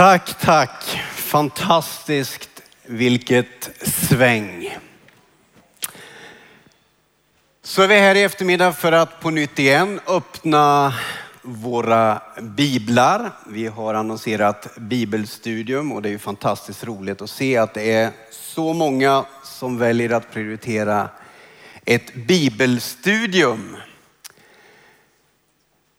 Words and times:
Tack, 0.00 0.40
tack. 0.40 1.00
Fantastiskt. 1.12 2.62
Vilket 2.86 3.70
sväng. 3.82 4.78
Så 7.62 7.82
är 7.82 7.88
vi 7.88 7.98
här 7.98 8.14
i 8.14 8.22
eftermiddag 8.22 8.72
för 8.72 8.92
att 8.92 9.20
på 9.20 9.30
nytt 9.30 9.58
igen 9.58 10.00
öppna 10.06 10.94
våra 11.42 12.22
biblar. 12.40 13.30
Vi 13.46 13.66
har 13.66 13.94
annonserat 13.94 14.76
bibelstudium 14.76 15.92
och 15.92 16.02
det 16.02 16.08
är 16.08 16.12
ju 16.12 16.18
fantastiskt 16.18 16.84
roligt 16.84 17.22
att 17.22 17.30
se 17.30 17.56
att 17.56 17.74
det 17.74 17.92
är 17.92 18.10
så 18.30 18.72
många 18.72 19.24
som 19.44 19.78
väljer 19.78 20.10
att 20.10 20.32
prioritera 20.32 21.08
ett 21.84 22.14
bibelstudium. 22.14 23.76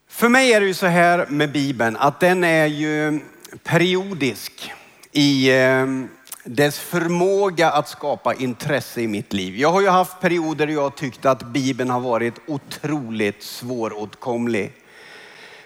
För 0.07 0.29
mig 0.29 0.53
är 0.53 0.61
det 0.61 0.67
ju 0.67 0.73
så 0.73 0.87
här 0.87 1.25
med 1.29 1.51
Bibeln 1.51 1.97
att 1.97 2.19
den 2.19 2.43
är 2.43 2.65
ju 2.65 3.19
periodisk 3.63 4.71
i 5.11 5.51
ehm, 5.51 6.09
dess 6.43 6.79
förmåga 6.79 7.71
att 7.71 7.89
skapa 7.89 8.33
intresse 8.33 9.01
i 9.01 9.07
mitt 9.07 9.33
liv. 9.33 9.55
Jag 9.55 9.71
har 9.71 9.81
ju 9.81 9.87
haft 9.87 10.19
perioder 10.19 10.67
där 10.67 10.73
jag 10.73 10.95
tyckt 10.95 11.25
att 11.25 11.43
Bibeln 11.43 11.89
har 11.89 11.99
varit 11.99 12.33
otroligt 12.47 13.43
svåråtkomlig. 13.43 14.73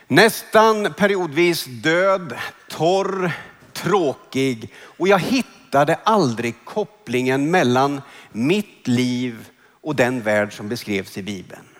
Nästan 0.07 0.93
periodvis 0.93 1.65
död, 1.65 2.33
torr, 2.69 3.31
tråkig 3.73 4.73
och 4.83 5.07
jag 5.07 5.19
hittade 5.19 5.95
aldrig 6.03 6.55
kopplingen 6.65 7.51
mellan 7.51 8.01
mitt 8.31 8.87
liv 8.87 9.49
och 9.81 9.95
den 9.95 10.21
värld 10.21 10.57
som 10.57 10.69
beskrevs 10.69 11.17
i 11.17 11.23
Bibeln. 11.23 11.74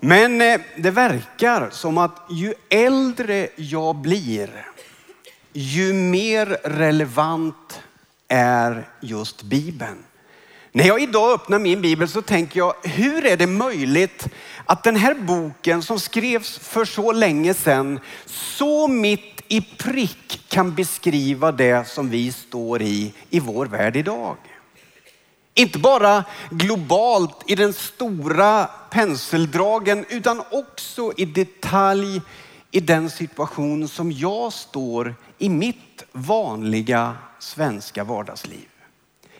Men 0.00 0.40
eh, 0.40 0.60
det 0.76 0.90
verkar 0.90 1.70
som 1.70 1.98
att 1.98 2.26
ju 2.30 2.54
äldre 2.68 3.48
jag 3.56 3.96
blir, 3.96 4.66
ju 5.52 5.92
mer 5.92 6.46
relevant 6.64 7.80
är 8.28 8.88
just 9.00 9.42
Bibeln. 9.42 10.04
När 10.72 10.84
jag 10.84 11.02
idag 11.02 11.32
öppnar 11.32 11.58
min 11.58 11.82
bibel 11.82 12.08
så 12.08 12.22
tänker 12.22 12.60
jag, 12.60 12.74
hur 12.82 13.26
är 13.26 13.36
det 13.36 13.46
möjligt 13.46 14.28
att 14.64 14.82
den 14.82 14.96
här 14.96 15.14
boken 15.14 15.82
som 15.82 16.00
skrevs 16.00 16.58
för 16.58 16.84
så 16.84 17.12
länge 17.12 17.54
sedan, 17.54 18.00
så 18.26 18.88
mitt 18.88 19.40
i 19.48 19.60
prick 19.60 20.44
kan 20.48 20.74
beskriva 20.74 21.52
det 21.52 21.88
som 21.88 22.10
vi 22.10 22.32
står 22.32 22.82
i, 22.82 23.14
i 23.30 23.40
vår 23.40 23.66
värld 23.66 23.96
idag. 23.96 24.36
Inte 25.54 25.78
bara 25.78 26.24
globalt 26.50 27.42
i 27.46 27.54
den 27.54 27.72
stora 27.72 28.64
penseldragen 28.90 30.04
utan 30.08 30.42
också 30.50 31.12
i 31.16 31.24
detalj 31.24 32.22
i 32.70 32.80
den 32.80 33.10
situation 33.10 33.88
som 33.88 34.12
jag 34.12 34.52
står 34.52 35.14
i 35.38 35.48
mitt 35.48 36.04
vanliga 36.12 37.16
svenska 37.38 38.04
vardagsliv. 38.04 38.68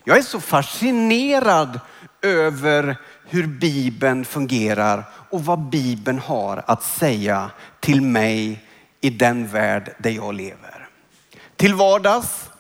Jag 0.04 0.18
är 0.18 0.22
så 0.22 0.40
fascinerad 0.40 1.80
över 2.22 2.96
hur 3.24 3.46
Bibeln 3.46 4.24
fungerar 4.24 5.04
och 5.30 5.44
vad 5.44 5.58
Bibeln 5.58 6.18
har 6.18 6.64
att 6.66 6.82
säga 6.82 7.50
till 7.80 8.02
mig 8.02 8.64
i 9.00 9.10
den 9.10 9.48
värld 9.48 9.94
där 9.98 10.10
jag 10.10 10.34
lever. 10.34 10.88
Till 11.56 11.74
vardags 11.74 12.50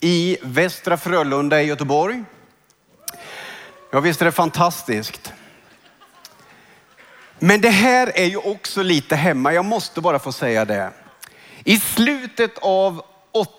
i 0.00 0.36
Västra 0.42 0.96
Frölunda 0.96 1.62
i 1.62 1.66
Göteborg 1.66 2.24
Ja, 3.94 4.00
visst 4.00 4.20
är 4.20 4.24
det 4.24 4.32
fantastiskt. 4.32 5.32
Men 7.38 7.60
det 7.60 7.70
här 7.70 8.12
är 8.14 8.24
ju 8.24 8.36
också 8.36 8.82
lite 8.82 9.16
hemma. 9.16 9.52
Jag 9.52 9.64
måste 9.64 10.00
bara 10.00 10.18
få 10.18 10.32
säga 10.32 10.64
det. 10.64 10.90
I 11.64 11.80
slutet 11.80 12.58
av 12.58 13.02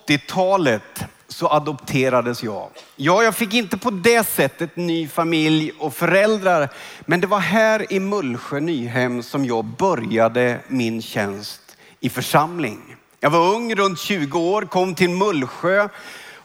80-talet 0.07 1.05
så 1.27 1.47
adopterades 1.47 2.43
jag. 2.43 2.69
Ja, 2.95 3.23
jag 3.23 3.35
fick 3.35 3.53
inte 3.53 3.77
på 3.77 3.91
det 3.91 4.27
sättet 4.27 4.75
ny 4.75 5.07
familj 5.07 5.71
och 5.79 5.93
föräldrar, 5.93 6.69
men 7.05 7.21
det 7.21 7.27
var 7.27 7.39
här 7.39 7.93
i 7.93 7.99
Mullsjö 7.99 8.59
Nyhem 8.59 9.23
som 9.23 9.45
jag 9.45 9.65
började 9.65 10.59
min 10.67 11.01
tjänst 11.01 11.77
i 11.99 12.09
församling. 12.09 12.95
Jag 13.19 13.29
var 13.29 13.55
ung, 13.55 13.75
runt 13.75 13.99
20 13.99 14.39
år, 14.39 14.61
kom 14.61 14.95
till 14.95 15.09
Mullsjö 15.09 15.89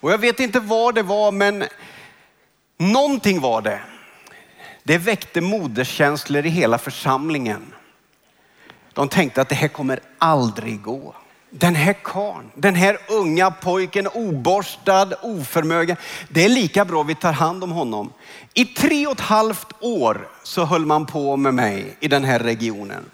och 0.00 0.12
jag 0.12 0.18
vet 0.18 0.40
inte 0.40 0.60
vad 0.60 0.94
det 0.94 1.02
var, 1.02 1.32
men 1.32 1.64
Någonting 2.80 3.40
var 3.40 3.62
det. 3.62 3.80
Det 4.82 4.98
väckte 4.98 5.40
moderskänslor 5.40 6.46
i 6.46 6.48
hela 6.48 6.78
församlingen. 6.78 7.74
De 8.92 9.08
tänkte 9.08 9.40
att 9.42 9.48
det 9.48 9.54
här 9.54 9.68
kommer 9.68 10.00
aldrig 10.18 10.82
gå. 10.82 11.14
Den 11.50 11.74
här 11.74 11.92
karn, 12.04 12.50
den 12.54 12.74
här 12.74 12.98
unga 13.08 13.50
pojken, 13.50 14.08
oborstad, 14.08 15.08
oförmögen. 15.22 15.96
Det 16.28 16.44
är 16.44 16.48
lika 16.48 16.84
bra 16.84 17.02
vi 17.02 17.14
tar 17.14 17.32
hand 17.32 17.64
om 17.64 17.70
honom. 17.70 18.12
I 18.54 18.64
tre 18.64 19.06
och 19.06 19.12
ett 19.12 19.20
halvt 19.20 19.72
år 19.80 20.28
så 20.42 20.64
höll 20.64 20.86
man 20.86 21.06
på 21.06 21.36
med 21.36 21.54
mig 21.54 21.96
i 22.00 22.08
den 22.08 22.24
här 22.24 22.38
regionen. 22.38 23.04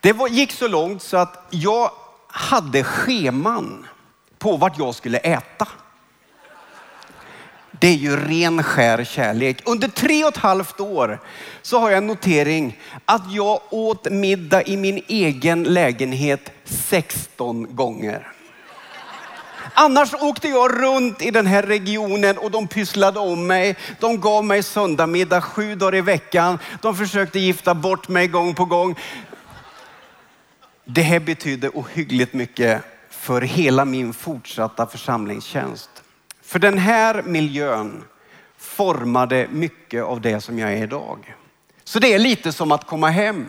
Det 0.00 0.16
gick 0.30 0.52
så 0.52 0.68
långt 0.68 1.02
så 1.02 1.16
att 1.16 1.46
jag 1.50 1.90
hade 2.28 2.84
scheman 2.84 3.86
på 4.38 4.56
vart 4.56 4.78
jag 4.78 4.94
skulle 4.94 5.18
äta. 5.18 5.68
Det 7.82 7.88
är 7.88 7.96
ju 7.96 8.16
ren 8.16 8.62
skär 8.62 9.04
kärlek. 9.04 9.62
Under 9.64 9.88
tre 9.88 10.24
och 10.24 10.28
ett 10.28 10.36
halvt 10.36 10.80
år 10.80 11.20
så 11.62 11.78
har 11.78 11.90
jag 11.90 11.98
en 11.98 12.06
notering 12.06 12.78
att 13.04 13.32
jag 13.32 13.60
åt 13.70 14.10
middag 14.10 14.62
i 14.62 14.76
min 14.76 15.02
egen 15.08 15.62
lägenhet 15.62 16.52
16 16.64 17.76
gånger. 17.76 18.32
Annars 19.74 20.14
åkte 20.14 20.48
jag 20.48 20.82
runt 20.82 21.22
i 21.22 21.30
den 21.30 21.46
här 21.46 21.62
regionen 21.62 22.38
och 22.38 22.50
de 22.50 22.68
pysslade 22.68 23.20
om 23.20 23.46
mig. 23.46 23.76
De 24.00 24.20
gav 24.20 24.44
mig 24.44 24.62
söndagmiddag 24.62 25.40
sju 25.40 25.74
dagar 25.74 25.94
i 25.94 26.00
veckan. 26.00 26.58
De 26.82 26.96
försökte 26.96 27.38
gifta 27.38 27.74
bort 27.74 28.08
mig 28.08 28.28
gång 28.28 28.54
på 28.54 28.64
gång. 28.64 28.98
Det 30.84 31.02
här 31.02 31.20
betydde 31.20 31.68
ohyggligt 31.68 32.32
mycket 32.34 32.82
för 33.10 33.40
hela 33.40 33.84
min 33.84 34.12
fortsatta 34.12 34.86
församlingstjänst. 34.86 35.91
För 36.52 36.58
den 36.58 36.78
här 36.78 37.22
miljön 37.22 38.04
formade 38.56 39.48
mycket 39.50 40.02
av 40.02 40.20
det 40.20 40.40
som 40.40 40.58
jag 40.58 40.72
är 40.72 40.82
idag. 40.82 41.34
Så 41.84 41.98
det 41.98 42.14
är 42.14 42.18
lite 42.18 42.52
som 42.52 42.72
att 42.72 42.86
komma 42.86 43.08
hem. 43.08 43.46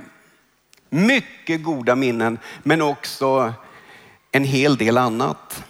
Mycket 0.90 1.64
goda 1.64 1.96
minnen, 1.96 2.38
men 2.64 2.82
också 2.82 3.54
en 4.32 4.44
hel 4.44 4.78
del 4.78 4.98
annat. 4.98 5.64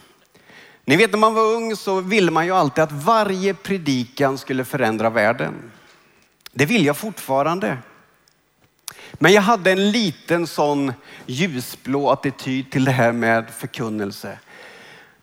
Ni 0.85 0.95
vet 0.95 1.11
när 1.11 1.19
man 1.19 1.33
var 1.33 1.53
ung 1.53 1.75
så 1.75 2.01
ville 2.01 2.31
man 2.31 2.45
ju 2.45 2.51
alltid 2.51 2.83
att 2.83 2.91
varje 2.91 3.53
predikan 3.53 4.38
skulle 4.38 4.65
förändra 4.65 5.09
världen. 5.09 5.71
Det 6.51 6.65
vill 6.65 6.85
jag 6.85 6.97
fortfarande. 6.97 7.77
Men 9.13 9.33
jag 9.33 9.41
hade 9.41 9.71
en 9.71 9.91
liten 9.91 10.47
sån 10.47 10.94
ljusblå 11.25 12.09
attityd 12.09 12.71
till 12.71 12.85
det 12.85 12.91
här 12.91 13.11
med 13.11 13.50
förkunnelse. 13.50 14.38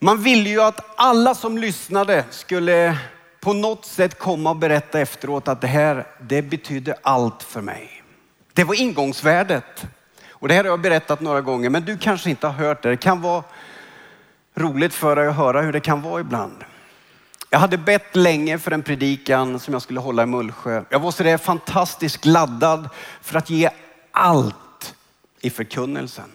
Man 0.03 0.23
ville 0.23 0.51
ju 0.51 0.63
att 0.63 0.95
alla 0.97 1.35
som 1.35 1.59
lyssnade 1.59 2.25
skulle 2.31 2.99
på 3.41 3.53
något 3.53 3.85
sätt 3.85 4.19
komma 4.19 4.51
och 4.51 4.57
berätta 4.57 5.01
efteråt 5.01 5.49
att 5.49 5.61
det 5.61 5.67
här, 5.67 6.07
det 6.21 6.43
betydde 6.43 6.95
allt 7.03 7.43
för 7.43 7.61
mig. 7.61 8.03
Det 8.53 8.65
var 8.65 8.75
ingångsvärdet. 8.75 9.87
Och 10.31 10.49
det 10.49 10.55
här 10.55 10.65
har 10.65 10.71
jag 10.71 10.81
berättat 10.81 11.21
några 11.21 11.41
gånger, 11.41 11.71
men 11.71 11.85
du 11.85 11.99
kanske 11.99 12.31
inte 12.31 12.47
har 12.47 12.55
hört 12.55 12.83
det. 12.83 12.89
Det 12.89 12.97
kan 12.97 13.23
vara 13.23 13.45
roligt 14.55 14.95
för 14.95 15.17
dig 15.17 15.29
att 15.29 15.37
höra 15.37 15.63
hur 15.63 15.73
det 15.73 15.81
kan 15.81 16.03
vara 16.03 16.21
ibland. 16.21 16.65
Jag 17.51 17.59
hade 17.59 17.79
bett 17.79 18.17
länge 18.17 18.59
för 18.59 18.71
en 18.71 18.83
predikan 18.83 19.61
som 19.61 19.75
jag 19.75 19.83
skulle 19.83 20.01
hålla 20.01 20.23
i 20.23 20.27
Mullsjö. 20.27 20.85
Jag 20.89 21.01
var 21.01 21.11
sådär 21.11 21.39
fantastiskt 21.39 22.25
laddad 22.25 22.89
för 23.21 23.39
att 23.39 23.51
ge 23.51 23.71
allt 24.11 24.95
i 25.41 25.51
förkunnelsen. 25.51 26.33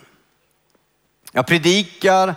Jag 1.32 1.48
predikar 1.48 2.36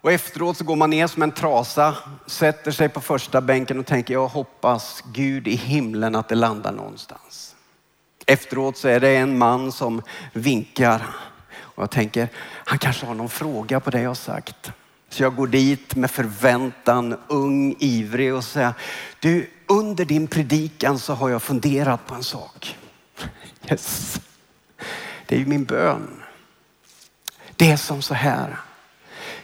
och 0.00 0.12
efteråt 0.12 0.56
så 0.56 0.64
går 0.64 0.76
man 0.76 0.90
ner 0.90 1.06
som 1.06 1.22
en 1.22 1.32
trasa, 1.32 1.96
sätter 2.26 2.70
sig 2.70 2.88
på 2.88 3.00
första 3.00 3.40
bänken 3.40 3.78
och 3.78 3.86
tänker 3.86 4.14
jag 4.14 4.28
hoppas 4.28 5.02
Gud 5.12 5.48
i 5.48 5.56
himlen 5.56 6.14
att 6.14 6.28
det 6.28 6.34
landar 6.34 6.72
någonstans. 6.72 7.56
Efteråt 8.26 8.76
så 8.76 8.88
är 8.88 9.00
det 9.00 9.16
en 9.16 9.38
man 9.38 9.72
som 9.72 10.02
vinkar 10.32 11.06
och 11.58 11.82
jag 11.82 11.90
tänker 11.90 12.28
han 12.64 12.78
kanske 12.78 13.06
har 13.06 13.14
någon 13.14 13.28
fråga 13.28 13.80
på 13.80 13.90
det 13.90 14.00
jag 14.00 14.10
har 14.10 14.14
sagt. 14.14 14.72
Så 15.08 15.22
jag 15.22 15.36
går 15.36 15.46
dit 15.46 15.94
med 15.94 16.10
förväntan, 16.10 17.16
ung, 17.28 17.76
ivrig 17.78 18.34
och 18.34 18.44
säger 18.44 18.72
du 19.20 19.50
under 19.66 20.04
din 20.04 20.26
predikan 20.26 20.98
så 20.98 21.14
har 21.14 21.28
jag 21.28 21.42
funderat 21.42 22.06
på 22.06 22.14
en 22.14 22.24
sak. 22.24 22.76
Yes. 23.70 24.20
Det 25.26 25.34
är 25.34 25.38
ju 25.38 25.46
min 25.46 25.64
bön. 25.64 26.22
Det 27.56 27.70
är 27.70 27.76
som 27.76 28.02
så 28.02 28.14
här. 28.14 28.56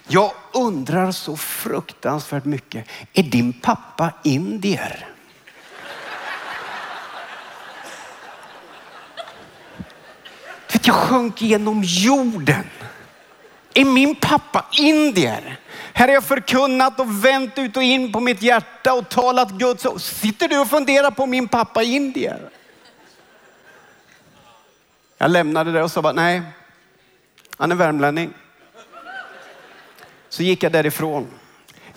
Jag 0.09 0.33
undrar 0.53 1.13
så 1.13 1.37
fruktansvärt 1.37 2.45
mycket. 2.45 2.89
Är 3.13 3.23
din 3.23 3.53
pappa 3.53 4.13
indier? 4.25 5.09
Jag 10.87 10.95
sjönk 10.95 11.43
genom 11.43 11.83
jorden. 11.85 12.65
är 13.75 13.85
min 13.85 14.15
pappa 14.15 14.67
indier? 14.73 15.61
Här 15.93 16.09
har 16.09 16.15
jag 16.15 16.25
förkunnat 16.25 17.01
och 17.01 17.25
vänt 17.25 17.59
ut 17.59 17.77
och 17.77 17.83
in 17.83 18.13
på 18.13 18.21
mitt 18.21 18.43
hjärta 18.43 18.95
och 18.95 19.09
talat 19.09 19.51
Guds 19.51 19.87
ord. 19.87 20.01
Sitter 20.01 20.49
du 20.49 20.59
och 20.59 20.69
funderar 20.69 21.11
på 21.11 21.27
min 21.27 21.49
pappa 21.49 21.83
indier? 21.83 22.51
Jag 25.19 25.31
lämnade 25.31 25.73
det 25.73 25.83
och 25.83 25.91
sa 25.91 26.03
bara, 26.03 26.13
nej, 26.13 26.43
han 27.57 27.73
är 27.73 27.77
värmlänning. 27.77 28.35
Så 30.37 30.43
gick 30.43 30.63
jag 30.63 30.73
därifrån. 30.73 31.27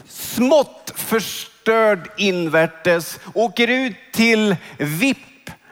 Smått 0.07 0.93
förstörd 0.95 2.11
invärtes, 2.17 3.19
åker 3.33 3.67
ut 3.67 3.95
till 4.13 4.55
VIP 4.77 5.17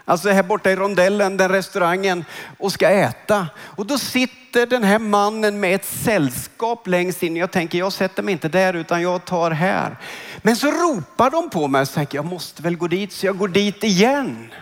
alltså 0.06 0.30
här 0.30 0.44
borta 0.44 0.72
i 0.72 0.76
rondellen, 0.76 1.38
den 1.38 1.52
restaurangen 1.52 2.26
och 2.58 2.72
ska 2.72 2.90
äta. 2.90 3.48
Och 3.60 3.86
då 3.86 3.98
sitter 3.98 4.66
den 4.66 4.84
här 4.84 5.00
mannen 5.00 5.60
med 5.60 5.76
ett 5.76 5.86
sällskap 5.86 6.88
längst 6.88 7.24
in. 7.24 7.36
Jag 7.36 7.52
tänker, 7.52 7.78
jag 7.78 7.94
sätter 7.94 8.24
mig 8.24 8.32
inte 8.32 8.50
där 8.50 8.74
utan 8.74 9.02
jag 9.02 9.26
tar 9.26 9.52
här. 9.52 9.98
Men 10.38 10.56
så 10.56 10.72
ropar 10.72 11.30
de 11.30 11.50
på 11.50 11.68
mig 11.68 11.82
och 11.82 11.92
tänker, 11.92 12.18
jag 12.18 12.26
måste 12.26 12.62
väl 12.62 12.78
gå 12.78 12.88
dit, 12.88 13.14
så 13.14 13.26
jag 13.26 13.38
går 13.38 13.48
dit 13.48 13.84
igen. 13.84 14.54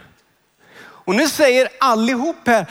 Och 0.78 1.16
nu 1.16 1.28
säger 1.28 1.68
allihop 1.80 2.38
här, 2.46 2.66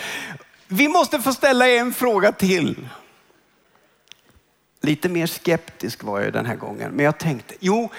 vi 0.69 0.89
måste 0.89 1.21
få 1.21 1.33
ställa 1.33 1.69
en 1.69 1.93
fråga 1.93 2.33
till. 2.33 2.89
Lite 4.85 5.09
mer 5.09 5.27
skeptisk 5.27 6.03
var 6.03 6.21
jag 6.21 6.33
den 6.33 6.47
här 6.47 6.57
gången, 6.57 6.93
men 6.93 7.05
jag 7.05 7.19
tänkte, 7.19 7.55
jo, 7.61 7.91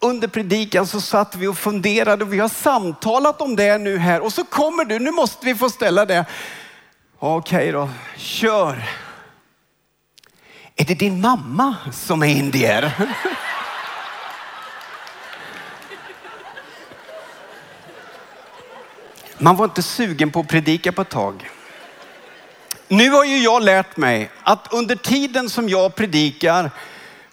under 0.00 0.28
predikan 0.28 0.86
så 0.86 1.00
satt 1.00 1.36
vi 1.36 1.46
och 1.46 1.58
funderade 1.58 2.24
och 2.24 2.32
vi 2.32 2.38
har 2.38 2.48
samtalat 2.48 3.40
om 3.40 3.56
det 3.56 3.78
nu 3.78 3.98
här 3.98 4.20
och 4.20 4.32
så 4.32 4.44
kommer 4.44 4.84
du, 4.84 4.98
nu 4.98 5.10
måste 5.10 5.46
vi 5.46 5.54
få 5.54 5.70
ställa 5.70 6.04
det. 6.04 6.24
Okej 7.18 7.72
då, 7.72 7.88
kör. 8.16 8.84
Är 10.76 10.84
det 10.84 10.94
din 10.94 11.20
mamma 11.20 11.76
som 11.92 12.22
är 12.22 12.26
indier? 12.26 12.92
Man 19.38 19.56
var 19.56 19.64
inte 19.64 19.82
sugen 19.82 20.30
på 20.30 20.40
att 20.40 20.48
predika 20.48 20.92
på 20.92 21.02
ett 21.02 21.08
tag. 21.08 21.50
Nu 22.88 23.10
har 23.10 23.24
ju 23.24 23.38
jag 23.38 23.62
lärt 23.62 23.96
mig 23.96 24.30
att 24.42 24.72
under 24.72 24.96
tiden 24.96 25.50
som 25.50 25.68
jag 25.68 25.94
predikar 25.94 26.70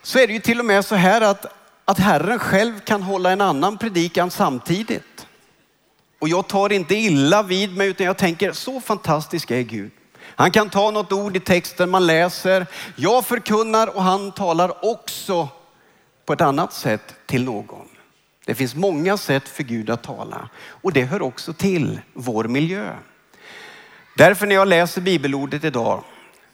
så 0.02 0.20
är 0.20 0.28
det 0.28 0.34
ju 0.34 0.40
till 0.40 0.60
och 0.60 0.66
med 0.66 0.86
så 0.86 0.96
här 0.96 1.22
att 1.22 1.46
att 1.86 2.00
Herren 2.00 2.40
själv 2.40 2.80
kan 2.80 3.04
hålla 3.04 3.32
en 3.32 3.42
annan 3.42 3.78
predikan 3.78 4.32
samtidigt. 4.32 5.28
Och 6.20 6.30
jag 6.30 6.48
tar 6.48 6.72
inte 6.72 6.96
illa 6.96 7.44
vid 7.44 7.78
mig 7.78 7.88
utan 7.88 8.06
jag 8.06 8.18
tänker 8.18 8.52
så 8.52 8.82
fantastisk 8.82 9.52
är 9.52 9.62
Gud. 9.62 9.92
Han 10.22 10.52
kan 10.52 10.70
ta 10.70 10.92
något 10.92 11.12
ord 11.12 11.38
i 11.38 11.40
texten 11.40 11.90
man 11.90 12.08
läser. 12.08 12.66
Jag 12.96 13.26
förkunnar 13.26 13.96
och 13.96 14.04
han 14.04 14.32
talar 14.32 14.86
också 14.86 15.48
på 16.26 16.34
ett 16.34 16.42
annat 16.42 16.74
sätt 16.74 17.16
till 17.26 17.44
någon. 17.44 17.88
Det 18.46 18.56
finns 18.56 18.76
många 18.76 19.18
sätt 19.18 19.50
för 19.50 19.64
Gud 19.64 19.90
att 19.90 20.04
tala 20.04 20.50
och 20.68 20.94
det 20.94 21.04
hör 21.04 21.22
också 21.22 21.54
till 21.54 22.00
vår 22.14 22.44
miljö. 22.44 22.96
Därför 24.18 24.48
när 24.48 24.56
jag 24.56 24.68
läser 24.68 25.02
bibelordet 25.02 25.64
idag 25.64 26.04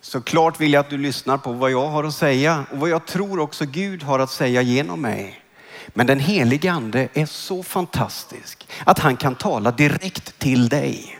så 0.02 0.22
klart 0.22 0.62
vill 0.62 0.74
jag 0.74 0.80
att 0.80 0.90
du 0.90 0.98
lyssnar 0.98 1.38
på 1.38 1.52
vad 1.52 1.72
jag 1.72 1.88
har 1.88 2.04
att 2.04 2.14
säga 2.14 2.66
och 2.72 2.78
vad 2.78 2.90
jag 2.90 3.06
tror 3.06 3.40
också 3.40 3.66
Gud 3.66 4.04
har 4.04 4.20
att 4.20 4.32
säga 4.32 4.62
genom 4.62 5.02
mig. 5.02 5.42
Men 5.88 6.08
den 6.08 6.20
helige 6.20 6.72
ande 6.72 7.08
är 7.14 7.26
så 7.26 7.64
fantastisk 7.64 8.68
att 8.84 9.00
han 9.00 9.18
kan 9.18 9.36
tala 9.36 9.72
direkt 9.72 10.40
till 10.40 10.70
dig. 10.70 11.20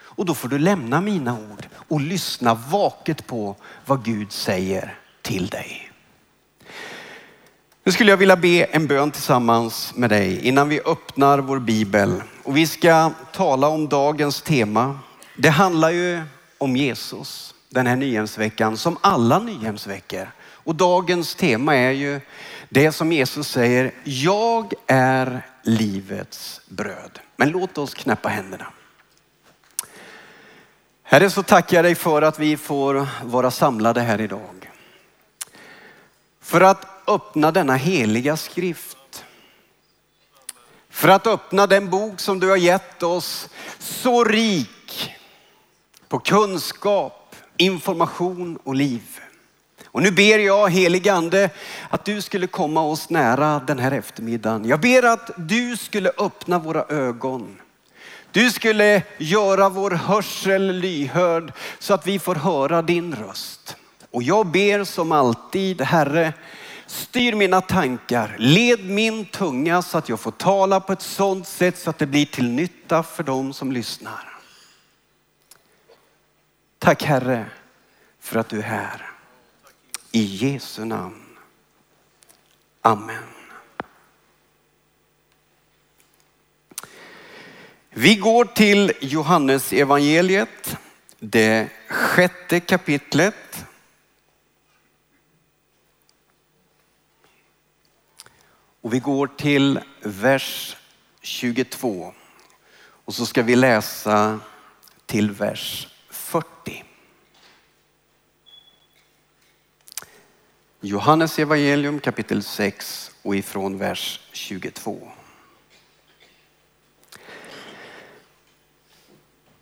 Och 0.00 0.24
då 0.24 0.34
får 0.34 0.48
du 0.48 0.58
lämna 0.58 1.00
mina 1.00 1.32
ord 1.32 1.66
och 1.88 2.00
lyssna 2.00 2.54
vaket 2.54 3.26
på 3.26 3.56
vad 3.86 4.04
Gud 4.04 4.32
säger 4.32 4.98
till 5.22 5.46
dig. 5.46 5.90
Nu 7.84 7.92
skulle 7.92 8.12
jag 8.12 8.16
vilja 8.16 8.36
be 8.36 8.64
en 8.64 8.86
bön 8.86 9.10
tillsammans 9.10 9.92
med 9.96 10.10
dig 10.10 10.40
innan 10.40 10.68
vi 10.68 10.80
öppnar 10.80 11.38
vår 11.38 11.58
bibel. 11.58 12.22
Och 12.42 12.56
vi 12.56 12.66
ska 12.66 13.10
tala 13.32 13.68
om 13.68 13.88
dagens 13.88 14.42
tema. 14.42 14.98
Det 15.36 15.50
handlar 15.50 15.90
ju 15.90 16.22
om 16.58 16.76
Jesus 16.76 17.54
den 17.68 17.86
här 17.86 17.96
nyhemsveckan 17.96 18.76
som 18.76 18.98
alla 19.00 19.38
nyhemsveckor. 19.38 20.30
Och 20.40 20.74
dagens 20.74 21.34
tema 21.34 21.76
är 21.76 21.90
ju 21.90 22.20
det 22.68 22.92
som 22.92 23.12
Jesus 23.12 23.48
säger, 23.48 23.92
jag 24.04 24.72
är 24.86 25.46
livets 25.62 26.60
bröd. 26.68 27.18
Men 27.36 27.48
låt 27.48 27.78
oss 27.78 27.94
knäppa 27.94 28.28
händerna. 28.28 28.66
Herre, 31.02 31.30
så 31.30 31.42
tackar 31.42 31.76
jag 31.76 31.84
dig 31.84 31.94
för 31.94 32.22
att 32.22 32.38
vi 32.38 32.56
får 32.56 33.06
vara 33.24 33.50
samlade 33.50 34.00
här 34.00 34.20
idag. 34.20 34.70
För 36.40 36.60
att 36.60 36.86
öppna 37.06 37.50
denna 37.50 37.76
heliga 37.76 38.36
skrift. 38.36 39.24
För 40.90 41.08
att 41.08 41.26
öppna 41.26 41.66
den 41.66 41.90
bok 41.90 42.20
som 42.20 42.40
du 42.40 42.48
har 42.48 42.56
gett 42.56 43.02
oss 43.02 43.48
så 43.78 44.24
rik 44.24 45.14
på 46.14 46.20
kunskap, 46.20 47.36
information 47.56 48.58
och 48.64 48.74
liv. 48.74 49.02
Och 49.86 50.02
nu 50.02 50.10
ber 50.10 50.38
jag 50.38 50.70
heligande 50.70 51.50
att 51.90 52.04
du 52.04 52.22
skulle 52.22 52.46
komma 52.46 52.82
oss 52.82 53.10
nära 53.10 53.60
den 53.66 53.78
här 53.78 53.92
eftermiddagen. 53.92 54.64
Jag 54.64 54.80
ber 54.80 55.02
att 55.02 55.30
du 55.36 55.76
skulle 55.76 56.10
öppna 56.18 56.58
våra 56.58 56.84
ögon. 56.84 57.56
Du 58.32 58.50
skulle 58.50 59.02
göra 59.18 59.68
vår 59.68 59.90
hörsel 59.90 60.72
lyhörd 60.72 61.52
så 61.78 61.94
att 61.94 62.06
vi 62.06 62.18
får 62.18 62.34
höra 62.34 62.82
din 62.82 63.14
röst. 63.14 63.76
Och 64.10 64.22
jag 64.22 64.46
ber 64.46 64.84
som 64.84 65.12
alltid, 65.12 65.82
Herre, 65.82 66.32
styr 66.86 67.34
mina 67.34 67.60
tankar, 67.60 68.36
led 68.38 68.84
min 68.84 69.24
tunga 69.24 69.82
så 69.82 69.98
att 69.98 70.08
jag 70.08 70.20
får 70.20 70.30
tala 70.30 70.80
på 70.80 70.92
ett 70.92 71.02
sådant 71.02 71.48
sätt 71.48 71.78
så 71.78 71.90
att 71.90 71.98
det 71.98 72.06
blir 72.06 72.26
till 72.26 72.50
nytta 72.50 73.02
för 73.02 73.22
dem 73.22 73.52
som 73.52 73.72
lyssnar. 73.72 74.33
Tack 76.84 77.02
Herre 77.02 77.46
för 78.18 78.38
att 78.38 78.48
du 78.48 78.58
är 78.58 78.62
här. 78.62 79.10
I 80.12 80.22
Jesu 80.22 80.84
namn. 80.84 81.36
Amen. 82.80 83.24
Vi 87.90 88.16
går 88.16 88.44
till 88.44 88.92
Johannes 89.00 89.72
evangeliet, 89.72 90.76
det 91.18 91.68
sjätte 91.88 92.60
kapitlet. 92.60 93.66
Och 98.80 98.94
vi 98.94 98.98
går 98.98 99.26
till 99.26 99.80
vers 100.02 100.76
22. 101.20 102.14
Och 102.78 103.14
så 103.14 103.26
ska 103.26 103.42
vi 103.42 103.56
läsa 103.56 104.40
till 105.06 105.30
vers 105.30 105.88
40. 106.34 106.84
Johannes 110.80 111.38
evangelium 111.38 112.00
kapitel 112.00 112.42
6 112.42 113.10
och 113.22 113.36
ifrån 113.36 113.78
vers 113.78 114.20
22. 114.32 115.08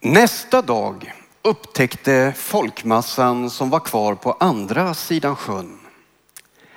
Nästa 0.01 0.63
dag 0.63 1.13
upptäckte 1.43 2.33
folkmassan 2.37 3.51
som 3.51 3.71
var 3.71 3.81
kvar 3.81 4.15
på 4.15 4.33
andra 4.33 4.95
sidan 4.95 5.37
sjön 5.37 5.79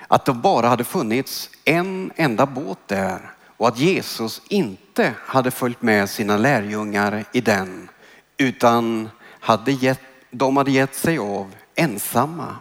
att 0.07 0.25
det 0.25 0.33
bara 0.33 0.67
hade 0.67 0.83
funnits 0.83 1.49
en 1.65 2.11
enda 2.15 2.45
båt 2.45 2.79
där 2.87 3.31
och 3.57 3.67
att 3.67 3.79
Jesus 3.79 4.41
inte 4.49 5.13
hade 5.25 5.51
följt 5.51 5.81
med 5.81 6.09
sina 6.09 6.37
lärjungar 6.37 7.25
i 7.31 7.41
den 7.41 7.89
utan 8.37 9.09
hade 9.45 9.71
gett, 9.71 10.01
de 10.31 10.57
hade 10.57 10.71
gett 10.71 10.95
sig 10.95 11.17
av 11.17 11.55
ensamma. 11.75 12.55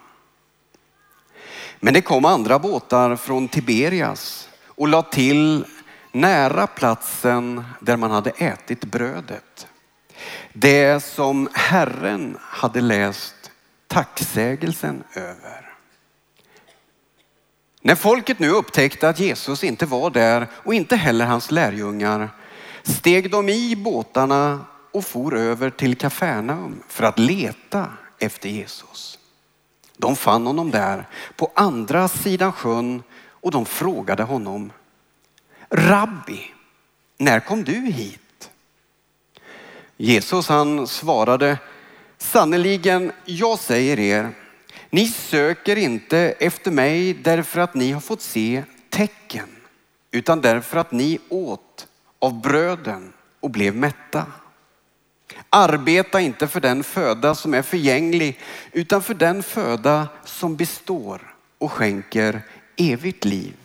Men 1.81 1.95
det 1.95 2.01
kom 2.01 2.25
andra 2.25 2.59
båtar 2.59 3.17
från 3.17 3.49
Tiberias 3.49 4.49
och 4.67 4.89
lade 4.89 5.11
till 5.11 5.65
nära 6.13 6.67
platsen 6.67 7.65
där 7.81 7.97
man 7.97 8.11
hade 8.11 8.31
ätit 8.31 8.85
brödet. 8.85 9.67
Det 10.53 11.05
som 11.05 11.49
Herren 11.53 12.37
hade 12.41 12.81
läst 12.81 13.51
tacksägelsen 13.87 15.03
över. 15.15 15.75
När 17.83 17.95
folket 17.95 18.39
nu 18.39 18.51
upptäckte 18.51 19.09
att 19.09 19.21
Jesus 19.21 19.65
inte 19.65 19.87
var 19.87 20.11
där 20.11 20.47
och 20.53 20.75
inte 20.75 20.97
heller 20.97 21.27
hans 21.27 21.51
lärjungar 21.51 22.29
steg 22.83 23.31
de 23.31 23.49
i 23.49 23.77
båtarna 23.77 24.65
och 24.95 25.05
for 25.05 25.35
över 25.37 25.71
till 25.71 25.97
Kafarnaum 25.97 26.83
för 26.89 27.05
att 27.05 27.19
leta 27.19 27.93
efter 28.19 28.49
Jesus. 28.49 29.19
De 29.97 30.17
fann 30.17 30.47
honom 30.47 30.71
där 30.71 31.09
på 31.37 31.53
andra 31.55 32.09
sidan 32.09 32.53
sjön 32.53 33.03
och 33.29 33.51
de 33.51 33.67
frågade 33.67 34.23
honom, 34.23 34.73
Rabbi, 35.71 36.41
när 37.19 37.41
kom 37.41 37.65
du 37.65 37.73
hit? 37.73 38.51
Jesus 39.97 40.49
han 40.49 40.87
svarade, 40.87 41.59
sannerligen, 42.19 43.13
jag 43.25 43.59
säger 43.59 43.99
er, 43.99 44.31
Ni 44.91 45.09
söker 45.09 45.77
inte 45.77 46.19
efter 46.19 46.71
mig 46.71 47.15
därför 47.15 47.61
att 47.61 47.75
ni 47.75 47.93
har 47.93 48.01
fått 48.01 48.23
se 48.23 48.65
tecken, 48.91 49.49
utan 50.11 50.41
därför 50.41 50.79
att 50.79 50.93
ni 50.93 51.19
åt 51.29 51.87
av 52.19 52.41
bröden 52.41 53.13
och 53.41 53.51
blev 53.51 53.77
mätta. 53.77 54.27
Arbeta 55.51 56.21
inte 56.21 56.49
för 56.49 56.61
den 56.61 56.85
föda 56.85 57.35
som 57.35 57.55
är 57.55 57.63
förgänglig, 57.63 58.41
utan 58.73 59.03
för 59.03 59.15
den 59.15 59.43
föda 59.43 60.09
som 60.25 60.57
består 60.57 61.35
och 61.59 61.73
skänker 61.73 62.43
evigt 62.77 63.25
liv 63.25 63.57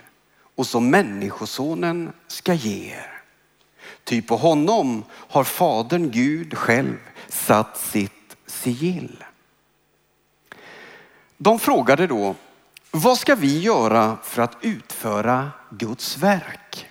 och 0.55 0.67
som 0.67 0.89
Människosonen 0.89 2.11
ska 2.27 2.53
ge 2.53 2.91
er. 2.91 3.21
Ty 4.03 4.21
på 4.21 4.37
honom 4.37 5.03
har 5.11 5.43
Fadern 5.43 6.11
Gud 6.11 6.57
själv 6.57 6.97
satt 7.27 7.77
sitt 7.77 8.37
sigill. 8.45 9.23
De 11.37 11.59
frågade 11.59 12.07
då, 12.07 12.35
vad 12.91 13.17
ska 13.17 13.35
vi 13.35 13.59
göra 13.59 14.17
för 14.23 14.41
att 14.41 14.57
utföra 14.61 15.51
Guds 15.69 16.17
verk? 16.17 16.85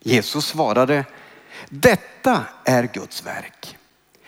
Jesus 0.00 0.46
svarade, 0.46 1.04
detta 1.70 2.44
är 2.64 2.84
Guds 2.92 3.26
verk. 3.26 3.76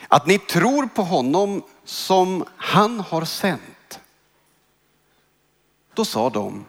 Att 0.09 0.27
ni 0.27 0.39
tror 0.39 0.87
på 0.87 1.03
honom 1.03 1.63
som 1.85 2.45
han 2.57 3.01
har 3.01 3.25
sänt. 3.25 4.01
Då 5.95 6.05
sa 6.05 6.31
de, 6.31 6.65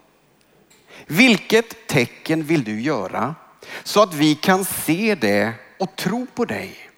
vilket 1.07 1.87
tecken 1.87 2.43
vill 2.43 2.63
du 2.63 2.81
göra 2.81 3.35
så 3.83 4.01
att 4.03 4.13
vi 4.13 4.35
kan 4.35 4.65
se 4.65 5.15
det 5.15 5.53
och 5.79 5.95
tro 5.95 6.25
på 6.25 6.45
dig? 6.45 6.89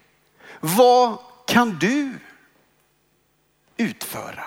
Vad 0.59 1.17
kan 1.47 1.77
du 1.79 2.13
utföra? 3.77 4.43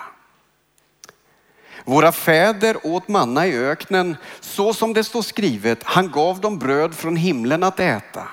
Våra 1.84 2.12
fäder 2.12 2.86
åt 2.86 3.08
manna 3.08 3.46
i 3.46 3.58
öknen 3.58 4.16
så 4.40 4.74
som 4.74 4.92
det 4.92 5.04
står 5.04 5.22
skrivet. 5.22 5.82
Han 5.82 6.10
gav 6.10 6.40
dem 6.40 6.58
bröd 6.58 6.94
från 6.94 7.16
himlen 7.16 7.62
att 7.62 7.80
äta. 7.80 8.28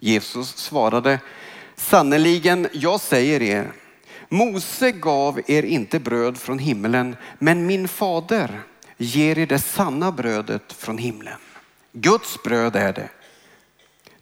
Jesus 0.00 0.56
svarade, 0.56 1.20
sannerligen, 1.76 2.68
jag 2.72 3.00
säger 3.00 3.42
er, 3.42 3.72
Mose 4.28 4.92
gav 4.92 5.40
er 5.46 5.62
inte 5.62 6.00
bröd 6.00 6.38
från 6.38 6.58
himlen, 6.58 7.16
men 7.38 7.66
min 7.66 7.88
fader 7.88 8.62
ger 8.96 9.38
er 9.38 9.46
det 9.46 9.58
sanna 9.58 10.12
brödet 10.12 10.72
från 10.72 10.98
himlen. 10.98 11.38
Guds 11.92 12.42
bröd 12.42 12.76
är 12.76 12.92
det. 12.92 13.08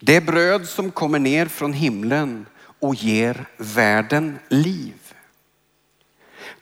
Det 0.00 0.20
bröd 0.20 0.68
som 0.68 0.90
kommer 0.90 1.18
ner 1.18 1.46
från 1.46 1.72
himlen 1.72 2.46
och 2.80 2.94
ger 2.94 3.46
världen 3.56 4.38
liv. 4.48 5.14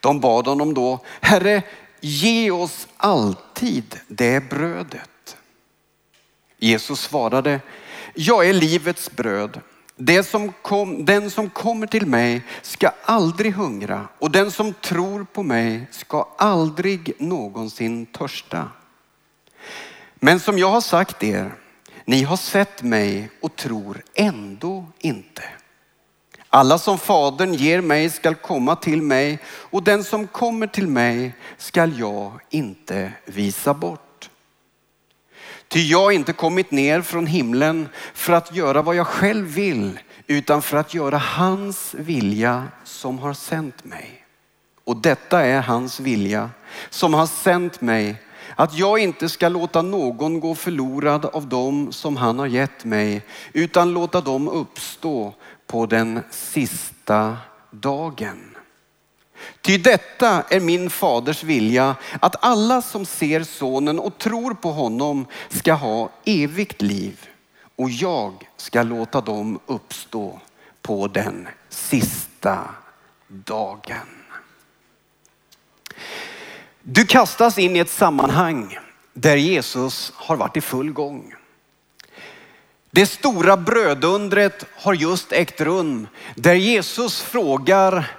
De 0.01 0.21
bad 0.21 0.47
honom 0.47 0.75
då, 0.75 1.05
Herre, 1.21 1.63
ge 2.01 2.51
oss 2.51 2.89
alltid 2.97 4.01
det 4.09 4.51
brödet. 4.51 5.37
Jesus 6.59 7.01
svarade, 7.01 7.61
jag 8.15 8.49
är 8.49 8.53
livets 8.53 9.11
bröd. 9.11 9.61
Det 9.97 10.23
som 10.23 10.53
kom, 10.63 11.05
den 11.05 11.31
som 11.31 11.51
kommer 11.51 11.87
till 11.87 12.07
mig 12.07 12.43
ska 12.63 12.91
aldrig 13.05 13.53
hungra 13.53 14.09
och 14.19 14.31
den 14.31 14.51
som 14.51 14.75
tror 14.75 15.27
på 15.33 15.43
mig 15.43 15.87
ska 15.91 16.29
aldrig 16.39 17.13
någonsin 17.19 18.07
törsta. 18.07 18.69
Men 20.15 20.41
som 20.41 20.59
jag 20.59 20.71
har 20.71 20.81
sagt 20.81 21.23
er, 21.23 21.55
ni 22.05 22.23
har 22.23 22.37
sett 22.37 22.83
mig 22.83 23.31
och 23.41 23.57
tror 23.57 24.03
ändå 24.15 24.87
inte. 24.99 25.43
Alla 26.49 26.79
som 26.79 26.99
Fadern 26.99 27.55
ger 27.55 27.81
mig 27.81 28.11
skall 28.11 28.35
komma 28.35 28.77
till 28.77 29.03
mig 29.03 29.39
och 29.47 29.83
den 29.83 30.05
som 30.05 30.27
kommer 30.27 30.67
till 30.67 30.89
mig 30.89 31.35
skall 31.59 31.99
jag 31.99 32.33
inte 32.51 33.13
visa 33.25 33.75
bort. 33.75 34.14
Ty 35.75 35.81
jag 35.81 36.03
har 36.03 36.11
inte 36.11 36.33
kommit 36.33 36.71
ner 36.71 37.03
från 37.03 37.27
himlen 37.27 37.89
för 38.15 38.33
att 38.33 38.57
göra 38.57 38.83
vad 38.83 38.97
jag 38.97 39.07
själv 39.07 39.47
vill 39.47 40.01
utan 40.27 40.63
för 40.63 40.77
att 40.77 40.95
göra 40.95 41.19
hans 41.19 41.95
vilja 41.95 42.65
som 42.85 43.19
har 43.19 43.35
sänt 43.35 43.85
mig. 43.85 44.25
Och 44.85 44.97
detta 44.97 45.41
är 45.41 45.61
hans 45.61 46.01
vilja 46.01 46.51
som 46.91 47.15
har 47.15 47.27
sänt 47.27 47.81
mig 47.81 48.17
att 48.57 48.79
jag 48.79 48.99
inte 48.99 49.29
ska 49.29 49.49
låta 49.49 49.83
någon 49.83 50.41
gå 50.41 50.55
förlorad 50.55 51.25
av 51.25 51.49
dem 51.49 51.93
som 51.93 52.17
han 52.17 52.39
har 52.39 52.47
gett 52.47 52.85
mig 52.85 53.23
utan 53.53 53.93
låta 53.93 54.21
dem 54.21 54.49
uppstå 54.49 55.35
på 55.67 55.87
den 55.87 56.21
sista 56.31 57.37
dagen. 57.71 58.54
Ty 59.61 59.79
detta 59.79 60.43
är 60.49 60.61
min 60.61 60.91
faders 60.91 61.43
vilja, 61.43 61.97
att 62.21 62.45
alla 62.45 62.83
som 62.83 63.07
ser 63.07 63.43
sonen 63.43 63.99
och 63.99 64.19
tror 64.19 64.55
på 64.55 64.73
honom 64.73 65.27
ska 65.49 65.73
ha 65.73 66.11
evigt 66.25 66.83
liv 66.83 67.29
och 67.77 67.91
jag 67.91 68.49
ska 68.57 68.83
låta 68.83 69.21
dem 69.21 69.59
uppstå 69.67 70.41
på 70.83 71.07
den 71.07 71.49
sista 71.69 72.75
dagen. 73.29 74.09
Du 76.83 77.07
kastas 77.07 77.59
in 77.59 77.77
i 77.77 77.79
ett 77.79 77.91
sammanhang 77.91 78.79
där 79.13 79.37
Jesus 79.37 80.13
har 80.17 80.37
varit 80.37 80.57
i 80.57 80.61
full 80.61 80.93
gång. 80.93 81.35
Det 82.91 83.07
stora 83.07 83.57
brödundret 83.57 84.65
har 84.77 84.95
just 84.95 85.33
ägt 85.33 85.61
rum 85.61 86.09
där 86.35 86.55
Jesus 86.55 87.23
frågar 87.23 88.17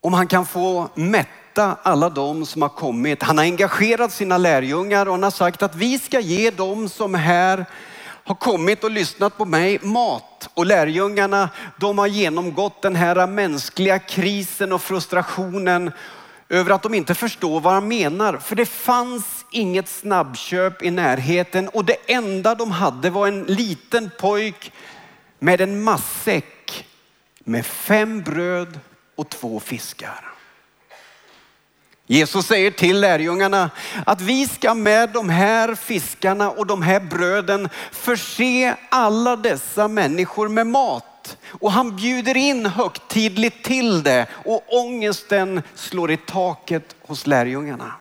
om 0.00 0.12
han 0.12 0.26
kan 0.26 0.46
få 0.46 0.88
mätta 0.94 1.76
alla 1.82 2.08
de 2.08 2.46
som 2.46 2.62
har 2.62 2.68
kommit. 2.68 3.22
Han 3.22 3.38
har 3.38 3.44
engagerat 3.44 4.12
sina 4.12 4.38
lärjungar 4.38 5.06
och 5.06 5.12
han 5.12 5.22
har 5.22 5.30
sagt 5.30 5.62
att 5.62 5.74
vi 5.74 5.98
ska 5.98 6.20
ge 6.20 6.50
dem 6.50 6.88
som 6.88 7.14
här 7.14 7.66
har 8.24 8.34
kommit 8.34 8.84
och 8.84 8.90
lyssnat 8.90 9.36
på 9.36 9.44
mig 9.44 9.78
mat. 9.82 10.48
Och 10.54 10.66
lärjungarna 10.66 11.50
de 11.80 11.98
har 11.98 12.06
genomgått 12.06 12.82
den 12.82 12.96
här 12.96 13.26
mänskliga 13.26 13.98
krisen 13.98 14.72
och 14.72 14.82
frustrationen 14.82 15.90
över 16.48 16.70
att 16.70 16.82
de 16.82 16.94
inte 16.94 17.14
förstår 17.14 17.60
vad 17.60 17.72
han 17.72 17.88
menar. 17.88 18.36
För 18.36 18.56
det 18.56 18.66
fanns 18.66 19.44
inget 19.50 19.88
snabbköp 19.88 20.82
i 20.82 20.90
närheten 20.90 21.68
och 21.68 21.84
det 21.84 21.96
enda 22.06 22.54
de 22.54 22.70
hade 22.70 23.10
var 23.10 23.28
en 23.28 23.44
liten 23.44 24.10
pojk 24.18 24.72
med 25.38 25.60
en 25.60 25.82
massäck 25.82 26.86
med 27.44 27.66
fem 27.66 28.22
bröd 28.22 28.80
och 29.18 29.28
två 29.28 29.60
fiskar. 29.60 30.32
Jesus 32.06 32.46
säger 32.46 32.70
till 32.70 33.00
lärjungarna 33.00 33.70
att 34.06 34.20
vi 34.20 34.48
ska 34.48 34.74
med 34.74 35.10
de 35.10 35.28
här 35.28 35.74
fiskarna 35.74 36.50
och 36.50 36.66
de 36.66 36.82
här 36.82 37.00
bröden 37.00 37.68
förse 37.92 38.76
alla 38.88 39.36
dessa 39.36 39.88
människor 39.88 40.48
med 40.48 40.66
mat. 40.66 41.36
Och 41.48 41.72
han 41.72 41.96
bjuder 41.96 42.36
in 42.36 42.66
högtidligt 42.66 43.64
till 43.64 44.02
det 44.02 44.26
och 44.32 44.64
ångesten 44.68 45.62
slår 45.74 46.10
i 46.10 46.16
taket 46.16 46.96
hos 47.06 47.26
lärjungarna. 47.26 47.94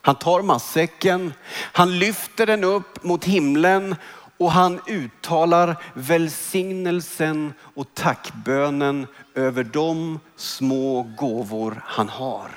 Han 0.00 0.14
tar 0.14 0.42
matsäcken, 0.42 1.32
han 1.52 1.98
lyfter 1.98 2.46
den 2.46 2.64
upp 2.64 3.04
mot 3.04 3.24
himlen 3.24 3.96
och 4.38 4.52
han 4.52 4.80
uttalar 4.86 5.76
välsignelsen 5.94 7.52
och 7.60 7.94
tackbönen 7.94 9.06
över 9.34 9.64
de 9.64 10.20
små 10.36 11.02
gåvor 11.02 11.82
han 11.84 12.08
har. 12.08 12.50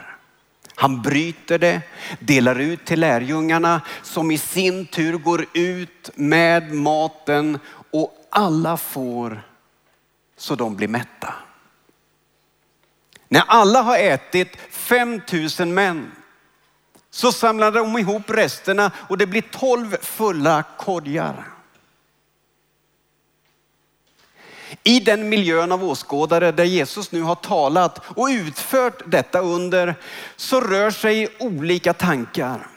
Han 0.75 1.01
bryter 1.01 1.59
det, 1.59 1.81
delar 2.19 2.59
ut 2.59 2.85
till 2.85 2.99
lärjungarna 2.99 3.81
som 4.01 4.31
i 4.31 4.37
sin 4.37 4.85
tur 4.85 5.17
går 5.17 5.45
ut 5.53 6.09
med 6.15 6.73
maten 6.73 7.59
och 7.91 8.27
alla 8.29 8.77
får 8.77 9.41
så 10.37 10.55
de 10.55 10.75
blir 10.75 10.87
mätta. 10.87 11.33
När 13.27 13.43
alla 13.47 13.81
har 13.81 13.97
ätit 13.97 14.57
5000 14.69 15.73
män 15.73 16.11
så 17.09 17.31
samlar 17.31 17.71
de 17.71 17.97
ihop 17.97 18.29
resterna 18.29 18.91
och 18.97 19.17
det 19.17 19.27
blir 19.27 19.41
12 19.41 19.97
fulla 20.01 20.63
korgar. 20.77 21.50
I 24.83 24.99
den 24.99 25.29
miljön 25.29 25.71
av 25.71 25.83
åskådare 25.83 26.51
där 26.51 26.63
Jesus 26.63 27.11
nu 27.11 27.21
har 27.21 27.35
talat 27.35 28.01
och 28.05 28.27
utfört 28.27 29.01
detta 29.05 29.39
under 29.39 29.95
så 30.35 30.61
rör 30.61 30.91
sig 30.91 31.27
olika 31.39 31.93
tankar. 31.93 32.67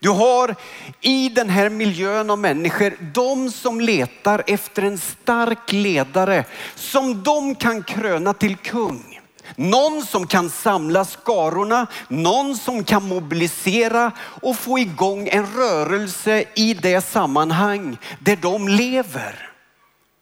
Du 0.00 0.08
har 0.08 0.54
i 1.00 1.28
den 1.28 1.48
här 1.48 1.70
miljön 1.70 2.30
av 2.30 2.38
människor 2.38 2.96
de 3.14 3.50
som 3.50 3.80
letar 3.80 4.42
efter 4.46 4.82
en 4.82 4.98
stark 4.98 5.72
ledare 5.72 6.44
som 6.74 7.22
de 7.22 7.54
kan 7.54 7.82
kröna 7.82 8.34
till 8.34 8.56
kung. 8.56 9.20
Någon 9.56 10.06
som 10.06 10.26
kan 10.26 10.50
samla 10.50 11.04
skarorna, 11.04 11.86
någon 12.08 12.56
som 12.56 12.84
kan 12.84 13.08
mobilisera 13.08 14.12
och 14.20 14.56
få 14.56 14.78
igång 14.78 15.28
en 15.28 15.46
rörelse 15.46 16.44
i 16.54 16.74
det 16.74 17.00
sammanhang 17.00 17.96
där 18.20 18.36
de 18.36 18.68
lever 18.68 19.47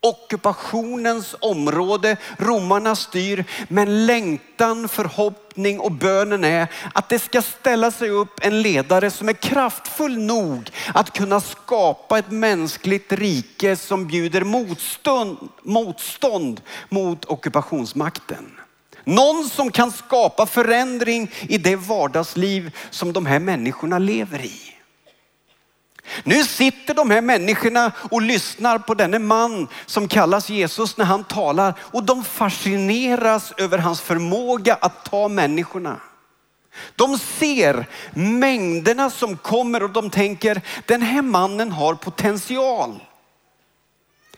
ockupationens 0.01 1.35
område. 1.41 2.17
Romarna 2.39 2.97
styr, 2.97 3.45
men 3.69 4.07
längtan, 4.07 4.89
förhoppning 4.89 5.81
och 5.81 5.93
bönen 5.93 6.45
är 6.45 6.69
att 6.95 7.09
det 7.09 7.19
ska 7.19 7.43
ställa 7.43 7.91
sig 7.91 8.11
upp 8.11 8.41
en 8.43 8.63
ledare 8.63 9.11
som 9.11 9.29
är 9.29 9.33
kraftfull 9.33 10.19
nog 10.19 10.71
att 10.95 11.13
kunna 11.13 11.41
skapa 11.41 12.19
ett 12.19 12.31
mänskligt 12.31 13.13
rike 13.13 13.77
som 13.77 14.07
bjuder 14.07 14.45
motstånd, 14.45 15.39
motstånd 15.63 16.61
mot 16.89 17.25
ockupationsmakten. 17.25 18.53
Någon 19.05 19.49
som 19.49 19.71
kan 19.71 19.93
skapa 19.93 20.47
förändring 20.47 21.31
i 21.41 21.59
det 21.59 21.77
vardagsliv 21.77 22.77
som 22.91 23.13
de 23.13 23.27
här 23.27 23.39
människorna 23.39 23.99
lever 23.99 24.45
i. 24.45 24.76
Nu 26.25 26.45
sitter 26.45 26.95
de 26.95 27.11
här 27.11 27.21
människorna 27.21 27.93
och 28.11 28.23
lyssnar 28.23 28.79
på 28.79 28.95
denne 28.95 29.19
man 29.19 29.69
som 29.87 30.09
kallas 30.09 30.51
Jesus 30.51 30.97
när 30.97 31.05
han 31.05 31.25
talar 31.25 31.75
och 31.81 32.05
de 32.05 32.25
fascineras 32.25 33.53
över 33.57 33.79
hans 33.79 34.01
förmåga 34.01 34.75
att 34.75 35.05
ta 35.05 35.29
människorna. 35.29 36.01
De 36.97 37.19
ser 37.19 37.87
mängderna 38.15 39.11
som 39.11 39.37
kommer 39.37 39.83
och 39.83 39.91
de 39.91 40.11
tänker 40.11 40.63
den 40.87 41.03
här 41.03 41.23
mannen 41.23 41.73
har 41.73 41.95
potential. 41.95 43.03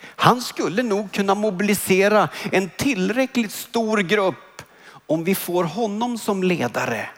Han 0.01 0.43
skulle 0.43 0.83
nog 0.83 1.13
kunna 1.13 1.35
mobilisera 1.35 2.29
en 2.53 2.71
tillräckligt 2.77 3.53
stor 3.53 3.99
grupp 3.99 4.63
om 5.07 5.25
vi 5.25 5.35
får 5.35 5.65
honom 5.65 6.19
som 6.19 6.43
ledare 6.43 7.11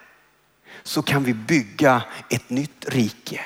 så 0.82 1.02
kan 1.02 1.24
vi 1.24 1.34
bygga 1.34 2.02
ett 2.28 2.50
nytt 2.50 2.84
rike. 2.88 3.40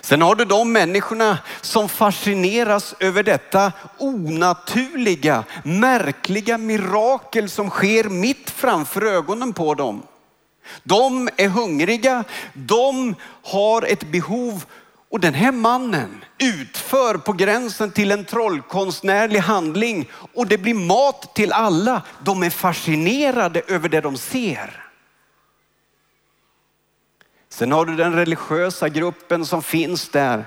Sen 0.00 0.22
har 0.22 0.34
du 0.34 0.44
de 0.44 0.72
människorna 0.72 1.38
som 1.60 1.88
fascineras 1.88 2.94
över 3.00 3.22
detta 3.22 3.72
onaturliga, 3.98 5.44
märkliga 5.64 6.58
mirakel 6.58 7.48
som 7.50 7.70
sker 7.70 8.04
mitt 8.04 8.50
framför 8.50 9.02
ögonen 9.02 9.52
på 9.52 9.74
dem. 9.74 10.02
De 10.82 11.28
är 11.36 11.48
hungriga, 11.48 12.24
de 12.54 13.14
har 13.42 13.82
ett 13.82 14.04
behov 14.04 14.64
och 15.10 15.20
den 15.20 15.34
här 15.34 15.52
mannen 15.52 16.24
utför 16.38 17.14
på 17.14 17.32
gränsen 17.32 17.90
till 17.90 18.12
en 18.12 18.24
trollkonstnärlig 18.24 19.40
handling 19.40 20.08
och 20.34 20.46
det 20.46 20.58
blir 20.58 20.74
mat 20.74 21.34
till 21.34 21.52
alla. 21.52 22.02
De 22.24 22.42
är 22.42 22.50
fascinerade 22.50 23.62
över 23.68 23.88
det 23.88 24.00
de 24.00 24.16
ser. 24.16 24.81
Sen 27.52 27.72
har 27.72 27.84
du 27.86 27.96
den 27.96 28.12
religiösa 28.12 28.88
gruppen 28.88 29.46
som 29.46 29.62
finns 29.62 30.08
där. 30.08 30.44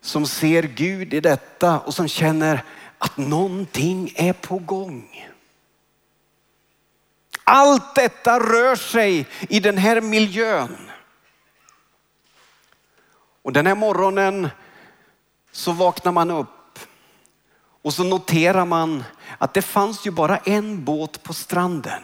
Som 0.00 0.26
ser 0.26 0.62
Gud 0.62 1.14
i 1.14 1.20
detta 1.20 1.78
och 1.78 1.94
som 1.94 2.08
känner 2.08 2.64
att 2.98 3.16
någonting 3.16 4.12
är 4.16 4.32
på 4.32 4.58
gång. 4.58 5.28
Allt 7.44 7.94
detta 7.94 8.40
rör 8.40 8.76
sig 8.76 9.26
i 9.48 9.60
den 9.60 9.78
här 9.78 10.00
miljön. 10.00 10.90
Och 13.42 13.52
den 13.52 13.66
här 13.66 13.74
morgonen 13.74 14.48
så 15.52 15.72
vaknar 15.72 16.12
man 16.12 16.30
upp 16.30 16.78
och 17.82 17.94
så 17.94 18.04
noterar 18.04 18.64
man 18.64 19.04
att 19.38 19.54
det 19.54 19.62
fanns 19.62 20.06
ju 20.06 20.10
bara 20.10 20.36
en 20.36 20.84
båt 20.84 21.22
på 21.22 21.34
stranden. 21.34 22.02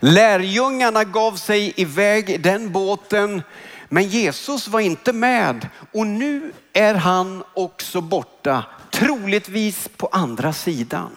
Lärjungarna 0.00 1.04
gav 1.04 1.36
sig 1.36 1.72
iväg 1.76 2.30
i 2.30 2.36
den 2.36 2.72
båten, 2.72 3.42
men 3.88 4.08
Jesus 4.08 4.68
var 4.68 4.80
inte 4.80 5.12
med 5.12 5.68
och 5.92 6.06
nu 6.06 6.52
är 6.72 6.94
han 6.94 7.44
också 7.54 8.00
borta, 8.00 8.64
troligtvis 8.90 9.88
på 9.96 10.06
andra 10.06 10.52
sidan. 10.52 11.10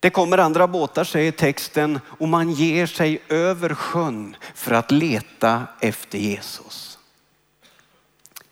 Det 0.00 0.10
kommer 0.10 0.38
andra 0.38 0.68
båtar 0.68 1.04
säger 1.04 1.32
texten 1.32 2.00
och 2.18 2.28
man 2.28 2.50
ger 2.50 2.86
sig 2.86 3.22
över 3.28 3.74
sjön 3.74 4.36
för 4.54 4.72
att 4.72 4.90
leta 4.90 5.62
efter 5.80 6.18
Jesus. 6.18 6.98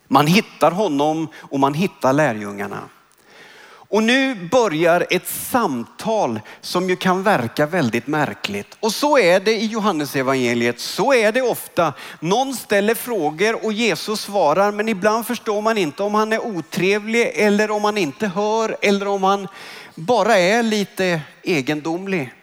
Man 0.07 0.27
hittar 0.27 0.71
honom 0.71 1.27
och 1.35 1.59
man 1.59 1.73
hittar 1.73 2.13
lärjungarna. 2.13 2.89
Och 3.91 4.03
nu 4.03 4.35
börjar 4.35 5.07
ett 5.09 5.27
samtal 5.27 6.39
som 6.61 6.89
ju 6.89 6.95
kan 6.95 7.23
verka 7.23 7.65
väldigt 7.65 8.07
märkligt. 8.07 8.77
Och 8.79 8.91
så 8.91 9.17
är 9.17 9.39
det 9.39 9.51
i 9.51 9.65
Johannesevangeliet. 9.65 10.79
Så 10.79 11.13
är 11.13 11.31
det 11.31 11.41
ofta. 11.41 11.93
Någon 12.19 12.53
ställer 12.53 12.95
frågor 12.95 13.65
och 13.65 13.73
Jesus 13.73 14.21
svarar, 14.21 14.71
men 14.71 14.89
ibland 14.89 15.27
förstår 15.27 15.61
man 15.61 15.77
inte 15.77 16.03
om 16.03 16.13
han 16.13 16.33
är 16.33 16.45
otrevlig 16.45 17.31
eller 17.35 17.71
om 17.71 17.83
han 17.83 17.97
inte 17.97 18.27
hör 18.27 18.77
eller 18.81 19.07
om 19.07 19.23
han 19.23 19.47
bara 19.95 20.37
är 20.37 20.63
lite 20.63 21.21
egendomlig. 21.43 22.33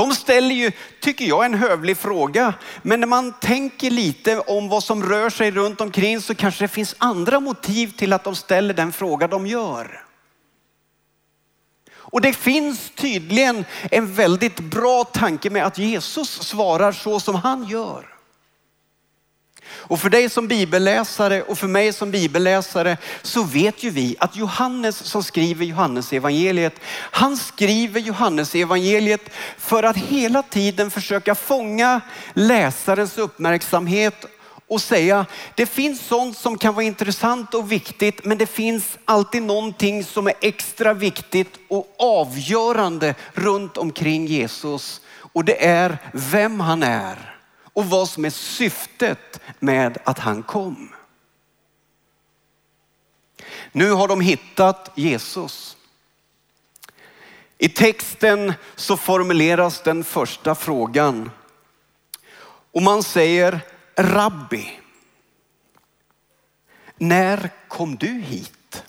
De 0.00 0.14
ställer 0.14 0.54
ju, 0.54 0.72
tycker 1.00 1.24
jag, 1.24 1.44
en 1.44 1.54
hövlig 1.54 1.96
fråga. 1.96 2.54
Men 2.82 3.00
när 3.00 3.06
man 3.06 3.32
tänker 3.32 3.90
lite 3.90 4.38
om 4.38 4.68
vad 4.68 4.84
som 4.84 5.02
rör 5.02 5.30
sig 5.30 5.50
runt 5.50 5.80
omkring 5.80 6.20
så 6.20 6.34
kanske 6.34 6.64
det 6.64 6.68
finns 6.68 6.94
andra 6.98 7.40
motiv 7.40 7.92
till 7.96 8.12
att 8.12 8.24
de 8.24 8.34
ställer 8.34 8.74
den 8.74 8.92
fråga 8.92 9.28
de 9.28 9.46
gör. 9.46 10.04
Och 11.92 12.20
det 12.20 12.32
finns 12.32 12.90
tydligen 12.94 13.64
en 13.90 14.14
väldigt 14.14 14.60
bra 14.60 15.04
tanke 15.04 15.50
med 15.50 15.66
att 15.66 15.78
Jesus 15.78 16.42
svarar 16.42 16.92
så 16.92 17.20
som 17.20 17.34
han 17.34 17.64
gör. 17.64 18.19
Och 19.72 20.00
för 20.00 20.10
dig 20.10 20.28
som 20.28 20.48
bibelläsare 20.48 21.42
och 21.42 21.58
för 21.58 21.68
mig 21.68 21.92
som 21.92 22.10
bibelläsare 22.10 22.96
så 23.22 23.42
vet 23.42 23.82
ju 23.82 23.90
vi 23.90 24.16
att 24.18 24.36
Johannes 24.36 24.96
som 24.96 25.22
skriver 25.22 25.64
Johannes 25.64 26.12
evangeliet, 26.12 26.74
han 27.10 27.36
skriver 27.36 28.00
Johannes 28.00 28.54
evangeliet 28.54 29.30
för 29.58 29.82
att 29.82 29.96
hela 29.96 30.42
tiden 30.42 30.90
försöka 30.90 31.34
fånga 31.34 32.00
läsarens 32.34 33.18
uppmärksamhet 33.18 34.26
och 34.70 34.82
säga 34.82 35.26
det 35.54 35.66
finns 35.66 36.06
sånt 36.06 36.38
som 36.38 36.58
kan 36.58 36.74
vara 36.74 36.84
intressant 36.84 37.54
och 37.54 37.72
viktigt 37.72 38.24
men 38.24 38.38
det 38.38 38.46
finns 38.46 38.98
alltid 39.04 39.42
någonting 39.42 40.04
som 40.04 40.26
är 40.26 40.34
extra 40.40 40.94
viktigt 40.94 41.54
och 41.68 41.94
avgörande 41.98 43.14
runt 43.34 43.76
omkring 43.76 44.26
Jesus. 44.26 45.00
Och 45.32 45.44
det 45.44 45.66
är 45.66 45.98
vem 46.12 46.60
han 46.60 46.82
är 46.82 47.29
och 47.72 47.86
vad 47.86 48.08
som 48.08 48.24
är 48.24 48.30
syftet 48.30 49.40
med 49.58 49.98
att 50.04 50.18
han 50.18 50.42
kom. 50.42 50.94
Nu 53.72 53.90
har 53.90 54.08
de 54.08 54.20
hittat 54.20 54.90
Jesus. 54.94 55.76
I 57.58 57.68
texten 57.68 58.52
så 58.76 58.96
formuleras 58.96 59.82
den 59.82 60.04
första 60.04 60.54
frågan 60.54 61.30
och 62.72 62.82
man 62.82 63.02
säger 63.02 63.60
Rabbi, 63.96 64.80
när 66.98 67.50
kom 67.68 67.96
du 67.96 68.06
hit? 68.06 68.84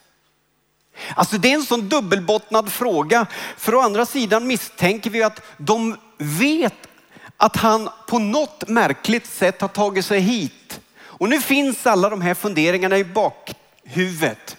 Alltså 1.15 1.38
det 1.38 1.52
är 1.52 1.56
en 1.56 1.63
sån 1.63 1.89
dubbelbottnad 1.89 2.72
fråga. 2.72 3.26
För 3.58 3.76
å 3.76 3.80
andra 3.80 4.06
sidan 4.06 4.48
misstänker 4.48 5.10
vi 5.10 5.24
att 5.24 5.41
de 5.58 5.98
vet 6.17 6.88
att 7.41 7.56
han 7.56 7.89
på 8.08 8.19
något 8.19 8.67
märkligt 8.67 9.27
sätt 9.27 9.62
har 9.62 9.67
tagit 9.67 10.06
sig 10.06 10.19
hit. 10.19 10.80
Och 11.01 11.30
nu 11.30 11.41
finns 11.41 11.88
alla 11.88 12.10
de 12.10 12.21
här 12.21 12.34
funderingarna 12.34 12.97
i 12.97 13.04
bakhuvudet. 13.04 14.58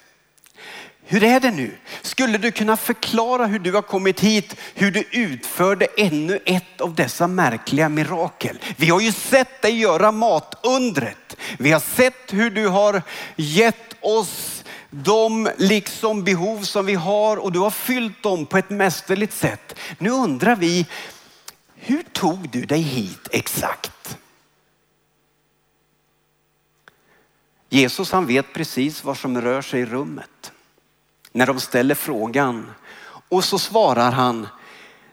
Hur 1.05 1.25
är 1.25 1.41
det 1.41 1.51
nu? 1.51 1.77
Skulle 2.03 2.39
du 2.39 2.51
kunna 2.51 2.77
förklara 2.77 3.47
hur 3.47 3.59
du 3.59 3.73
har 3.73 3.83
kommit 3.83 4.21
hit, 4.21 4.57
hur 4.75 4.91
du 4.91 5.01
utförde 5.11 5.87
ännu 5.97 6.39
ett 6.45 6.81
av 6.81 6.95
dessa 6.95 7.27
märkliga 7.27 7.89
mirakel? 7.89 8.59
Vi 8.77 8.89
har 8.89 9.01
ju 9.01 9.13
sett 9.13 9.63
dig 9.63 9.81
göra 9.81 10.13
matundret. 10.13 11.37
Vi 11.59 11.73
har 11.73 11.81
sett 11.81 12.33
hur 12.33 12.51
du 12.51 12.67
har 12.67 13.03
gett 13.37 13.97
oss 14.01 14.65
de 14.91 15.51
liksom 15.57 16.25
behov 16.25 16.63
som 16.63 16.87
vi 16.87 16.95
har 16.95 17.37
och 17.37 17.53
du 17.53 17.59
har 17.59 17.71
fyllt 17.71 18.23
dem 18.23 18.47
på 18.47 18.59
ett 18.59 18.71
mästerligt 18.71 19.33
sätt. 19.33 19.79
Nu 19.99 20.11
undrar 20.11 20.57
vi, 20.57 20.87
hur 21.85 22.03
tog 22.03 22.49
du 22.51 22.65
dig 22.65 22.81
hit 22.81 23.29
exakt? 23.31 24.19
Jesus 27.69 28.13
han 28.13 28.27
vet 28.27 28.53
precis 28.53 29.05
vad 29.05 29.19
som 29.19 29.41
rör 29.41 29.63
sig 29.63 29.81
i 29.81 29.87
rummet. 29.87 30.53
När 31.33 31.47
de 31.47 31.61
ställer 31.61 31.95
frågan 31.95 32.71
och 33.29 33.45
så 33.45 33.59
svarar 33.59 34.11
han 34.11 34.49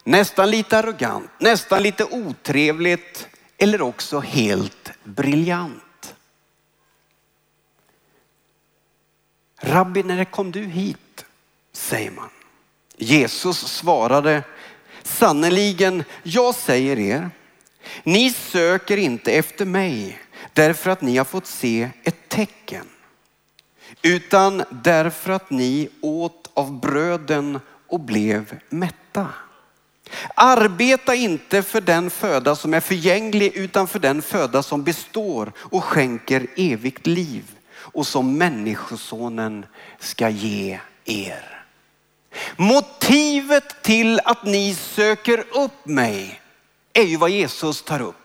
nästan 0.03 0.51
lite 0.51 0.77
arrogant, 0.77 1.31
nästan 1.39 1.83
lite 1.83 2.05
otrevligt 2.05 3.27
eller 3.57 3.81
också 3.81 4.19
helt 4.19 4.91
briljant. 5.03 6.15
Rabbi, 9.61 10.03
när 10.03 10.25
kom 10.25 10.51
du 10.51 10.63
hit? 10.63 11.25
säger 11.71 12.11
man. 12.11 12.29
Jesus 12.97 13.57
svarade 13.57 14.43
Sannerligen, 15.17 16.03
jag 16.23 16.55
säger 16.55 16.99
er 16.99 17.29
Ni 18.03 18.29
söker 18.33 18.97
inte 18.97 19.31
efter 19.31 19.65
mig 19.65 20.19
därför 20.53 20.89
att 20.89 21.01
ni 21.01 21.17
har 21.17 21.25
fått 21.25 21.47
se 21.47 21.89
ett 22.03 22.29
tecken, 22.29 22.85
utan 24.01 24.63
därför 24.69 25.31
att 25.31 25.49
ni 25.49 25.89
åt 26.01 26.49
av 26.53 26.79
bröden 26.79 27.59
och 27.87 27.99
blev 27.99 28.59
mätta. 28.69 29.27
Arbeta 30.35 31.15
inte 31.15 31.63
för 31.63 31.81
den 31.81 32.09
föda 32.09 32.55
som 32.55 32.73
är 32.73 32.79
förgänglig 32.79 33.51
utan 33.55 33.87
för 33.87 33.99
den 33.99 34.21
föda 34.21 34.63
som 34.63 34.83
består 34.83 35.51
och 35.57 35.83
skänker 35.83 36.47
evigt 36.55 37.07
liv 37.07 37.43
och 37.71 38.07
som 38.07 38.37
människosonen 38.37 39.65
ska 39.99 40.29
ge 40.29 40.79
er. 41.05 41.58
Motivet 42.57 43.81
till 43.81 44.19
att 44.25 44.45
ni 44.45 44.75
söker 44.75 45.43
upp 45.51 45.85
mig 45.85 46.41
är 46.93 47.03
ju 47.03 47.17
vad 47.17 47.29
Jesus 47.29 47.81
tar 47.81 48.01
upp. 48.01 48.15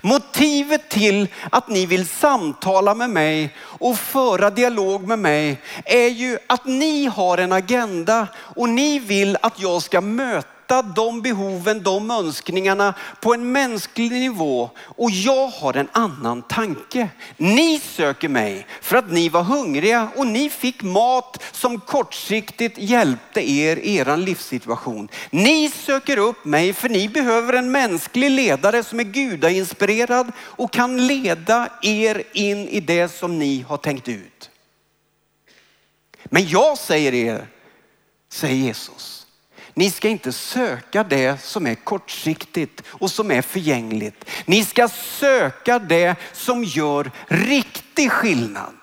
Motivet 0.00 0.88
till 0.88 1.28
att 1.50 1.68
ni 1.68 1.86
vill 1.86 2.08
samtala 2.08 2.94
med 2.94 3.10
mig 3.10 3.54
och 3.58 3.98
föra 3.98 4.50
dialog 4.50 5.08
med 5.08 5.18
mig 5.18 5.60
är 5.84 6.08
ju 6.08 6.38
att 6.46 6.64
ni 6.64 7.06
har 7.06 7.38
en 7.38 7.52
agenda 7.52 8.26
och 8.36 8.68
ni 8.68 8.98
vill 8.98 9.36
att 9.42 9.60
jag 9.60 9.82
ska 9.82 10.00
möta 10.00 10.48
möta 10.70 10.82
de 10.82 11.22
behoven, 11.22 11.82
de 11.82 12.10
önskningarna 12.10 12.94
på 13.20 13.34
en 13.34 13.52
mänsklig 13.52 14.10
nivå. 14.12 14.70
Och 14.78 15.10
jag 15.10 15.48
har 15.48 15.74
en 15.74 15.88
annan 15.92 16.42
tanke. 16.42 17.08
Ni 17.36 17.80
söker 17.80 18.28
mig 18.28 18.66
för 18.80 18.96
att 18.96 19.10
ni 19.10 19.28
var 19.28 19.42
hungriga 19.42 20.08
och 20.16 20.26
ni 20.26 20.50
fick 20.50 20.82
mat 20.82 21.42
som 21.52 21.80
kortsiktigt 21.80 22.78
hjälpte 22.78 23.50
er 23.50 23.76
i 23.76 23.96
er 23.96 24.16
livssituation. 24.16 25.08
Ni 25.30 25.70
söker 25.70 26.16
upp 26.16 26.44
mig 26.44 26.72
för 26.72 26.88
ni 26.88 27.08
behöver 27.08 27.52
en 27.52 27.72
mänsklig 27.72 28.30
ledare 28.30 28.82
som 28.82 29.00
är 29.00 29.04
gudainspirerad 29.04 30.32
och 30.38 30.72
kan 30.72 31.06
leda 31.06 31.68
er 31.82 32.22
in 32.32 32.68
i 32.68 32.80
det 32.80 33.08
som 33.08 33.38
ni 33.38 33.64
har 33.68 33.76
tänkt 33.76 34.08
ut. 34.08 34.50
Men 36.24 36.48
jag 36.48 36.78
säger 36.78 37.14
er, 37.14 37.46
säger 38.28 38.54
Jesus, 38.54 39.19
ni 39.74 39.90
ska 39.90 40.08
inte 40.08 40.32
söka 40.32 41.04
det 41.04 41.42
som 41.42 41.66
är 41.66 41.74
kortsiktigt 41.74 42.82
och 42.88 43.10
som 43.10 43.30
är 43.30 43.42
förgängligt. 43.42 44.24
Ni 44.46 44.64
ska 44.64 44.88
söka 44.88 45.78
det 45.78 46.16
som 46.32 46.64
gör 46.64 47.10
riktig 47.26 48.10
skillnad. 48.10 48.74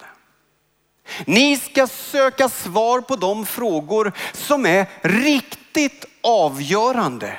Ni 1.26 1.58
ska 1.58 1.88
söka 1.88 2.50
svar 2.50 3.02
på 3.02 3.16
de 3.16 3.46
frågor 3.46 4.12
som 4.34 4.66
är 4.66 4.86
riktigt 5.02 6.06
avgörande. 6.22 7.38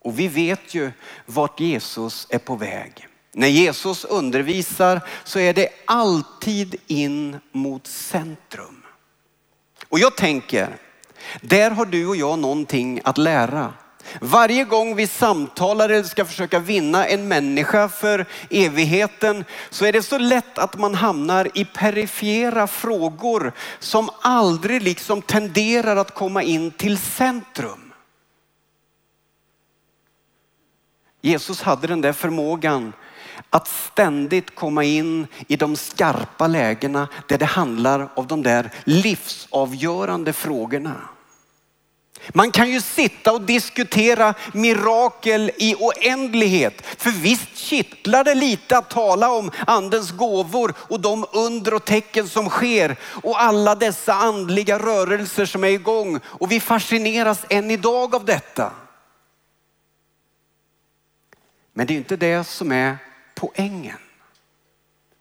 Och 0.00 0.18
vi 0.18 0.28
vet 0.28 0.74
ju 0.74 0.90
vart 1.26 1.60
Jesus 1.60 2.26
är 2.30 2.38
på 2.38 2.56
väg. 2.56 3.06
När 3.32 3.48
Jesus 3.48 4.04
undervisar 4.04 5.00
så 5.24 5.38
är 5.38 5.52
det 5.52 5.68
alltid 5.84 6.76
in 6.86 7.36
mot 7.52 7.86
centrum. 7.86 8.77
Och 9.88 9.98
jag 9.98 10.16
tänker, 10.16 10.76
där 11.40 11.70
har 11.70 11.86
du 11.86 12.06
och 12.06 12.16
jag 12.16 12.38
någonting 12.38 13.00
att 13.04 13.18
lära. 13.18 13.72
Varje 14.20 14.64
gång 14.64 14.96
vi 14.96 15.06
samtalar 15.06 15.88
eller 15.88 16.02
ska 16.02 16.24
försöka 16.24 16.58
vinna 16.58 17.06
en 17.06 17.28
människa 17.28 17.88
för 17.88 18.26
evigheten 18.50 19.44
så 19.70 19.84
är 19.84 19.92
det 19.92 20.02
så 20.02 20.18
lätt 20.18 20.58
att 20.58 20.78
man 20.78 20.94
hamnar 20.94 21.48
i 21.54 21.64
perifera 21.64 22.66
frågor 22.66 23.52
som 23.78 24.10
aldrig 24.20 24.82
liksom 24.82 25.22
tenderar 25.22 25.96
att 25.96 26.14
komma 26.14 26.42
in 26.42 26.70
till 26.70 26.98
centrum. 26.98 27.92
Jesus 31.20 31.62
hade 31.62 31.86
den 31.86 32.00
där 32.00 32.12
förmågan 32.12 32.92
att 33.50 33.68
ständigt 33.68 34.54
komma 34.54 34.84
in 34.84 35.26
i 35.46 35.56
de 35.56 35.76
skarpa 35.76 36.46
lägena 36.46 37.08
där 37.28 37.38
det 37.38 37.44
handlar 37.44 38.08
om 38.14 38.26
de 38.26 38.42
där 38.42 38.70
livsavgörande 38.84 40.32
frågorna. 40.32 40.96
Man 42.34 42.50
kan 42.50 42.70
ju 42.70 42.80
sitta 42.80 43.32
och 43.32 43.42
diskutera 43.42 44.34
mirakel 44.52 45.50
i 45.56 45.74
oändlighet. 45.74 46.86
För 46.96 47.10
visst 47.10 47.56
kittlar 47.56 48.24
det 48.24 48.34
lite 48.34 48.78
att 48.78 48.90
tala 48.90 49.30
om 49.30 49.50
andens 49.66 50.10
gåvor 50.10 50.74
och 50.78 51.00
de 51.00 51.26
under 51.32 51.74
och 51.74 51.84
tecken 51.84 52.28
som 52.28 52.48
sker 52.48 52.96
och 53.02 53.42
alla 53.42 53.74
dessa 53.74 54.14
andliga 54.14 54.78
rörelser 54.78 55.46
som 55.46 55.64
är 55.64 55.68
igång. 55.68 56.20
Och 56.24 56.52
vi 56.52 56.60
fascineras 56.60 57.44
än 57.48 57.70
idag 57.70 58.14
av 58.14 58.24
detta. 58.24 58.72
Men 61.72 61.86
det 61.86 61.94
är 61.94 61.98
inte 61.98 62.16
det 62.16 62.44
som 62.44 62.72
är 62.72 62.96
poängen. 63.38 63.98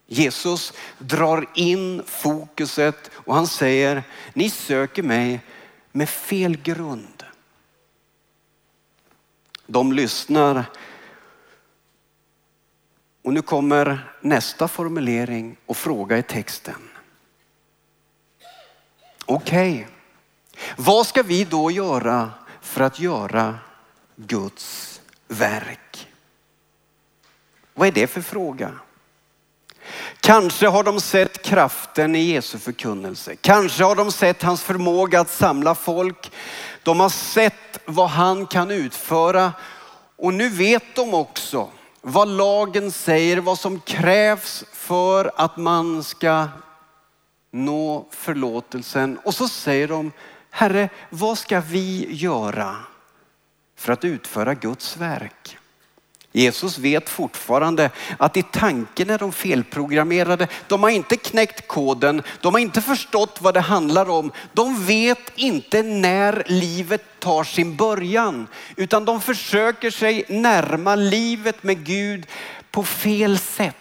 Jesus 0.07 0.73
drar 0.99 1.49
in 1.55 2.03
fokuset 2.05 3.11
och 3.13 3.35
han 3.35 3.47
säger, 3.47 4.03
ni 4.33 4.49
söker 4.49 5.03
mig 5.03 5.41
med 5.91 6.09
fel 6.09 6.57
grund. 6.57 7.23
De 9.65 9.93
lyssnar 9.93 10.65
och 13.21 13.33
nu 13.33 13.41
kommer 13.41 14.13
nästa 14.21 14.67
formulering 14.67 15.57
och 15.65 15.77
fråga 15.77 16.17
i 16.17 16.23
texten. 16.23 16.89
Okej, 19.25 19.73
okay. 19.73 19.85
vad 20.77 21.07
ska 21.07 21.23
vi 21.23 21.43
då 21.43 21.71
göra 21.71 22.31
för 22.61 22.81
att 22.81 22.99
göra 22.99 23.59
Guds 24.15 25.01
verk? 25.27 25.86
Vad 27.77 27.87
är 27.87 27.91
det 27.91 28.07
för 28.07 28.21
fråga? 28.21 28.71
Kanske 30.19 30.67
har 30.67 30.83
de 30.83 31.01
sett 31.01 31.41
kraften 31.41 32.15
i 32.15 32.19
Jesu 32.19 32.57
förkunnelse. 32.59 33.35
Kanske 33.35 33.83
har 33.83 33.95
de 33.95 34.11
sett 34.11 34.43
hans 34.43 34.63
förmåga 34.63 35.19
att 35.19 35.29
samla 35.29 35.75
folk. 35.75 36.31
De 36.83 36.99
har 36.99 37.09
sett 37.09 37.79
vad 37.85 38.09
han 38.09 38.47
kan 38.47 38.71
utföra 38.71 39.53
och 40.15 40.33
nu 40.33 40.49
vet 40.49 40.95
de 40.95 41.13
också 41.13 41.69
vad 42.01 42.27
lagen 42.27 42.91
säger, 42.91 43.37
vad 43.37 43.59
som 43.59 43.79
krävs 43.79 44.63
för 44.73 45.31
att 45.35 45.57
man 45.57 46.03
ska 46.03 46.47
nå 47.51 48.07
förlåtelsen. 48.11 49.19
Och 49.23 49.33
så 49.33 49.47
säger 49.47 49.87
de, 49.87 50.11
Herre, 50.49 50.89
vad 51.09 51.37
ska 51.37 51.59
vi 51.59 52.07
göra 52.09 52.75
för 53.75 53.93
att 53.93 54.05
utföra 54.05 54.53
Guds 54.53 54.97
verk? 54.97 55.57
Jesus 56.31 56.77
vet 56.77 57.09
fortfarande 57.09 57.89
att 58.17 58.37
i 58.37 58.43
tanken 58.43 59.09
är 59.09 59.17
de 59.17 59.31
felprogrammerade. 59.31 60.47
De 60.67 60.83
har 60.83 60.89
inte 60.89 61.17
knäckt 61.17 61.67
koden, 61.67 62.23
de 62.41 62.53
har 62.53 62.59
inte 62.59 62.81
förstått 62.81 63.41
vad 63.41 63.53
det 63.53 63.59
handlar 63.59 64.09
om. 64.09 64.31
De 64.53 64.85
vet 64.85 65.31
inte 65.35 65.83
när 65.83 66.43
livet 66.47 67.03
tar 67.19 67.43
sin 67.43 67.75
början, 67.75 68.47
utan 68.75 69.05
de 69.05 69.21
försöker 69.21 69.91
sig 69.91 70.25
närma 70.27 70.95
livet 70.95 71.63
med 71.63 71.85
Gud 71.85 72.25
på 72.71 72.83
fel 72.83 73.39
sätt. 73.39 73.75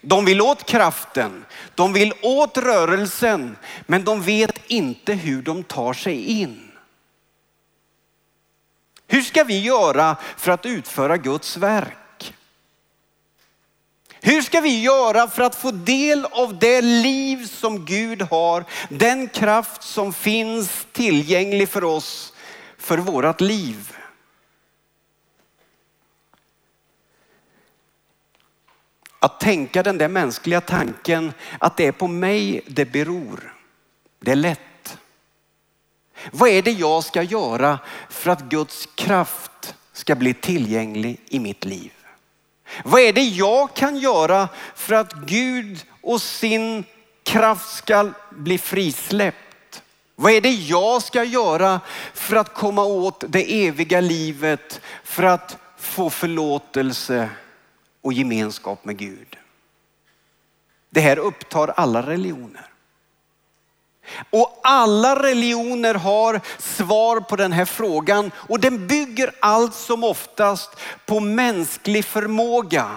De 0.00 0.24
vill 0.24 0.40
åt 0.40 0.66
kraften, 0.66 1.44
de 1.74 1.92
vill 1.92 2.12
åt 2.22 2.58
rörelsen, 2.58 3.56
men 3.86 4.04
de 4.04 4.22
vet 4.22 4.60
inte 4.66 5.12
hur 5.12 5.42
de 5.42 5.62
tar 5.62 5.92
sig 5.92 6.24
in. 6.24 6.65
Hur 9.06 9.22
ska 9.22 9.44
vi 9.44 9.60
göra 9.60 10.16
för 10.36 10.52
att 10.52 10.66
utföra 10.66 11.16
Guds 11.16 11.56
verk? 11.56 12.34
Hur 14.20 14.42
ska 14.42 14.60
vi 14.60 14.82
göra 14.82 15.28
för 15.28 15.42
att 15.42 15.54
få 15.54 15.70
del 15.70 16.24
av 16.24 16.58
det 16.58 16.82
liv 16.82 17.46
som 17.46 17.84
Gud 17.84 18.22
har, 18.22 18.64
den 18.88 19.28
kraft 19.28 19.82
som 19.82 20.12
finns 20.12 20.86
tillgänglig 20.92 21.68
för 21.68 21.84
oss 21.84 22.32
för 22.78 22.98
vårat 22.98 23.40
liv? 23.40 23.96
Att 29.18 29.40
tänka 29.40 29.82
den 29.82 29.98
där 29.98 30.08
mänskliga 30.08 30.60
tanken 30.60 31.32
att 31.58 31.76
det 31.76 31.86
är 31.86 31.92
på 31.92 32.08
mig 32.08 32.60
det 32.66 32.84
beror. 32.84 33.54
Det 34.20 34.30
är 34.30 34.36
lätt. 34.36 34.60
Vad 36.32 36.48
är 36.48 36.62
det 36.62 36.70
jag 36.72 37.04
ska 37.04 37.22
göra 37.22 37.78
för 38.10 38.30
att 38.30 38.42
Guds 38.42 38.88
kraft 38.94 39.74
ska 39.92 40.14
bli 40.14 40.34
tillgänglig 40.34 41.20
i 41.28 41.38
mitt 41.38 41.64
liv? 41.64 41.92
Vad 42.84 43.00
är 43.00 43.12
det 43.12 43.24
jag 43.24 43.74
kan 43.74 43.96
göra 43.96 44.48
för 44.74 44.94
att 44.94 45.12
Gud 45.12 45.84
och 46.02 46.22
sin 46.22 46.84
kraft 47.22 47.76
ska 47.76 48.10
bli 48.30 48.58
frisläppt? 48.58 49.82
Vad 50.14 50.32
är 50.32 50.40
det 50.40 50.52
jag 50.52 51.02
ska 51.02 51.24
göra 51.24 51.80
för 52.14 52.36
att 52.36 52.54
komma 52.54 52.84
åt 52.84 53.24
det 53.28 53.66
eviga 53.66 54.00
livet, 54.00 54.80
för 55.04 55.22
att 55.22 55.58
få 55.78 56.10
förlåtelse 56.10 57.30
och 58.02 58.12
gemenskap 58.12 58.84
med 58.84 58.96
Gud? 58.96 59.36
Det 60.90 61.00
här 61.00 61.18
upptar 61.18 61.68
alla 61.68 62.02
religioner. 62.02 62.70
Och 64.30 64.60
alla 64.62 65.22
religioner 65.22 65.94
har 65.94 66.40
svar 66.58 67.20
på 67.20 67.36
den 67.36 67.52
här 67.52 67.64
frågan 67.64 68.30
och 68.36 68.60
den 68.60 68.86
bygger 68.86 69.32
allt 69.40 69.74
som 69.74 70.04
oftast 70.04 70.70
på 71.06 71.20
mänsklig 71.20 72.04
förmåga. 72.04 72.90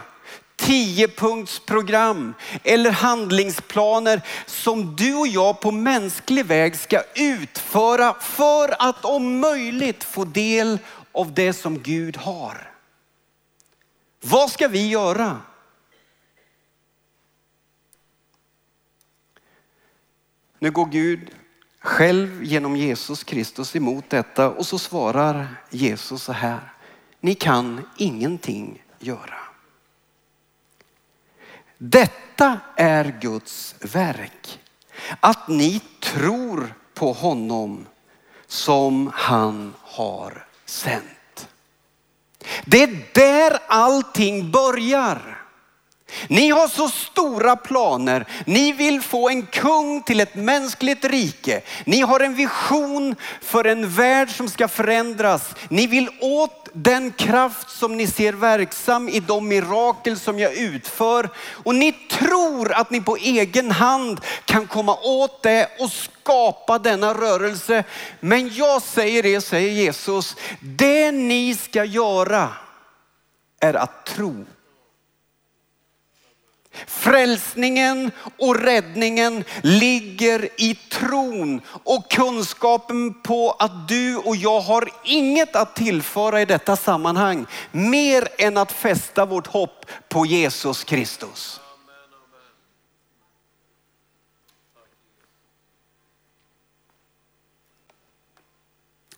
Tiopunktsprogram 0.55 2.33
eller 2.63 2.91
handlingsplaner 2.91 4.21
som 4.45 4.95
du 4.95 5.15
och 5.15 5.27
jag 5.27 5.59
på 5.59 5.71
mänsklig 5.71 6.45
väg 6.45 6.75
ska 6.75 7.01
utföra 7.15 8.13
för 8.19 8.75
att 8.79 9.05
om 9.05 9.39
möjligt 9.39 10.03
få 10.03 10.25
del 10.25 10.79
av 11.11 11.33
det 11.33 11.53
som 11.53 11.79
Gud 11.79 12.17
har. 12.17 12.71
Vad 14.21 14.51
ska 14.51 14.67
vi 14.67 14.87
göra? 14.87 15.37
Nu 20.59 20.71
går 20.71 20.85
Gud 20.85 21.31
själv 21.79 22.43
genom 22.43 22.75
Jesus 22.75 23.23
Kristus 23.23 23.75
emot 23.75 24.09
detta 24.09 24.49
och 24.49 24.65
så 24.65 24.79
svarar 24.79 25.47
Jesus 25.69 26.23
så 26.23 26.31
här. 26.31 26.73
Ni 27.19 27.35
kan 27.35 27.89
ingenting 27.97 28.83
göra. 28.99 29.37
Detta 31.77 32.59
är 32.75 33.17
Guds 33.21 33.75
verk. 33.81 34.59
Att 35.19 35.47
ni 35.47 35.81
tror 35.99 36.73
på 36.93 37.13
honom 37.13 37.85
som 38.47 39.11
han 39.13 39.73
har 39.81 40.45
sänt. 40.65 41.49
Det 42.65 42.83
är 42.83 43.07
där 43.13 43.59
allting 43.67 44.51
börjar. 44.51 45.38
Ni 46.27 46.49
har 46.49 46.67
så 46.67 46.89
stora 46.89 47.55
planer. 47.55 48.25
Ni 48.45 48.71
vill 48.71 49.01
få 49.01 49.29
en 49.29 49.45
kung 49.45 50.01
till 50.01 50.19
ett 50.19 50.35
mänskligt 50.35 51.05
rike. 51.05 51.61
Ni 51.85 52.01
har 52.01 52.19
en 52.19 52.35
vision 52.35 53.15
för 53.41 53.65
en 53.65 53.89
värld 53.89 54.29
som 54.29 54.49
ska 54.49 54.67
förändras. 54.67 55.55
Ni 55.69 55.87
vill 55.87 56.09
åt 56.21 56.69
den 56.73 57.11
kraft 57.11 57.69
som 57.69 57.97
ni 57.97 58.07
ser 58.07 58.33
verksam 58.33 59.09
i 59.09 59.19
de 59.19 59.47
mirakel 59.47 60.19
som 60.19 60.39
jag 60.39 60.53
utför. 60.53 61.29
Och 61.63 61.75
ni 61.75 61.91
tror 61.91 62.73
att 62.73 62.91
ni 62.91 63.01
på 63.01 63.17
egen 63.17 63.71
hand 63.71 64.21
kan 64.45 64.67
komma 64.67 64.95
åt 64.95 65.43
det 65.43 65.69
och 65.79 65.91
skapa 65.91 66.79
denna 66.79 67.13
rörelse. 67.13 67.83
Men 68.19 68.53
jag 68.53 68.81
säger 68.81 69.23
det, 69.23 69.41
säger 69.41 69.71
Jesus, 69.71 70.35
det 70.61 71.11
ni 71.11 71.55
ska 71.55 71.83
göra 71.83 72.49
är 73.59 73.73
att 73.73 74.05
tro 74.05 74.45
Frälsningen 76.87 78.11
och 78.37 78.55
räddningen 78.55 79.43
ligger 79.63 80.49
i 80.61 80.75
tron 80.75 81.61
och 81.83 82.11
kunskapen 82.11 83.13
på 83.13 83.51
att 83.59 83.87
du 83.87 84.17
och 84.17 84.35
jag 84.35 84.59
har 84.59 84.89
inget 85.03 85.55
att 85.55 85.75
tillföra 85.75 86.41
i 86.41 86.45
detta 86.45 86.75
sammanhang 86.75 87.45
mer 87.71 88.27
än 88.37 88.57
att 88.57 88.71
fästa 88.71 89.25
vårt 89.25 89.47
hopp 89.47 89.85
på 90.09 90.25
Jesus 90.25 90.83
Kristus. 90.83 91.59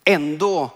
Ändå 0.04 0.69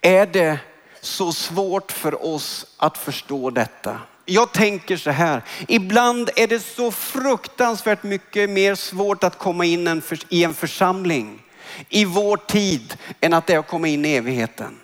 är 0.00 0.26
det 0.26 0.58
så 1.00 1.32
svårt 1.32 1.92
för 1.92 2.24
oss 2.26 2.66
att 2.76 2.98
förstå 2.98 3.50
detta. 3.50 4.00
Jag 4.24 4.52
tänker 4.52 4.96
så 4.96 5.10
här, 5.10 5.42
ibland 5.68 6.30
är 6.36 6.46
det 6.46 6.60
så 6.60 6.90
fruktansvärt 6.90 8.02
mycket 8.02 8.50
mer 8.50 8.74
svårt 8.74 9.24
att 9.24 9.38
komma 9.38 9.64
in 9.64 10.02
i 10.28 10.44
en 10.44 10.54
församling 10.54 11.42
i 11.88 12.04
vår 12.04 12.36
tid 12.36 12.96
än 13.20 13.32
att 13.32 13.46
det 13.46 13.54
är 13.54 13.58
att 13.58 13.68
komma 13.68 13.88
in 13.88 14.04
i 14.04 14.14
evigheten. 14.14 14.78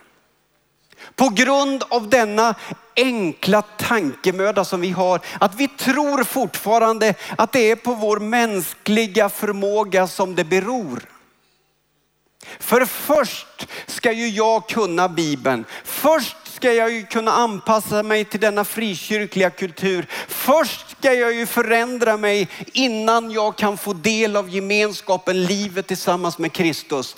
På 1.16 1.29
grund 1.29 1.85
av 1.88 2.09
denna 2.09 2.55
enkla 2.96 3.62
tankemöda 3.62 4.64
som 4.64 4.81
vi 4.81 4.90
har, 4.90 5.20
att 5.40 5.55
vi 5.55 5.68
tror 5.68 6.24
fortfarande 6.24 7.14
att 7.37 7.53
det 7.53 7.70
är 7.70 7.77
på 7.77 7.94
vår 7.94 8.18
mänskliga 8.20 9.29
förmåga 9.29 10.07
som 10.07 10.35
det 10.35 10.44
beror. 10.44 11.03
För 12.59 12.85
först 12.85 13.66
ska 13.87 14.12
ju 14.12 14.29
jag 14.29 14.68
kunna 14.68 15.09
Bibeln. 15.09 15.64
Först 15.85 16.38
ska 16.59 16.73
jag 16.73 16.92
ju 16.92 17.07
kunna 17.07 17.31
anpassa 17.31 18.03
mig 18.03 18.25
till 18.25 18.40
denna 18.40 18.64
frikyrkliga 18.64 19.51
kultur. 19.51 20.07
Först 20.29 20.90
ska 20.90 21.12
jag 21.14 21.35
ju 21.35 21.47
förändra 21.47 22.16
mig 22.16 22.49
innan 22.73 23.31
jag 23.31 23.57
kan 23.57 23.77
få 23.77 23.92
del 23.92 24.37
av 24.37 24.49
gemenskapen, 24.49 25.44
livet 25.44 25.87
tillsammans 25.87 26.38
med 26.38 26.53
Kristus. 26.53 27.16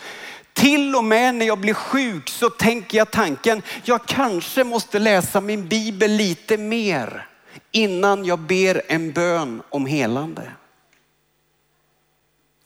Till 0.52 0.96
och 0.96 1.04
med 1.04 1.34
när 1.34 1.46
jag 1.46 1.58
blir 1.58 1.74
sjuk 1.74 2.28
så 2.28 2.50
tänker 2.50 2.98
jag 2.98 3.10
tanken, 3.10 3.62
jag 3.84 4.06
kanske 4.06 4.64
måste 4.64 4.98
läsa 4.98 5.40
min 5.40 5.68
bibel 5.68 6.10
lite 6.10 6.56
mer 6.56 7.26
innan 7.70 8.24
jag 8.24 8.38
ber 8.38 8.82
en 8.88 9.12
bön 9.12 9.62
om 9.70 9.86
helande. 9.86 10.52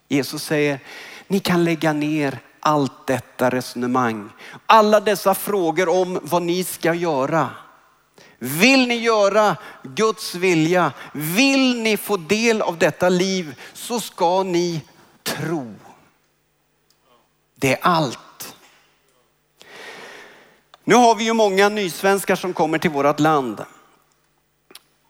Jesus 0.09 0.45
säger, 0.45 0.79
ni 1.29 1.41
kan 1.41 1.65
lägga 1.65 1.93
ner 1.93 2.39
allt 2.65 3.07
detta 3.07 3.51
resonemang. 3.51 4.31
Alla 4.67 5.01
dessa 5.01 5.35
frågor 5.35 5.89
om 5.89 6.21
vad 6.23 6.43
ni 6.43 6.65
ska 6.65 6.95
göra. 6.95 7.51
Vill 8.39 8.89
ni 8.89 8.95
göra 8.95 9.57
Guds 9.83 10.35
vilja, 10.35 10.93
vill 11.13 11.83
ni 11.83 11.97
få 11.97 12.17
del 12.17 12.63
av 12.63 12.79
detta 12.79 13.09
liv 13.09 13.61
så 13.73 14.01
ska 14.01 14.43
ni 14.43 14.83
tro. 15.23 15.75
Det 17.55 17.73
är 17.73 17.79
allt. 17.83 18.55
Nu 20.85 20.95
har 20.95 21.15
vi 21.15 21.25
ju 21.25 21.33
många 21.33 21.69
nysvenskar 21.69 22.37
som 22.37 22.55
kommer 22.55 22.79
till 22.79 22.91
vårt 22.91 23.21
land. 23.21 23.65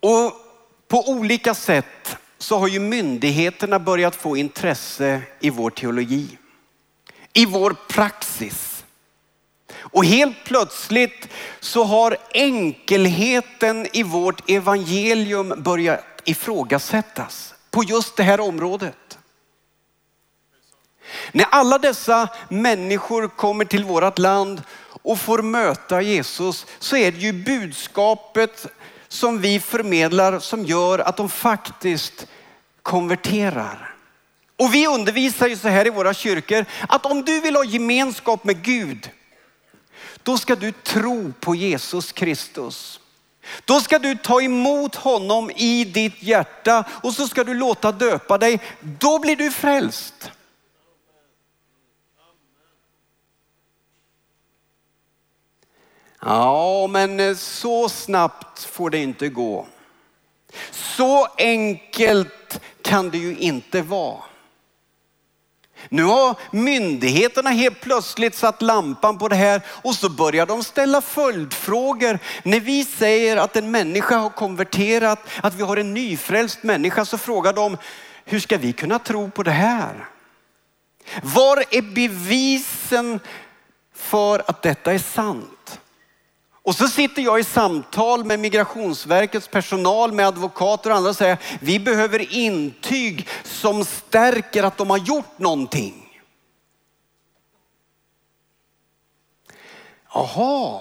Och 0.01 0.33
på 0.89 1.09
olika 1.09 1.55
sätt 1.55 2.17
så 2.39 2.59
har 2.59 2.69
ju 2.69 2.81
myndigheterna 2.81 3.79
börjat 3.79 4.17
få 4.17 4.37
intresse 4.37 5.23
i 5.41 5.51
vår 5.51 5.71
teologi 5.71 6.39
i 7.35 7.47
vår 7.47 7.77
praxis. 7.89 8.85
Och 9.77 10.05
helt 10.05 10.45
plötsligt 10.45 11.29
så 11.61 11.85
har 11.85 12.17
enkelheten 12.35 13.87
i 13.93 14.03
vårt 14.03 14.51
evangelium 14.51 15.55
börjat 15.63 16.05
ifrågasättas 16.25 17.55
på 17.71 17.85
just 17.85 18.17
det 18.17 18.23
här 18.23 18.41
området. 18.41 19.19
När 21.33 21.47
alla 21.51 21.79
dessa 21.79 22.29
människor 22.49 23.29
kommer 23.29 23.65
till 23.65 23.85
vårt 23.85 24.19
land 24.19 24.63
och 25.03 25.21
får 25.21 25.43
möta 25.43 26.03
Jesus 26.03 26.67
så 26.79 26.97
är 26.97 27.13
det 27.13 27.19
ju 27.19 27.33
budskapet 27.33 28.67
som 29.09 29.41
vi 29.41 29.61
förmedlar 29.61 30.39
som 30.39 30.65
gör 30.65 30.99
att 30.99 31.17
de 31.17 31.29
faktiskt 31.29 32.27
konverterar. 32.83 33.94
Och 34.57 34.75
vi 34.75 34.87
undervisar 34.87 35.49
ju 35.49 35.57
så 35.57 35.69
här 35.69 35.87
i 35.87 35.91
våra 35.91 36.15
kyrkor 36.15 36.65
att 36.89 37.07
om 37.07 37.25
du 37.25 37.41
vill 37.41 37.57
ha 37.57 37.65
gemenskap 37.65 38.45
med 38.45 38.63
Gud, 38.63 39.11
då 40.23 40.39
ska 40.39 40.57
du 40.57 40.73
tro 40.73 41.33
på 41.41 41.55
Jesus 41.55 42.13
Kristus. 42.13 43.01
Då 43.65 43.81
ska 43.81 43.99
du 43.99 44.17
ta 44.17 44.43
emot 44.43 44.95
honom 44.95 45.51
i 45.51 45.85
ditt 45.85 46.23
hjärta 46.23 46.85
och 47.03 47.15
så 47.15 47.29
ska 47.29 47.45
du 47.45 47.55
låta 47.55 47.93
döpa 47.93 48.39
dig. 48.39 48.61
Då 48.81 49.19
blir 49.19 49.37
du 49.37 49.51
frälst. 49.51 50.31
Ja, 56.21 56.87
men 56.91 57.21
eh, 57.21 57.35
så 57.35 57.89
snabbt 57.89 58.65
får 58.65 58.91
det 58.91 58.99
inte 58.99 59.29
gå. 59.29 59.67
Så 60.71 61.27
enkelt 61.39 62.61
kan 62.83 63.11
det 63.11 63.19
ju 63.19 63.37
inte 63.37 63.83
vara. 63.83 64.23
Nu 65.89 66.03
har 66.03 66.37
myndigheterna 66.51 67.51
helt 67.51 67.81
plötsligt 67.81 68.35
satt 68.35 68.63
lampan 68.63 69.19
på 69.19 69.29
det 69.29 69.37
här 69.37 69.63
och 69.67 69.95
så 69.95 70.09
börjar 70.09 70.47
de 70.47 70.65
ställa 70.65 71.01
följdfrågor. 71.01 72.19
När 72.43 72.61
vi 72.61 72.85
säger 72.85 73.37
att 73.37 73.57
en 73.57 73.71
människa 73.71 74.17
har 74.17 74.31
konverterat, 74.31 75.19
att 75.43 75.55
vi 75.55 75.63
har 75.63 75.77
en 75.77 75.95
nyfrälst 75.95 76.63
människa 76.63 77.05
så 77.05 77.19
frågar 77.19 77.53
de, 77.53 77.77
hur 78.25 78.41
ska 78.41 78.57
vi 78.57 78.73
kunna 78.73 78.99
tro 78.99 79.31
på 79.31 79.43
det 79.43 79.51
här? 79.51 80.09
Var 81.23 81.65
är 81.71 81.83
bevisen 81.83 83.21
för 83.95 84.43
att 84.47 84.63
detta 84.63 84.93
är 84.93 84.99
sant? 84.99 85.64
Och 86.65 86.75
så 86.75 86.89
sitter 86.89 87.23
jag 87.23 87.41
i 87.41 87.45
samtal 87.45 88.25
med 88.25 88.41
migrationsverkets 88.41 89.49
personal, 89.49 90.13
med 90.13 90.27
advokater 90.27 90.91
och 90.91 90.97
andra 90.97 91.11
och 91.11 91.17
säger 91.17 91.39
vi 91.61 91.81
behöver 91.81 92.35
intyg 92.35 93.29
som 93.45 93.85
stärker 93.85 94.63
att 94.63 94.77
de 94.77 94.91
har 94.91 94.99
gjort 94.99 95.39
någonting. 95.39 96.23
Jaha, 100.15 100.81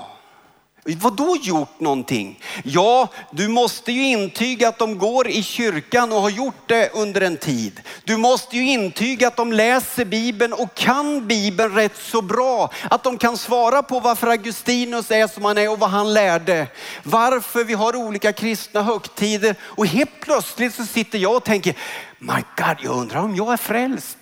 vad 0.85 1.15
då 1.15 1.37
gjort 1.41 1.79
någonting? 1.79 2.39
Ja, 2.63 3.07
du 3.31 3.47
måste 3.47 3.91
ju 3.91 4.07
intyga 4.07 4.67
att 4.67 4.79
de 4.79 4.97
går 4.97 5.27
i 5.27 5.43
kyrkan 5.43 6.11
och 6.11 6.21
har 6.21 6.29
gjort 6.29 6.67
det 6.67 6.89
under 6.93 7.21
en 7.21 7.37
tid. 7.37 7.81
Du 8.03 8.17
måste 8.17 8.57
ju 8.57 8.69
intyga 8.71 9.27
att 9.27 9.35
de 9.35 9.53
läser 9.53 10.05
Bibeln 10.05 10.53
och 10.53 10.75
kan 10.75 11.27
Bibeln 11.27 11.75
rätt 11.75 11.97
så 11.97 12.21
bra. 12.21 12.69
Att 12.89 13.03
de 13.03 13.17
kan 13.17 13.37
svara 13.37 13.83
på 13.83 13.99
varför 13.99 14.27
Augustinus 14.27 15.11
är 15.11 15.27
som 15.27 15.45
han 15.45 15.57
är 15.57 15.71
och 15.71 15.79
vad 15.79 15.89
han 15.89 16.13
lärde. 16.13 16.67
Varför 17.03 17.63
vi 17.63 17.73
har 17.73 17.95
olika 17.95 18.33
kristna 18.33 18.81
högtider. 18.81 19.55
Och 19.61 19.87
helt 19.87 20.19
plötsligt 20.19 20.73
så 20.73 20.85
sitter 20.85 21.17
jag 21.17 21.35
och 21.35 21.43
tänker, 21.43 21.75
my 22.19 22.43
God, 22.57 22.77
jag 22.81 22.95
undrar 22.95 23.19
om 23.19 23.35
jag 23.35 23.53
är 23.53 23.57
frälst. 23.57 24.17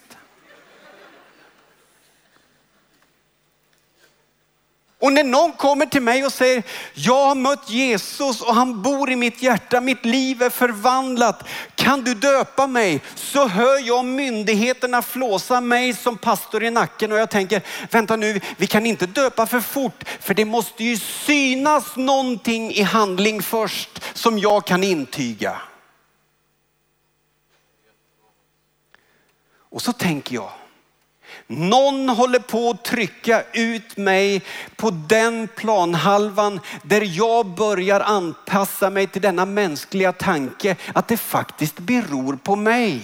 Och 5.01 5.13
när 5.13 5.23
någon 5.23 5.51
kommer 5.51 5.85
till 5.85 6.01
mig 6.01 6.25
och 6.25 6.33
säger, 6.33 6.63
jag 6.93 7.27
har 7.27 7.35
mött 7.35 7.69
Jesus 7.69 8.41
och 8.41 8.55
han 8.55 8.81
bor 8.81 9.11
i 9.11 9.15
mitt 9.15 9.41
hjärta, 9.41 9.81
mitt 9.81 10.05
liv 10.05 10.41
är 10.41 10.49
förvandlat. 10.49 11.43
Kan 11.75 12.01
du 12.01 12.13
döpa 12.13 12.67
mig? 12.67 13.01
Så 13.15 13.47
hör 13.47 13.87
jag 13.87 14.05
myndigheterna 14.05 15.01
flåsa 15.01 15.61
mig 15.61 15.93
som 15.93 16.17
pastor 16.17 16.63
i 16.63 16.71
nacken 16.71 17.11
och 17.11 17.17
jag 17.17 17.29
tänker, 17.29 17.61
vänta 17.91 18.15
nu, 18.15 18.41
vi 18.57 18.67
kan 18.67 18.85
inte 18.85 19.05
döpa 19.05 19.45
för 19.45 19.59
fort, 19.59 20.03
för 20.19 20.33
det 20.33 20.45
måste 20.45 20.83
ju 20.83 20.97
synas 20.97 21.95
någonting 21.95 22.71
i 22.71 22.81
handling 22.81 23.41
först 23.41 24.01
som 24.13 24.39
jag 24.39 24.65
kan 24.67 24.83
intyga. 24.83 25.61
Och 29.69 29.81
så 29.81 29.93
tänker 29.93 30.35
jag, 30.35 30.51
någon 31.48 32.10
håller 32.10 32.39
på 32.39 32.70
att 32.70 32.84
trycka 32.84 33.44
ut 33.54 33.98
mig 33.98 34.41
på 34.76 34.89
den 34.89 35.48
planhalvan 35.56 36.60
där 36.84 37.17
jag 37.17 37.46
börjar 37.46 38.00
anpassa 38.00 38.89
mig 38.89 39.08
till 39.08 39.22
denna 39.22 39.46
mänskliga 39.46 40.12
tanke 40.12 40.76
att 40.94 41.08
det 41.08 41.17
faktiskt 41.17 41.80
beror 41.80 42.36
på 42.36 42.56
mig. 42.56 43.02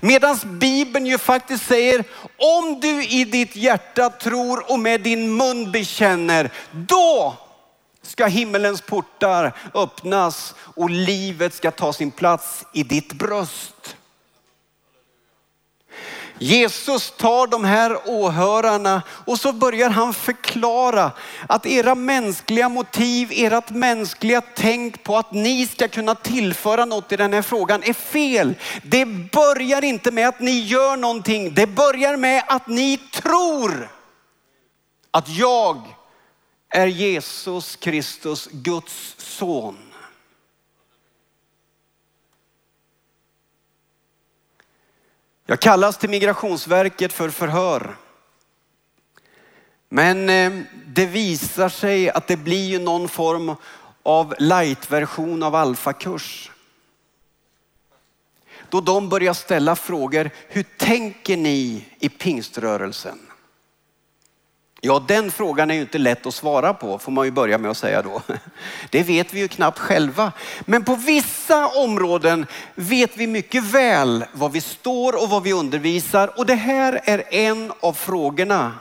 Medan 0.00 0.38
Bibeln 0.44 1.06
ju 1.06 1.18
faktiskt 1.18 1.66
säger, 1.66 2.04
om 2.36 2.80
du 2.80 3.04
i 3.04 3.24
ditt 3.24 3.56
hjärta 3.56 4.10
tror 4.10 4.72
och 4.72 4.78
med 4.78 5.00
din 5.00 5.36
mun 5.36 5.72
bekänner, 5.72 6.50
då 6.70 7.36
ska 8.02 8.26
himmelens 8.26 8.80
portar 8.80 9.52
öppnas 9.74 10.54
och 10.58 10.90
livet 10.90 11.54
ska 11.54 11.70
ta 11.70 11.92
sin 11.92 12.10
plats 12.10 12.64
i 12.72 12.82
ditt 12.82 13.12
bröst. 13.12 13.96
Jesus 16.42 17.10
tar 17.10 17.46
de 17.46 17.64
här 17.64 17.98
åhörarna 18.06 19.02
och 19.24 19.40
så 19.40 19.52
börjar 19.52 19.90
han 19.90 20.14
förklara 20.14 21.10
att 21.48 21.66
era 21.66 21.94
mänskliga 21.94 22.68
motiv, 22.68 23.28
ert 23.32 23.70
mänskliga 23.70 24.40
tänk 24.40 25.02
på 25.02 25.16
att 25.16 25.32
ni 25.32 25.66
ska 25.66 25.88
kunna 25.88 26.14
tillföra 26.14 26.84
något 26.84 27.12
i 27.12 27.16
den 27.16 27.32
här 27.32 27.42
frågan 27.42 27.82
är 27.82 27.92
fel. 27.92 28.54
Det 28.82 29.06
börjar 29.32 29.84
inte 29.84 30.10
med 30.10 30.28
att 30.28 30.40
ni 30.40 30.60
gör 30.60 30.96
någonting. 30.96 31.54
Det 31.54 31.66
börjar 31.66 32.16
med 32.16 32.44
att 32.46 32.66
ni 32.66 32.98
tror 33.12 33.88
att 35.10 35.28
jag 35.28 35.76
är 36.68 36.86
Jesus 36.86 37.76
Kristus, 37.76 38.48
Guds 38.52 39.14
son. 39.18 39.91
Jag 45.52 45.60
kallas 45.60 45.98
till 45.98 46.10
Migrationsverket 46.10 47.12
för 47.12 47.30
förhör. 47.30 47.96
Men 49.88 50.28
eh, 50.28 50.64
det 50.86 51.06
visar 51.06 51.68
sig 51.68 52.10
att 52.10 52.26
det 52.26 52.36
blir 52.36 52.68
ju 52.68 52.78
någon 52.78 53.08
form 53.08 53.54
av 54.02 54.34
light-version 54.38 55.42
av 55.42 55.54
alfakurs. 55.54 56.50
Då 58.68 58.80
de 58.80 59.08
börjar 59.08 59.34
ställa 59.34 59.76
frågor, 59.76 60.30
hur 60.48 60.62
tänker 60.62 61.36
ni 61.36 61.86
i 61.98 62.08
pingströrelsen? 62.08 63.18
Ja, 64.84 65.04
den 65.08 65.30
frågan 65.30 65.70
är 65.70 65.74
ju 65.74 65.80
inte 65.80 65.98
lätt 65.98 66.26
att 66.26 66.34
svara 66.34 66.74
på, 66.74 66.98
får 66.98 67.12
man 67.12 67.24
ju 67.24 67.30
börja 67.30 67.58
med 67.58 67.70
att 67.70 67.76
säga 67.76 68.02
då. 68.02 68.22
Det 68.90 69.02
vet 69.02 69.34
vi 69.34 69.40
ju 69.40 69.48
knappt 69.48 69.78
själva. 69.78 70.32
Men 70.60 70.84
på 70.84 70.94
vissa 70.94 71.66
områden 71.66 72.46
vet 72.74 73.16
vi 73.16 73.26
mycket 73.26 73.64
väl 73.64 74.24
var 74.32 74.48
vi 74.48 74.60
står 74.60 75.22
och 75.22 75.30
vad 75.30 75.42
vi 75.42 75.52
undervisar. 75.52 76.38
Och 76.38 76.46
det 76.46 76.54
här 76.54 77.00
är 77.04 77.34
en 77.34 77.72
av 77.80 77.92
frågorna 77.92 78.72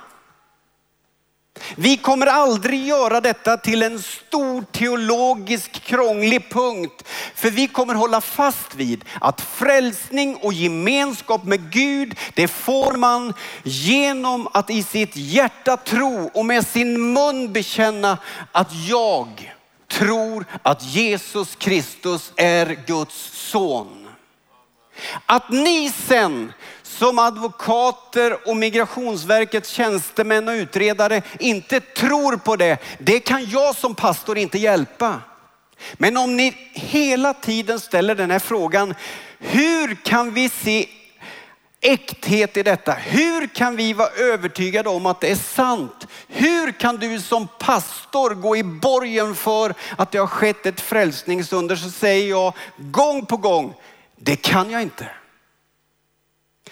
vi 1.76 1.98
kommer 1.98 2.28
aldrig 2.28 2.86
göra 2.86 3.22
detta 3.22 3.58
till 3.58 3.84
en 3.84 4.02
stor 4.02 4.64
teologisk 4.72 5.72
krånglig 5.72 6.50
punkt. 6.50 7.04
För 7.36 7.50
vi 7.50 7.68
kommer 7.68 7.94
hålla 7.94 8.22
fast 8.22 8.76
vid 8.76 9.06
att 9.22 9.42
frälsning 9.42 10.36
och 10.36 10.54
gemenskap 10.54 11.44
med 11.44 11.72
Gud, 11.72 12.16
det 12.34 12.48
får 12.48 12.98
man 12.98 13.34
genom 13.64 14.48
att 14.54 14.70
i 14.70 14.84
sitt 14.84 15.16
hjärta 15.16 15.78
tro 15.78 16.32
och 16.34 16.46
med 16.46 16.68
sin 16.68 17.14
mun 17.14 17.54
bekänna 17.54 18.18
att 18.52 18.74
jag 18.88 19.54
tror 19.92 20.46
att 20.62 20.84
Jesus 20.84 21.56
Kristus 21.56 22.34
är 22.36 22.78
Guds 22.88 23.30
son. 23.34 24.08
Att 25.26 25.50
ni 25.50 25.90
sen 26.08 26.54
som 26.98 27.20
advokater 27.20 28.50
och 28.50 28.58
migrationsverkets 28.58 29.70
tjänstemän 29.70 30.48
och 30.48 30.54
utredare 30.54 31.22
inte 31.40 31.80
tror 31.80 32.38
på 32.38 32.56
det, 32.56 32.78
det 33.00 33.20
kan 33.20 33.50
jag 33.50 33.76
som 33.76 33.96
pastor 33.96 34.38
inte 34.38 34.58
hjälpa. 34.58 35.22
Men 35.94 36.18
om 36.18 36.38
ni 36.38 36.58
hela 36.74 37.34
tiden 37.34 37.80
ställer 37.80 38.16
den 38.16 38.32
här 38.32 38.40
frågan, 38.40 38.96
hur 39.40 39.96
kan 39.96 40.34
vi 40.34 40.50
se 40.50 40.90
äkthet 41.82 42.58
i 42.58 42.64
detta? 42.64 42.94
Hur 42.94 43.48
kan 43.48 43.76
vi 43.76 43.94
vara 43.94 44.10
övertygade 44.10 44.90
om 44.90 45.06
att 45.06 45.22
det 45.22 45.32
är 45.32 45.36
sant? 45.36 46.08
Hur 46.28 46.72
kan 46.72 46.98
du 46.98 47.20
som 47.20 47.48
pastor 47.60 48.30
gå 48.30 48.58
i 48.58 48.64
borgen 48.64 49.36
för 49.36 49.74
att 49.98 50.12
det 50.12 50.18
har 50.18 50.28
skett 50.28 50.66
ett 50.66 50.82
frälsningsunder? 50.82 51.76
Så 51.76 51.90
säger 51.90 52.30
jag 52.30 52.54
gång 52.78 53.26
på 53.26 53.38
gång, 53.38 53.74
det 54.16 54.36
kan 54.36 54.72
jag 54.72 54.82
inte. 54.82 55.08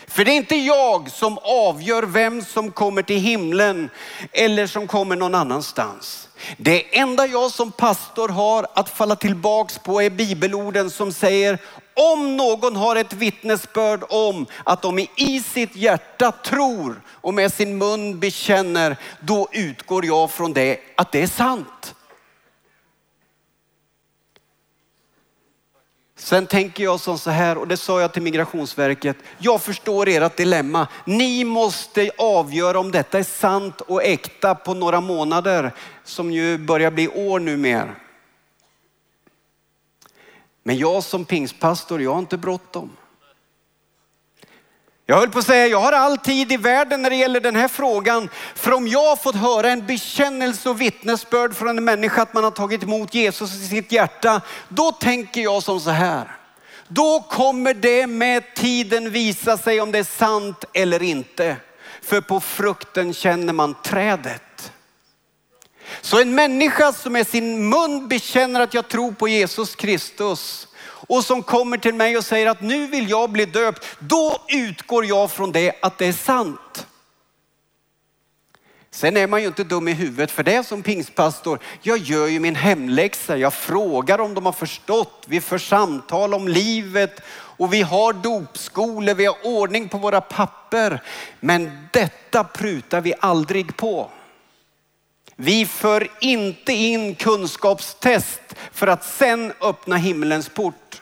För 0.09 0.25
det 0.25 0.31
är 0.31 0.35
inte 0.35 0.55
jag 0.55 1.11
som 1.11 1.37
avgör 1.41 2.03
vem 2.03 2.41
som 2.41 2.71
kommer 2.71 3.01
till 3.01 3.19
himlen 3.19 3.89
eller 4.31 4.67
som 4.67 4.87
kommer 4.87 5.15
någon 5.15 5.35
annanstans. 5.35 6.29
Det 6.57 6.99
enda 6.99 7.27
jag 7.27 7.51
som 7.51 7.71
pastor 7.71 8.29
har 8.29 8.67
att 8.75 8.89
falla 8.89 9.15
tillbaks 9.15 9.77
på 9.77 10.01
är 10.01 10.09
bibelorden 10.09 10.89
som 10.89 11.11
säger 11.11 11.59
om 11.93 12.37
någon 12.37 12.75
har 12.75 12.95
ett 12.95 13.13
vittnesbörd 13.13 14.03
om 14.09 14.45
att 14.63 14.81
de 14.81 14.99
i 14.99 15.43
sitt 15.53 15.75
hjärta 15.75 16.31
tror 16.31 17.01
och 17.07 17.33
med 17.33 17.53
sin 17.53 17.77
mun 17.77 18.19
bekänner, 18.19 18.97
då 19.19 19.47
utgår 19.51 20.05
jag 20.05 20.31
från 20.31 20.53
det 20.53 20.79
att 20.97 21.11
det 21.11 21.21
är 21.21 21.27
sant. 21.27 21.95
Sen 26.19 26.47
tänker 26.47 26.83
jag 26.83 26.99
som 26.99 27.17
så 27.17 27.29
här, 27.29 27.57
och 27.57 27.67
det 27.67 27.77
sa 27.77 28.01
jag 28.01 28.13
till 28.13 28.21
Migrationsverket, 28.21 29.17
jag 29.37 29.61
förstår 29.61 30.07
ert 30.07 30.37
dilemma. 30.37 30.87
Ni 31.05 31.43
måste 31.43 32.11
avgöra 32.17 32.79
om 32.79 32.91
detta 32.91 33.19
är 33.19 33.23
sant 33.23 33.81
och 33.81 34.03
äkta 34.03 34.55
på 34.55 34.73
några 34.73 35.01
månader, 35.01 35.71
som 36.03 36.31
ju 36.31 36.57
börjar 36.57 36.91
bli 36.91 37.07
år 37.07 37.39
numera. 37.39 37.95
Men 40.63 40.77
jag 40.77 41.03
som 41.03 41.25
pingstpastor, 41.25 42.01
jag 42.01 42.11
har 42.11 42.19
inte 42.19 42.37
bråttom. 42.37 42.89
Jag 45.09 45.17
höll 45.17 45.29
på 45.29 45.39
att 45.39 45.45
säga, 45.45 45.67
jag 45.67 45.79
har 45.79 45.91
all 45.91 46.17
tid 46.17 46.51
i 46.51 46.57
världen 46.57 47.01
när 47.01 47.09
det 47.09 47.15
gäller 47.15 47.39
den 47.39 47.55
här 47.55 47.67
frågan. 47.67 48.29
För 48.55 48.73
om 48.73 48.87
jag 48.87 49.09
har 49.09 49.15
fått 49.15 49.35
höra 49.35 49.69
en 49.69 49.85
bekännelse 49.85 50.69
och 50.69 50.81
vittnesbörd 50.81 51.55
från 51.55 51.77
en 51.77 51.83
människa 51.83 52.21
att 52.21 52.33
man 52.33 52.43
har 52.43 52.51
tagit 52.51 52.83
emot 52.83 53.13
Jesus 53.13 53.55
i 53.55 53.67
sitt 53.67 53.91
hjärta, 53.91 54.41
då 54.67 54.91
tänker 54.91 55.41
jag 55.41 55.63
som 55.63 55.79
så 55.79 55.89
här. 55.89 56.35
Då 56.87 57.19
kommer 57.29 57.73
det 57.73 58.07
med 58.07 58.53
tiden 58.55 59.11
visa 59.11 59.57
sig 59.57 59.81
om 59.81 59.91
det 59.91 59.99
är 59.99 60.03
sant 60.03 60.65
eller 60.73 61.03
inte. 61.03 61.55
För 62.01 62.21
på 62.21 62.39
frukten 62.39 63.13
känner 63.13 63.53
man 63.53 63.75
trädet. 63.83 64.48
Så 66.09 66.21
en 66.21 66.35
människa 66.35 66.93
som 66.93 67.13
med 67.13 67.27
sin 67.27 67.69
mun 67.69 68.07
bekänner 68.07 68.59
att 68.59 68.73
jag 68.73 68.87
tror 68.87 69.11
på 69.11 69.27
Jesus 69.27 69.75
Kristus 69.75 70.67
och 70.83 71.25
som 71.25 71.43
kommer 71.43 71.77
till 71.77 71.93
mig 71.93 72.17
och 72.17 72.25
säger 72.25 72.47
att 72.47 72.61
nu 72.61 72.87
vill 72.87 73.09
jag 73.09 73.29
bli 73.29 73.45
döpt, 73.45 73.85
då 73.99 74.41
utgår 74.47 75.05
jag 75.05 75.31
från 75.31 75.51
det 75.51 75.73
att 75.81 75.97
det 75.97 76.05
är 76.05 76.13
sant. 76.13 76.87
Sen 78.91 79.17
är 79.17 79.27
man 79.27 79.41
ju 79.41 79.47
inte 79.47 79.63
dum 79.63 79.87
i 79.87 79.93
huvudet 79.93 80.31
för 80.31 80.43
det 80.43 80.63
som 80.63 80.83
pingstpastor. 80.83 81.59
Jag 81.81 81.97
gör 81.97 82.27
ju 82.27 82.39
min 82.39 82.55
hemläxa. 82.55 83.37
Jag 83.37 83.53
frågar 83.53 84.21
om 84.21 84.33
de 84.33 84.45
har 84.45 84.53
förstått. 84.53 85.25
Vi 85.27 85.41
för 85.41 85.57
samtal 85.57 86.33
om 86.33 86.47
livet 86.47 87.21
och 87.31 87.73
vi 87.73 87.81
har 87.81 88.13
dopskolor. 88.13 89.13
Vi 89.13 89.25
har 89.25 89.37
ordning 89.43 89.89
på 89.89 89.97
våra 89.97 90.21
papper. 90.21 91.03
Men 91.39 91.87
detta 91.91 92.43
prutar 92.43 93.01
vi 93.01 93.13
aldrig 93.19 93.77
på. 93.77 94.11
Vi 95.41 95.65
för 95.65 96.07
inte 96.21 96.73
in 96.73 97.15
kunskapstest 97.15 98.41
för 98.71 98.87
att 98.87 99.05
sen 99.05 99.53
öppna 99.61 99.97
himlens 99.97 100.49
port. 100.49 101.01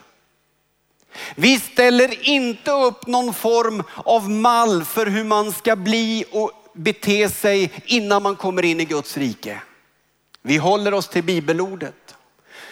Vi 1.36 1.60
ställer 1.60 2.30
inte 2.30 2.72
upp 2.72 3.08
någon 3.08 3.34
form 3.34 3.84
av 3.96 4.30
mall 4.30 4.86
för 4.86 5.06
hur 5.06 5.24
man 5.24 5.52
ska 5.52 5.76
bli 5.76 6.26
och 6.32 6.52
bete 6.74 7.30
sig 7.30 7.72
innan 7.86 8.24
man 8.24 8.36
kommer 8.36 8.66
in 8.66 8.80
i 8.80 8.86
Guds 8.86 9.18
rike. 9.18 9.62
Vi 10.42 10.58
håller 10.58 10.94
oss 10.94 11.08
till 11.08 11.24
bibelordet. 11.24 12.17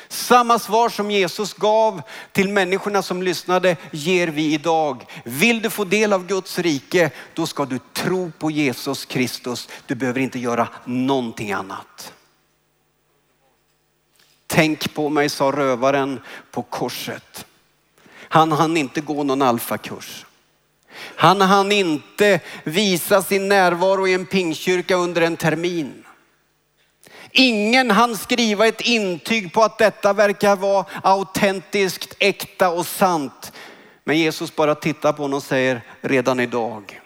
Samma 0.08 0.60
svar 0.60 0.90
som 0.90 1.12
Jesus 1.12 1.54
gav 1.54 2.02
till 2.32 2.50
människorna 2.50 3.02
som 3.02 3.24
lyssnade 3.24 3.76
ger 3.92 4.28
vi 4.28 4.54
idag. 4.54 5.06
Vill 5.24 5.62
du 5.62 5.70
få 5.70 5.84
del 5.84 6.14
av 6.14 6.28
Guds 6.28 6.60
rike, 6.60 7.12
då 7.34 7.48
ska 7.48 7.66
du 7.66 7.80
tro 7.94 8.32
på 8.40 8.52
Jesus 8.52 9.06
Kristus. 9.06 9.70
Du 9.86 9.96
behöver 9.96 10.20
inte 10.20 10.40
göra 10.40 10.68
någonting 10.86 11.52
annat. 11.52 12.14
Tänk 14.48 14.94
på 14.94 15.10
mig, 15.10 15.30
sa 15.30 15.52
rövaren 15.52 16.20
på 16.52 16.62
korset. 16.62 17.46
Han 18.30 18.52
hann 18.52 18.78
inte 18.78 19.02
gå 19.02 19.24
någon 19.24 19.42
alfakurs. 19.42 20.26
Han 21.16 21.42
hann 21.42 21.72
inte 21.72 22.40
visa 22.64 23.22
sin 23.22 23.48
närvaro 23.48 24.08
i 24.08 24.14
en 24.14 24.26
pingkyrka 24.26 24.96
under 24.96 25.22
en 25.22 25.38
termin. 25.38 26.05
Ingen 27.38 27.92
hann 27.92 28.18
skriva 28.18 28.68
ett 28.68 28.82
intyg 28.82 29.54
på 29.54 29.64
att 29.64 29.78
detta 29.78 30.14
verkar 30.14 30.56
vara 30.56 30.86
autentiskt, 31.04 32.16
äkta 32.20 32.70
och 32.70 32.86
sant. 32.86 33.52
Men 34.04 34.18
Jesus 34.18 34.56
bara 34.56 34.76
tittar 34.76 35.14
på 35.14 35.22
honom 35.22 35.38
och 35.38 35.44
säger 35.44 35.82
redan 36.02 36.40
idag. 36.40 37.02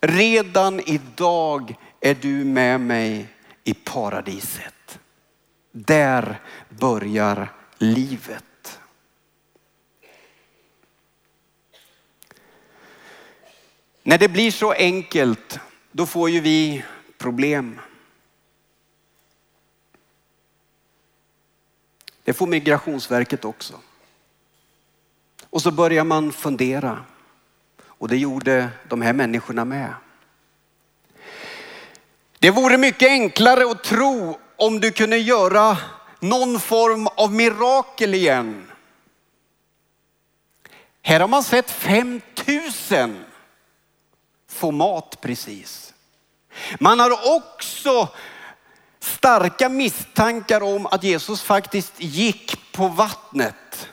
Redan 0.00 0.80
idag 0.80 1.76
är 2.00 2.14
du 2.14 2.44
med 2.44 2.80
mig 2.80 3.26
i 3.64 3.74
paradiset. 3.74 4.98
Där 5.72 6.40
börjar 6.68 7.52
livet. 7.78 8.78
När 14.02 14.18
det 14.18 14.28
blir 14.28 14.50
så 14.50 14.72
enkelt, 14.72 15.58
då 15.92 16.06
får 16.06 16.30
ju 16.30 16.40
vi 16.40 16.84
problem. 17.18 17.80
Det 22.28 22.34
får 22.34 22.46
Migrationsverket 22.46 23.44
också. 23.44 23.74
Och 25.50 25.62
så 25.62 25.70
börjar 25.70 26.04
man 26.04 26.32
fundera. 26.32 27.04
Och 27.82 28.08
det 28.08 28.16
gjorde 28.16 28.68
de 28.88 29.02
här 29.02 29.12
människorna 29.12 29.64
med. 29.64 29.94
Det 32.38 32.50
vore 32.50 32.78
mycket 32.78 33.08
enklare 33.08 33.70
att 33.70 33.84
tro 33.84 34.38
om 34.56 34.80
du 34.80 34.90
kunde 34.90 35.18
göra 35.18 35.78
någon 36.20 36.60
form 36.60 37.06
av 37.06 37.32
mirakel 37.32 38.14
igen. 38.14 38.70
Här 41.02 41.20
har 41.20 41.28
man 41.28 41.42
sett 41.42 41.70
5000 41.70 43.24
få 44.48 44.70
mat 44.70 45.20
precis. 45.20 45.94
Man 46.80 47.00
har 47.00 47.36
också 47.36 48.08
starka 49.00 49.68
misstankar 49.68 50.62
om 50.62 50.86
att 50.86 51.04
Jesus 51.04 51.42
faktiskt 51.42 51.92
gick 51.96 52.72
på 52.72 52.88
vattnet. 52.88 53.88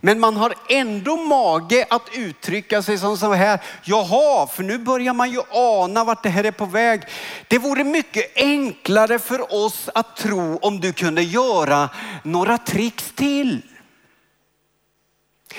Men 0.00 0.20
man 0.20 0.36
har 0.36 0.54
ändå 0.68 1.16
mage 1.16 1.86
att 1.90 2.08
uttrycka 2.12 2.82
sig 2.82 2.98
som 2.98 3.16
så 3.18 3.32
här, 3.32 3.60
jaha, 3.84 4.46
för 4.46 4.62
nu 4.62 4.78
börjar 4.78 5.14
man 5.14 5.30
ju 5.30 5.40
ana 5.50 6.04
vart 6.04 6.22
det 6.22 6.28
här 6.28 6.44
är 6.44 6.50
på 6.50 6.66
väg. 6.66 7.02
Det 7.48 7.58
vore 7.58 7.84
mycket 7.84 8.36
enklare 8.36 9.18
för 9.18 9.64
oss 9.64 9.88
att 9.94 10.16
tro 10.16 10.56
om 10.56 10.80
du 10.80 10.92
kunde 10.92 11.22
göra 11.22 11.88
några 12.22 12.58
tricks 12.58 13.12
till. 13.14 13.62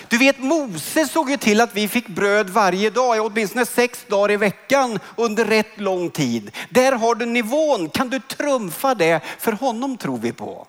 Du 0.07 0.17
vet 0.17 0.39
Mose 0.39 1.07
såg 1.07 1.29
ju 1.29 1.37
till 1.37 1.61
att 1.61 1.75
vi 1.75 1.87
fick 1.87 2.07
bröd 2.07 2.49
varje 2.49 2.89
dag, 2.89 3.25
åtminstone 3.25 3.65
sex 3.65 4.05
dagar 4.07 4.31
i 4.31 4.37
veckan 4.37 4.99
under 5.15 5.45
rätt 5.45 5.79
lång 5.79 6.09
tid. 6.09 6.51
Där 6.69 6.91
har 6.91 7.15
du 7.15 7.25
nivån. 7.25 7.89
Kan 7.89 8.09
du 8.09 8.19
trumfa 8.19 8.95
det? 8.95 9.21
För 9.37 9.51
honom 9.51 9.97
tror 9.97 10.17
vi 10.17 10.31
på. 10.31 10.67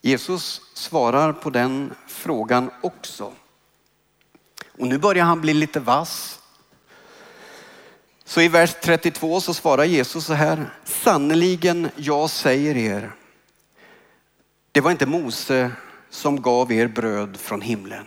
Jesus 0.00 0.60
svarar 0.74 1.32
på 1.32 1.50
den 1.50 1.94
frågan 2.06 2.70
också. 2.82 3.32
Och 4.78 4.86
nu 4.86 4.98
börjar 4.98 5.24
han 5.24 5.40
bli 5.40 5.54
lite 5.54 5.80
vass 5.80 6.40
så 8.26 8.40
i 8.40 8.48
vers 8.48 8.74
32 8.82 9.40
så 9.40 9.54
svarar 9.54 9.84
Jesus 9.84 10.24
så 10.24 10.32
här. 10.32 10.70
Sannerligen, 10.84 11.88
jag 11.96 12.30
säger 12.30 12.76
er. 12.76 13.12
Det 14.72 14.80
var 14.80 14.90
inte 14.90 15.06
Mose 15.06 15.70
som 16.10 16.42
gav 16.42 16.72
er 16.72 16.86
bröd 16.86 17.36
från 17.36 17.60
himlen. 17.60 18.06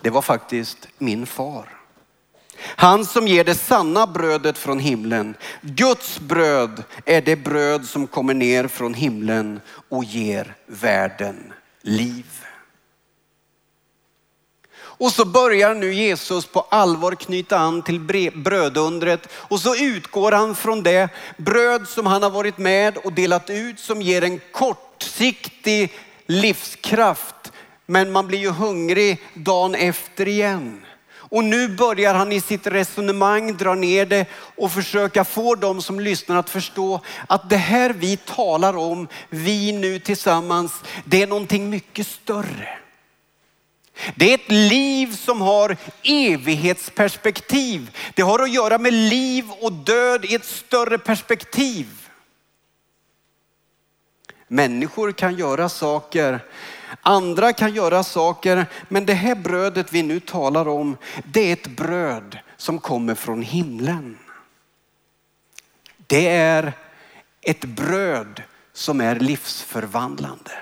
Det 0.00 0.10
var 0.10 0.22
faktiskt 0.22 0.88
min 0.98 1.26
far. 1.26 1.68
Han 2.64 3.04
som 3.04 3.28
ger 3.28 3.44
det 3.44 3.54
sanna 3.54 4.06
brödet 4.06 4.58
från 4.58 4.78
himlen. 4.78 5.34
Guds 5.60 6.20
bröd 6.20 6.84
är 7.06 7.22
det 7.22 7.36
bröd 7.36 7.84
som 7.84 8.06
kommer 8.06 8.34
ner 8.34 8.68
från 8.68 8.94
himlen 8.94 9.60
och 9.88 10.04
ger 10.04 10.54
världen 10.66 11.52
liv. 11.82 12.26
Och 14.98 15.12
så 15.12 15.24
börjar 15.24 15.74
nu 15.74 15.94
Jesus 15.94 16.46
på 16.46 16.60
allvar 16.60 17.14
knyta 17.14 17.58
an 17.58 17.82
till 17.82 18.00
brödundret 18.34 19.28
och 19.32 19.60
så 19.60 19.76
utgår 19.76 20.32
han 20.32 20.54
från 20.54 20.82
det 20.82 21.08
bröd 21.36 21.88
som 21.88 22.06
han 22.06 22.22
har 22.22 22.30
varit 22.30 22.58
med 22.58 22.96
och 22.96 23.12
delat 23.12 23.50
ut 23.50 23.80
som 23.80 24.02
ger 24.02 24.24
en 24.24 24.40
kortsiktig 24.52 25.92
livskraft. 26.26 27.52
Men 27.86 28.12
man 28.12 28.26
blir 28.26 28.38
ju 28.38 28.50
hungrig 28.50 29.22
dagen 29.34 29.74
efter 29.74 30.28
igen. 30.28 30.80
Och 31.32 31.44
nu 31.44 31.68
börjar 31.68 32.14
han 32.14 32.32
i 32.32 32.40
sitt 32.40 32.66
resonemang 32.66 33.56
dra 33.56 33.74
ner 33.74 34.06
det 34.06 34.26
och 34.56 34.72
försöka 34.72 35.24
få 35.24 35.54
dem 35.54 35.82
som 35.82 36.00
lyssnar 36.00 36.36
att 36.36 36.50
förstå 36.50 37.00
att 37.26 37.50
det 37.50 37.56
här 37.56 37.90
vi 37.90 38.16
talar 38.16 38.76
om, 38.76 39.08
vi 39.30 39.72
nu 39.72 39.98
tillsammans, 39.98 40.72
det 41.04 41.22
är 41.22 41.26
någonting 41.26 41.70
mycket 41.70 42.06
större. 42.06 42.68
Det 44.14 44.30
är 44.30 44.34
ett 44.34 44.52
liv 44.52 45.16
som 45.16 45.40
har 45.40 45.76
evighetsperspektiv. 46.02 47.96
Det 48.14 48.22
har 48.22 48.38
att 48.38 48.52
göra 48.52 48.78
med 48.78 48.92
liv 48.92 49.50
och 49.60 49.72
död 49.72 50.24
i 50.24 50.34
ett 50.34 50.44
större 50.44 50.98
perspektiv. 50.98 51.86
Människor 54.48 55.12
kan 55.12 55.36
göra 55.36 55.68
saker, 55.68 56.40
andra 57.00 57.52
kan 57.52 57.74
göra 57.74 58.04
saker, 58.04 58.66
men 58.88 59.06
det 59.06 59.14
här 59.14 59.34
brödet 59.34 59.92
vi 59.92 60.02
nu 60.02 60.20
talar 60.20 60.68
om, 60.68 60.96
det 61.24 61.40
är 61.40 61.52
ett 61.52 61.76
bröd 61.76 62.38
som 62.56 62.78
kommer 62.78 63.14
från 63.14 63.42
himlen. 63.42 64.18
Det 66.06 66.28
är 66.28 66.72
ett 67.40 67.64
bröd 67.64 68.42
som 68.72 69.00
är 69.00 69.20
livsförvandlande. 69.20 70.52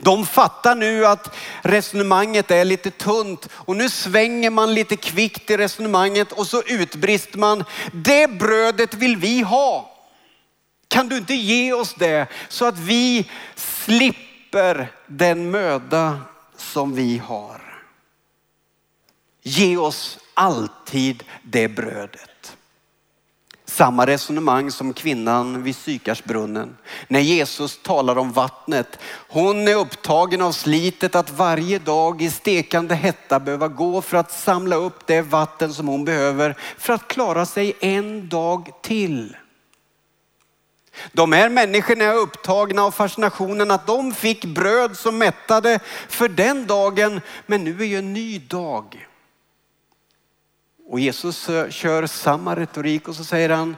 De 0.00 0.26
fattar 0.26 0.74
nu 0.74 1.06
att 1.06 1.36
resonemanget 1.62 2.50
är 2.50 2.64
lite 2.64 2.90
tunt 2.90 3.48
och 3.52 3.76
nu 3.76 3.88
svänger 3.88 4.50
man 4.50 4.74
lite 4.74 4.96
kvickt 4.96 5.50
i 5.50 5.56
resonemanget 5.56 6.32
och 6.32 6.46
så 6.46 6.62
utbrister 6.62 7.38
man, 7.38 7.64
det 7.92 8.30
brödet 8.30 8.94
vill 8.94 9.16
vi 9.16 9.40
ha. 9.40 9.92
Kan 10.88 11.08
du 11.08 11.16
inte 11.16 11.34
ge 11.34 11.72
oss 11.72 11.94
det 11.94 12.26
så 12.48 12.64
att 12.64 12.78
vi 12.78 13.30
slipper 13.54 14.92
den 15.06 15.50
möda 15.50 16.20
som 16.56 16.94
vi 16.94 17.18
har? 17.18 17.60
Ge 19.42 19.76
oss 19.76 20.18
alltid 20.34 21.24
det 21.42 21.68
brödet. 21.68 22.35
Samma 23.76 24.06
resonemang 24.06 24.70
som 24.70 24.92
kvinnan 24.92 25.62
vid 25.62 25.76
Sykarsbrunnen. 25.76 26.76
När 27.08 27.20
Jesus 27.20 27.78
talar 27.82 28.18
om 28.18 28.32
vattnet. 28.32 28.98
Hon 29.28 29.68
är 29.68 29.74
upptagen 29.74 30.42
av 30.42 30.52
slitet 30.52 31.14
att 31.14 31.30
varje 31.30 31.78
dag 31.78 32.22
i 32.22 32.30
stekande 32.30 32.94
hetta 32.94 33.40
behöva 33.40 33.68
gå 33.68 34.02
för 34.02 34.16
att 34.16 34.32
samla 34.32 34.76
upp 34.76 35.06
det 35.06 35.22
vatten 35.22 35.74
som 35.74 35.88
hon 35.88 36.04
behöver 36.04 36.56
för 36.78 36.92
att 36.92 37.08
klara 37.08 37.46
sig 37.46 37.76
en 37.80 38.28
dag 38.28 38.70
till. 38.82 39.36
De 41.12 41.32
här 41.32 41.48
människorna 41.48 42.04
är 42.04 42.14
upptagna 42.14 42.82
av 42.82 42.90
fascinationen 42.90 43.70
att 43.70 43.86
de 43.86 44.14
fick 44.14 44.44
bröd 44.44 44.96
som 44.96 45.18
mättade 45.18 45.78
för 46.08 46.28
den 46.28 46.66
dagen, 46.66 47.20
men 47.46 47.64
nu 47.64 47.80
är 47.80 47.86
ju 47.86 47.98
en 47.98 48.12
ny 48.12 48.38
dag. 48.38 49.06
Och 50.88 51.00
Jesus 51.00 51.48
eh, 51.48 51.70
kör 51.70 52.06
samma 52.06 52.56
retorik 52.56 53.08
och 53.08 53.16
så 53.16 53.24
säger 53.24 53.48
han, 53.48 53.76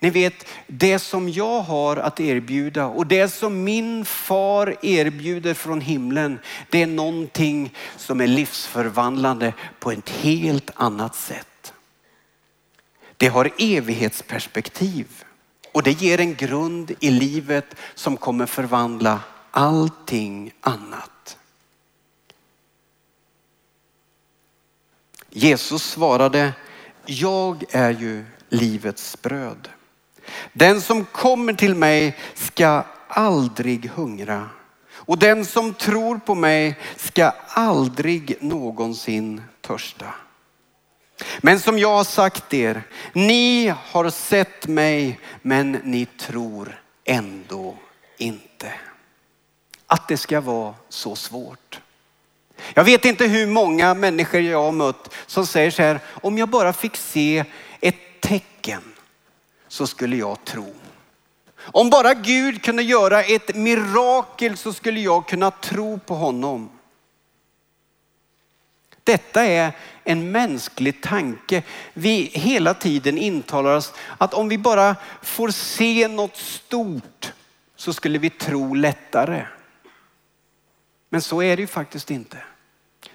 Ni 0.00 0.10
vet, 0.10 0.46
det 0.66 0.98
som 0.98 1.28
jag 1.28 1.60
har 1.60 1.96
att 1.96 2.20
erbjuda 2.20 2.86
och 2.86 3.06
det 3.06 3.28
som 3.28 3.64
min 3.64 4.04
far 4.04 4.76
erbjuder 4.82 5.54
från 5.54 5.80
himlen, 5.80 6.38
det 6.70 6.82
är 6.82 6.86
någonting 6.86 7.74
som 7.96 8.20
är 8.20 8.26
livsförvandlande 8.26 9.52
på 9.78 9.90
ett 9.92 10.10
helt 10.10 10.70
annat 10.74 11.14
sätt. 11.14 11.72
Det 13.16 13.28
har 13.28 13.50
evighetsperspektiv 13.58 15.06
och 15.72 15.82
det 15.82 15.92
ger 16.02 16.20
en 16.20 16.34
grund 16.34 16.92
i 17.00 17.10
livet 17.10 17.74
som 17.94 18.16
kommer 18.16 18.46
förvandla 18.46 19.20
allting 19.50 20.52
annat. 20.60 21.13
Jesus 25.36 25.82
svarade, 25.82 26.52
jag 27.06 27.64
är 27.70 27.90
ju 27.90 28.24
livets 28.48 29.22
bröd. 29.22 29.68
Den 30.52 30.80
som 30.80 31.04
kommer 31.04 31.52
till 31.52 31.74
mig 31.74 32.16
ska 32.34 32.84
aldrig 33.08 33.90
hungra 33.90 34.48
och 34.92 35.18
den 35.18 35.44
som 35.44 35.74
tror 35.74 36.18
på 36.18 36.34
mig 36.34 36.78
ska 36.96 37.32
aldrig 37.48 38.36
någonsin 38.40 39.42
törsta. 39.60 40.14
Men 41.40 41.60
som 41.60 41.78
jag 41.78 41.96
har 41.96 42.04
sagt 42.04 42.54
er, 42.54 42.82
ni 43.12 43.74
har 43.84 44.10
sett 44.10 44.66
mig 44.66 45.20
men 45.42 45.72
ni 45.72 46.06
tror 46.06 46.80
ändå 47.04 47.76
inte. 48.18 48.72
Att 49.86 50.08
det 50.08 50.16
ska 50.16 50.40
vara 50.40 50.74
så 50.88 51.16
svårt. 51.16 51.80
Jag 52.74 52.84
vet 52.84 53.04
inte 53.04 53.26
hur 53.26 53.46
många 53.46 53.94
människor 53.94 54.40
jag 54.40 54.62
har 54.62 54.72
mött 54.72 55.14
som 55.26 55.46
säger 55.46 55.70
så 55.70 55.82
här, 55.82 56.00
om 56.06 56.38
jag 56.38 56.48
bara 56.48 56.72
fick 56.72 56.96
se 56.96 57.44
ett 57.80 58.20
tecken 58.20 58.82
så 59.68 59.86
skulle 59.86 60.16
jag 60.16 60.44
tro. 60.44 60.74
Om 61.56 61.90
bara 61.90 62.14
Gud 62.14 62.62
kunde 62.62 62.82
göra 62.82 63.22
ett 63.22 63.56
mirakel 63.56 64.56
så 64.56 64.72
skulle 64.72 65.00
jag 65.00 65.28
kunna 65.28 65.50
tro 65.50 65.98
på 65.98 66.14
honom. 66.14 66.70
Detta 69.04 69.44
är 69.44 69.72
en 70.04 70.32
mänsklig 70.32 71.02
tanke. 71.02 71.62
Vi 71.92 72.30
hela 72.34 72.74
tiden 72.74 73.18
intalar 73.18 73.76
oss 73.76 73.92
att 74.18 74.34
om 74.34 74.48
vi 74.48 74.58
bara 74.58 74.96
får 75.22 75.48
se 75.48 76.08
något 76.08 76.36
stort 76.36 77.32
så 77.76 77.92
skulle 77.92 78.18
vi 78.18 78.30
tro 78.30 78.74
lättare. 78.74 79.46
Men 81.14 81.22
så 81.22 81.42
är 81.42 81.56
det 81.56 81.60
ju 81.60 81.66
faktiskt 81.66 82.10
inte. 82.10 82.38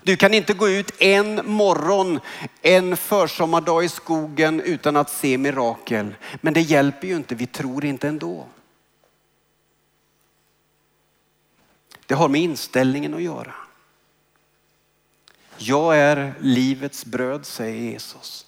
Du 0.03 0.17
kan 0.17 0.33
inte 0.33 0.53
gå 0.53 0.69
ut 0.69 1.01
en 1.01 1.41
morgon, 1.45 2.19
en 2.61 2.97
försommardag 2.97 3.83
i 3.83 3.89
skogen 3.89 4.61
utan 4.61 4.95
att 4.95 5.09
se 5.09 5.37
mirakel. 5.37 6.15
Men 6.41 6.53
det 6.53 6.61
hjälper 6.61 7.07
ju 7.07 7.15
inte, 7.15 7.35
vi 7.35 7.47
tror 7.47 7.85
inte 7.85 8.07
ändå. 8.07 8.47
Det 12.05 12.13
har 12.15 12.29
med 12.29 12.41
inställningen 12.41 13.13
att 13.13 13.21
göra. 13.21 13.53
Jag 15.57 15.97
är 15.97 16.33
livets 16.39 17.05
bröd, 17.05 17.45
säger 17.45 17.91
Jesus. 17.91 18.45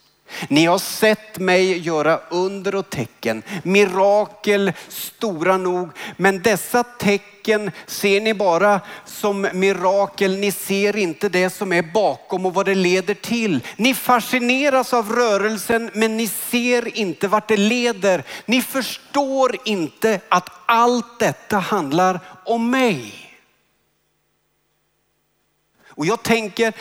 Ni 0.48 0.66
har 0.66 0.80
sett 0.80 1.40
mig 1.40 1.78
göra 1.78 2.20
under 2.30 2.76
och 2.76 2.90
tecken, 2.90 3.44
mirakel 3.64 4.72
stora 4.88 5.58
nog. 5.58 5.90
Men 6.18 6.42
dessa 6.42 6.84
tecken 6.84 7.72
ser 7.88 8.22
ni 8.22 8.34
bara 8.34 8.82
som 9.06 9.48
mirakel. 9.54 10.38
Ni 10.38 10.52
ser 10.52 10.96
inte 10.98 11.30
det 11.30 11.50
som 11.50 11.74
är 11.74 11.82
bakom 11.82 12.46
och 12.46 12.54
vad 12.54 12.66
det 12.66 12.76
leder 12.76 13.14
till. 13.14 13.60
Ni 13.76 13.94
fascineras 13.94 14.94
av 14.94 15.12
rörelsen 15.12 15.92
men 15.94 16.18
ni 16.18 16.28
ser 16.28 16.98
inte 16.98 17.28
vart 17.28 17.48
det 17.48 17.58
leder. 17.58 18.24
Ni 18.46 18.62
förstår 18.62 19.56
inte 19.66 20.20
att 20.30 20.50
allt 20.66 21.20
detta 21.20 21.58
handlar 21.58 22.20
om 22.46 22.70
mig. 22.72 23.28
Och 26.02 26.06
jag 26.06 26.24
tänker, 26.24 26.74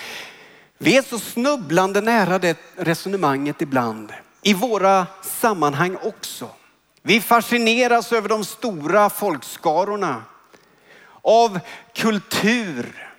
vi 0.82 0.96
är 0.96 1.02
så 1.02 1.18
snubblande 1.18 2.00
nära 2.00 2.38
det 2.38 2.56
resonemanget 2.76 3.62
ibland. 3.62 4.12
I 4.42 4.54
våra 4.54 5.06
sammanhang 5.22 5.96
också. 6.02 6.48
Vi 7.02 7.20
fascineras 7.20 8.12
över 8.12 8.28
de 8.28 8.44
stora 8.44 9.10
folkskarorna. 9.10 10.22
Av 11.22 11.60
kultur, 11.94 13.09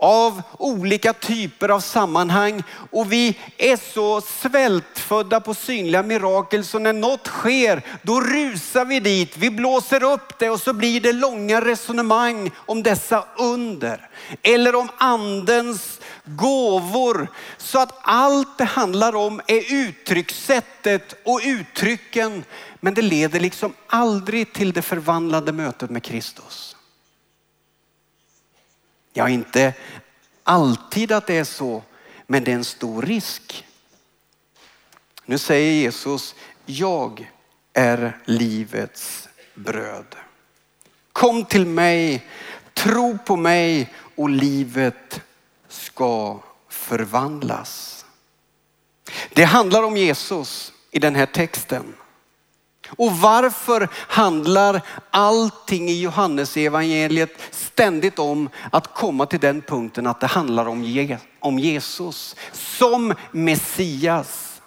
av 0.00 0.42
olika 0.58 1.12
typer 1.12 1.68
av 1.68 1.80
sammanhang 1.80 2.62
och 2.90 3.12
vi 3.12 3.38
är 3.58 3.92
så 3.92 4.20
svältfödda 4.20 5.40
på 5.40 5.54
synliga 5.54 6.02
mirakel 6.02 6.64
så 6.64 6.78
när 6.78 6.92
något 6.92 7.26
sker 7.26 7.82
då 8.02 8.20
rusar 8.20 8.84
vi 8.84 9.00
dit, 9.00 9.36
vi 9.36 9.50
blåser 9.50 10.02
upp 10.02 10.38
det 10.38 10.50
och 10.50 10.60
så 10.60 10.72
blir 10.72 11.00
det 11.00 11.12
långa 11.12 11.60
resonemang 11.60 12.50
om 12.56 12.82
dessa 12.82 13.24
under. 13.38 14.08
Eller 14.42 14.74
om 14.74 14.88
andens 14.98 16.00
gåvor. 16.24 17.28
Så 17.58 17.78
att 17.78 17.98
allt 18.02 18.58
det 18.58 18.64
handlar 18.64 19.16
om 19.16 19.40
är 19.46 19.74
uttryckssättet 19.74 21.14
och 21.24 21.40
uttrycken. 21.44 22.44
Men 22.80 22.94
det 22.94 23.02
leder 23.02 23.40
liksom 23.40 23.72
aldrig 23.86 24.52
till 24.52 24.72
det 24.72 24.82
förvandlade 24.82 25.52
mötet 25.52 25.90
med 25.90 26.02
Kristus. 26.02 26.76
Ja, 29.12 29.28
inte 29.28 29.74
alltid 30.42 31.12
att 31.12 31.26
det 31.26 31.36
är 31.36 31.44
så, 31.44 31.82
men 32.26 32.44
det 32.44 32.50
är 32.50 32.54
en 32.54 32.64
stor 32.64 33.02
risk. 33.02 33.66
Nu 35.24 35.38
säger 35.38 35.72
Jesus, 35.72 36.34
jag 36.66 37.30
är 37.72 38.18
livets 38.24 39.28
bröd. 39.54 40.16
Kom 41.12 41.44
till 41.44 41.66
mig, 41.66 42.26
tro 42.74 43.18
på 43.18 43.36
mig 43.36 43.94
och 44.16 44.30
livet 44.30 45.20
ska 45.68 46.40
förvandlas. 46.68 48.04
Det 49.32 49.44
handlar 49.44 49.82
om 49.82 49.96
Jesus 49.96 50.72
i 50.90 50.98
den 50.98 51.14
här 51.14 51.26
texten. 51.26 51.94
Och 52.96 53.12
varför 53.12 53.88
handlar 53.92 54.82
allting 55.10 55.88
i 55.88 56.00
Johannes 56.00 56.56
evangeliet 56.56 57.30
ständigt 57.50 58.18
om 58.18 58.48
att 58.72 58.94
komma 58.94 59.26
till 59.26 59.40
den 59.40 59.62
punkten 59.62 60.06
att 60.06 60.20
det 60.20 60.26
handlar 60.26 60.66
om 61.40 61.58
Jesus 61.58 62.36
som 62.52 63.14
Messias? 63.32 64.62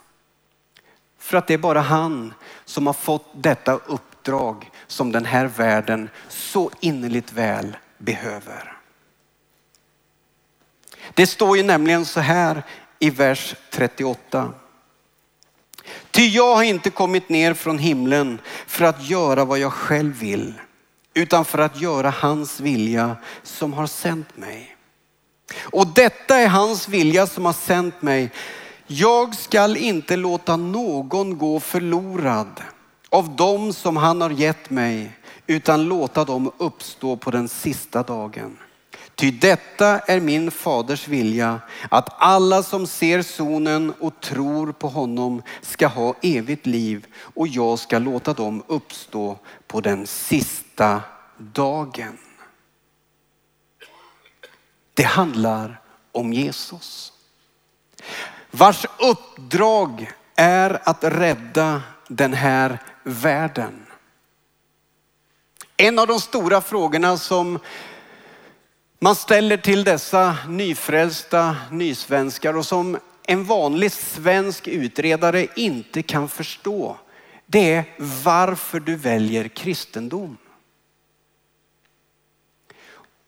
För 1.18 1.38
att 1.38 1.46
det 1.46 1.54
är 1.54 1.58
bara 1.58 1.80
han 1.80 2.34
som 2.64 2.86
har 2.86 2.94
fått 2.94 3.26
detta 3.34 3.72
uppdrag 3.72 4.70
som 4.86 5.12
den 5.12 5.24
här 5.24 5.46
världen 5.46 6.10
så 6.28 6.70
innerligt 6.80 7.32
väl 7.32 7.76
behöver. 7.98 8.78
Det 11.14 11.26
står 11.26 11.56
ju 11.56 11.62
nämligen 11.62 12.04
så 12.04 12.20
här 12.20 12.62
i 12.98 13.10
vers 13.10 13.54
38. 13.70 14.52
Ty 16.14 16.26
jag 16.28 16.54
har 16.54 16.62
inte 16.62 16.90
kommit 16.90 17.28
ner 17.28 17.54
från 17.54 17.78
himlen 17.78 18.40
för 18.66 18.84
att 18.84 19.08
göra 19.08 19.44
vad 19.44 19.58
jag 19.58 19.72
själv 19.72 20.18
vill, 20.18 20.54
utan 21.14 21.44
för 21.44 21.58
att 21.58 21.80
göra 21.80 22.10
hans 22.10 22.60
vilja 22.60 23.16
som 23.42 23.72
har 23.72 23.86
sänt 23.86 24.36
mig. 24.36 24.76
Och 25.60 25.86
detta 25.86 26.36
är 26.36 26.48
hans 26.48 26.88
vilja 26.88 27.26
som 27.26 27.44
har 27.44 27.52
sänt 27.52 28.02
mig. 28.02 28.30
Jag 28.86 29.34
skall 29.34 29.76
inte 29.76 30.16
låta 30.16 30.56
någon 30.56 31.38
gå 31.38 31.60
förlorad 31.60 32.62
av 33.08 33.36
dem 33.36 33.72
som 33.72 33.96
han 33.96 34.20
har 34.20 34.30
gett 34.30 34.70
mig, 34.70 35.18
utan 35.46 35.84
låta 35.84 36.24
dem 36.24 36.52
uppstå 36.58 37.16
på 37.16 37.30
den 37.30 37.48
sista 37.48 38.02
dagen. 38.02 38.58
Ty 39.14 39.30
detta 39.30 39.98
är 39.98 40.20
min 40.20 40.50
faders 40.50 41.08
vilja, 41.08 41.60
att 41.90 42.08
alla 42.18 42.62
som 42.62 42.86
ser 42.86 43.22
sonen 43.22 43.94
och 44.00 44.20
tror 44.20 44.72
på 44.72 44.88
honom 44.88 45.42
ska 45.60 45.86
ha 45.86 46.14
evigt 46.22 46.66
liv 46.66 47.06
och 47.16 47.48
jag 47.48 47.78
ska 47.78 47.98
låta 47.98 48.32
dem 48.32 48.62
uppstå 48.66 49.38
på 49.66 49.80
den 49.80 50.06
sista 50.06 51.00
dagen. 51.38 52.18
Det 54.94 55.02
handlar 55.02 55.80
om 56.12 56.32
Jesus. 56.32 57.12
Vars 58.50 58.86
uppdrag 58.98 60.12
är 60.36 60.80
att 60.84 61.04
rädda 61.04 61.82
den 62.08 62.32
här 62.32 62.78
världen. 63.02 63.86
En 65.76 65.98
av 65.98 66.06
de 66.06 66.20
stora 66.20 66.60
frågorna 66.60 67.16
som 67.16 67.58
man 69.04 69.14
ställer 69.14 69.56
till 69.56 69.84
dessa 69.84 70.36
nyfrälsta 70.48 71.56
nysvenskar 71.70 72.56
och 72.56 72.66
som 72.66 72.98
en 73.22 73.44
vanlig 73.44 73.92
svensk 73.92 74.68
utredare 74.68 75.46
inte 75.56 76.02
kan 76.02 76.28
förstå. 76.28 76.96
Det 77.46 77.74
är 77.74 77.84
varför 78.24 78.80
du 78.80 78.96
väljer 78.96 79.48
kristendom. 79.48 80.36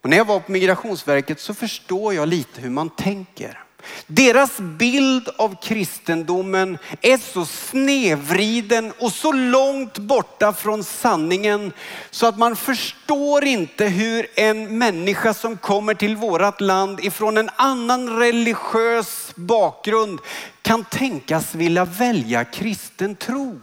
Och 0.03 0.11
när 0.11 0.17
jag 0.17 0.25
var 0.25 0.41
på 0.41 0.53
Migrationsverket 0.53 1.41
så 1.41 1.55
förstår 1.55 2.15
jag 2.15 2.29
lite 2.29 2.61
hur 2.61 2.71
man 2.71 2.91
tänker. 2.91 3.66
Deras 4.07 4.59
bild 4.59 5.29
av 5.37 5.63
kristendomen 5.63 6.79
är 7.01 7.19
så 7.19 7.47
snedvriden 7.47 8.93
och 8.99 9.13
så 9.13 9.33
långt 9.33 9.99
borta 9.99 10.53
från 10.53 10.85
sanningen 10.85 11.73
så 12.11 12.27
att 12.27 12.39
man 12.39 12.57
förstår 12.57 13.45
inte 13.45 13.85
hur 13.85 14.27
en 14.35 14.79
människa 14.79 15.35
som 15.35 15.57
kommer 15.57 15.95
till 15.95 16.17
vårt 16.17 16.61
land 16.61 17.01
ifrån 17.01 17.37
en 17.37 17.51
annan 17.57 18.19
religiös 18.19 19.33
bakgrund 19.35 20.21
kan 20.63 20.85
tänkas 20.85 21.55
vilja 21.55 21.85
välja 21.85 22.45
kristen 22.45 23.15
tro. 23.15 23.61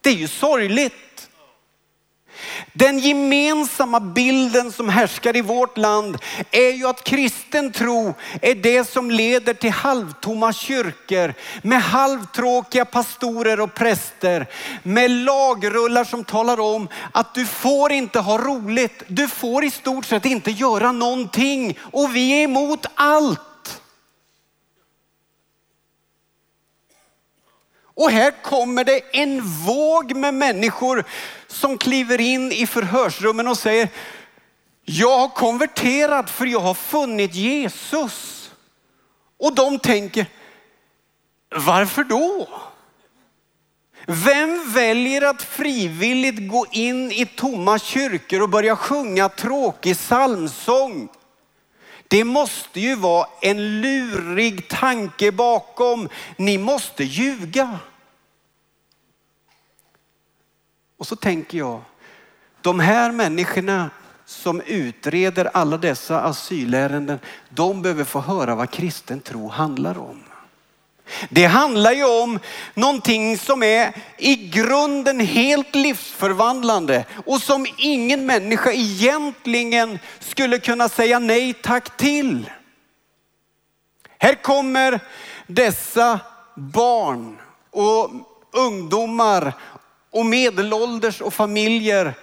Det 0.00 0.10
är 0.10 0.14
ju 0.14 0.28
sorgligt. 0.28 1.11
Den 2.72 2.98
gemensamma 2.98 4.00
bilden 4.00 4.72
som 4.72 4.88
härskar 4.88 5.36
i 5.36 5.40
vårt 5.40 5.78
land 5.78 6.18
är 6.50 6.70
ju 6.70 6.86
att 6.86 7.04
kristen 7.04 7.72
tro 7.72 8.14
är 8.42 8.54
det 8.54 8.88
som 8.88 9.10
leder 9.10 9.54
till 9.54 9.70
halvtomma 9.70 10.52
kyrkor 10.52 11.34
med 11.62 11.82
halvtråkiga 11.82 12.84
pastorer 12.84 13.60
och 13.60 13.74
präster. 13.74 14.46
Med 14.82 15.10
lagrullar 15.10 16.04
som 16.04 16.24
talar 16.24 16.60
om 16.60 16.88
att 17.12 17.34
du 17.34 17.46
får 17.46 17.92
inte 17.92 18.18
ha 18.18 18.38
roligt. 18.38 19.02
Du 19.06 19.28
får 19.28 19.64
i 19.64 19.70
stort 19.70 20.04
sett 20.04 20.24
inte 20.24 20.50
göra 20.50 20.92
någonting 20.92 21.78
och 21.80 22.16
vi 22.16 22.32
är 22.40 22.44
emot 22.44 22.86
allt. 22.94 23.40
Och 27.94 28.10
här 28.10 28.42
kommer 28.42 28.84
det 28.84 29.00
en 29.12 29.40
våg 29.40 30.16
med 30.16 30.34
människor 30.34 31.04
som 31.46 31.78
kliver 31.78 32.20
in 32.20 32.52
i 32.52 32.66
förhörsrummen 32.66 33.48
och 33.48 33.58
säger, 33.58 33.88
jag 34.84 35.18
har 35.18 35.28
konverterat 35.28 36.30
för 36.30 36.46
jag 36.46 36.60
har 36.60 36.74
funnit 36.74 37.34
Jesus. 37.34 38.50
Och 39.38 39.54
de 39.54 39.78
tänker, 39.78 40.26
varför 41.56 42.04
då? 42.04 42.48
Vem 44.06 44.72
väljer 44.72 45.22
att 45.22 45.42
frivilligt 45.42 46.50
gå 46.50 46.66
in 46.70 47.12
i 47.12 47.26
tomma 47.26 47.78
kyrkor 47.78 48.42
och 48.42 48.48
börja 48.48 48.76
sjunga 48.76 49.28
tråkig 49.28 49.96
psalmsång? 49.96 51.08
Det 52.12 52.24
måste 52.24 52.80
ju 52.80 52.94
vara 52.94 53.26
en 53.40 53.80
lurig 53.80 54.68
tanke 54.68 55.32
bakom. 55.32 56.08
Ni 56.36 56.58
måste 56.58 57.04
ljuga. 57.04 57.78
Och 60.96 61.06
så 61.06 61.16
tänker 61.16 61.58
jag, 61.58 61.80
de 62.60 62.80
här 62.80 63.12
människorna 63.12 63.90
som 64.24 64.60
utreder 64.60 65.44
alla 65.44 65.78
dessa 65.78 66.20
asylärenden, 66.20 67.18
de 67.48 67.82
behöver 67.82 68.04
få 68.04 68.20
höra 68.20 68.54
vad 68.54 68.70
kristen 68.70 69.20
tro 69.20 69.48
handlar 69.48 69.98
om. 69.98 70.24
Det 71.28 71.46
handlar 71.46 71.92
ju 71.92 72.04
om 72.04 72.38
någonting 72.74 73.38
som 73.38 73.62
är 73.62 73.92
i 74.18 74.36
grunden 74.36 75.20
helt 75.20 75.74
livsförvandlande 75.74 77.04
och 77.26 77.42
som 77.42 77.66
ingen 77.76 78.26
människa 78.26 78.72
egentligen 78.72 79.98
skulle 80.20 80.58
kunna 80.58 80.88
säga 80.88 81.18
nej 81.18 81.52
tack 81.52 81.96
till. 81.96 82.50
Här 84.18 84.34
kommer 84.34 85.00
dessa 85.46 86.20
barn 86.54 87.38
och 87.70 88.10
ungdomar 88.52 89.52
och 90.10 90.26
medelålders 90.26 91.20
och 91.20 91.34
familjer 91.34 92.14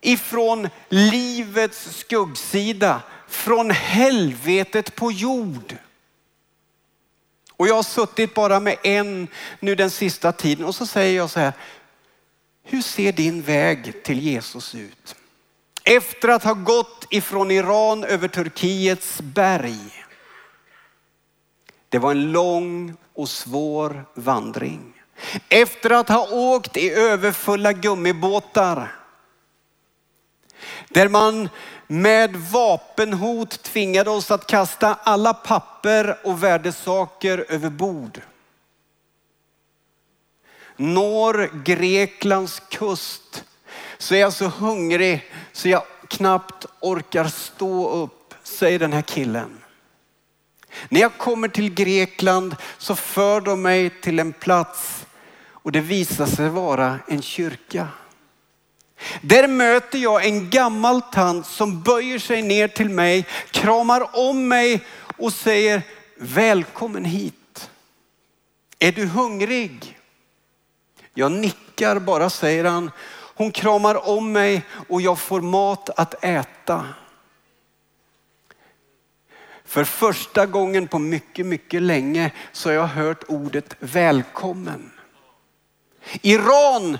ifrån 0.00 0.68
livets 0.88 1.98
skuggsida, 1.98 3.00
från 3.28 3.70
helvetet 3.70 4.94
på 4.94 5.12
jord. 5.12 5.76
Och 7.56 7.68
jag 7.68 7.74
har 7.74 7.82
suttit 7.82 8.34
bara 8.34 8.60
med 8.60 8.76
en 8.82 9.28
nu 9.60 9.74
den 9.74 9.90
sista 9.90 10.32
tiden 10.32 10.64
och 10.64 10.74
så 10.74 10.86
säger 10.86 11.16
jag 11.16 11.30
så 11.30 11.40
här, 11.40 11.52
hur 12.64 12.82
ser 12.82 13.12
din 13.12 13.42
väg 13.42 14.02
till 14.04 14.18
Jesus 14.18 14.74
ut? 14.74 15.16
Efter 15.84 16.28
att 16.28 16.44
ha 16.44 16.54
gått 16.54 17.06
ifrån 17.10 17.50
Iran 17.50 18.04
över 18.04 18.28
Turkiets 18.28 19.20
berg. 19.20 20.04
Det 21.88 21.98
var 21.98 22.10
en 22.10 22.32
lång 22.32 22.96
och 23.14 23.28
svår 23.28 24.04
vandring. 24.14 24.92
Efter 25.48 25.90
att 25.90 26.08
ha 26.08 26.28
åkt 26.30 26.76
i 26.76 26.90
överfulla 26.90 27.72
gummibåtar. 27.72 28.92
Där 30.96 31.08
man 31.08 31.48
med 31.86 32.36
vapenhot 32.36 33.62
tvingade 33.62 34.10
oss 34.10 34.30
att 34.30 34.46
kasta 34.46 34.94
alla 35.02 35.34
papper 35.34 36.18
och 36.24 36.42
värdesaker 36.42 37.46
över 37.48 37.70
bord. 37.70 38.20
Når 40.76 41.64
Greklands 41.64 42.62
kust 42.70 43.44
så 43.98 44.14
är 44.14 44.18
jag 44.18 44.32
så 44.32 44.46
hungrig 44.46 45.30
så 45.52 45.68
jag 45.68 45.82
knappt 46.08 46.66
orkar 46.80 47.24
stå 47.24 47.88
upp, 47.90 48.34
säger 48.42 48.78
den 48.78 48.92
här 48.92 49.02
killen. 49.02 49.62
När 50.88 51.00
jag 51.00 51.18
kommer 51.18 51.48
till 51.48 51.74
Grekland 51.74 52.56
så 52.78 52.94
för 52.94 53.40
de 53.40 53.62
mig 53.62 53.90
till 53.90 54.18
en 54.18 54.32
plats 54.32 55.06
och 55.50 55.72
det 55.72 55.80
visar 55.80 56.26
sig 56.26 56.48
vara 56.48 56.98
en 57.08 57.22
kyrka. 57.22 57.88
Där 59.20 59.48
möter 59.48 59.98
jag 59.98 60.26
en 60.26 60.50
gammal 60.50 61.02
tant 61.02 61.46
som 61.46 61.82
böjer 61.82 62.18
sig 62.18 62.42
ner 62.42 62.68
till 62.68 62.88
mig, 62.88 63.26
kramar 63.50 64.16
om 64.28 64.48
mig 64.48 64.86
och 65.18 65.32
säger 65.32 65.82
välkommen 66.16 67.04
hit. 67.04 67.70
Är 68.78 68.92
du 68.92 69.06
hungrig? 69.06 69.98
Jag 71.14 71.32
nickar 71.32 71.98
bara 71.98 72.30
säger 72.30 72.64
han. 72.64 72.90
Hon 73.34 73.52
kramar 73.52 74.08
om 74.08 74.32
mig 74.32 74.62
och 74.88 75.00
jag 75.00 75.18
får 75.18 75.40
mat 75.40 75.90
att 75.90 76.24
äta. 76.24 76.86
För 79.64 79.84
första 79.84 80.46
gången 80.46 80.88
på 80.88 80.98
mycket, 80.98 81.46
mycket 81.46 81.82
länge 81.82 82.30
så 82.52 82.68
har 82.68 82.74
jag 82.74 82.86
hört 82.86 83.24
ordet 83.28 83.76
välkommen. 83.78 84.90
Iran 86.22 86.98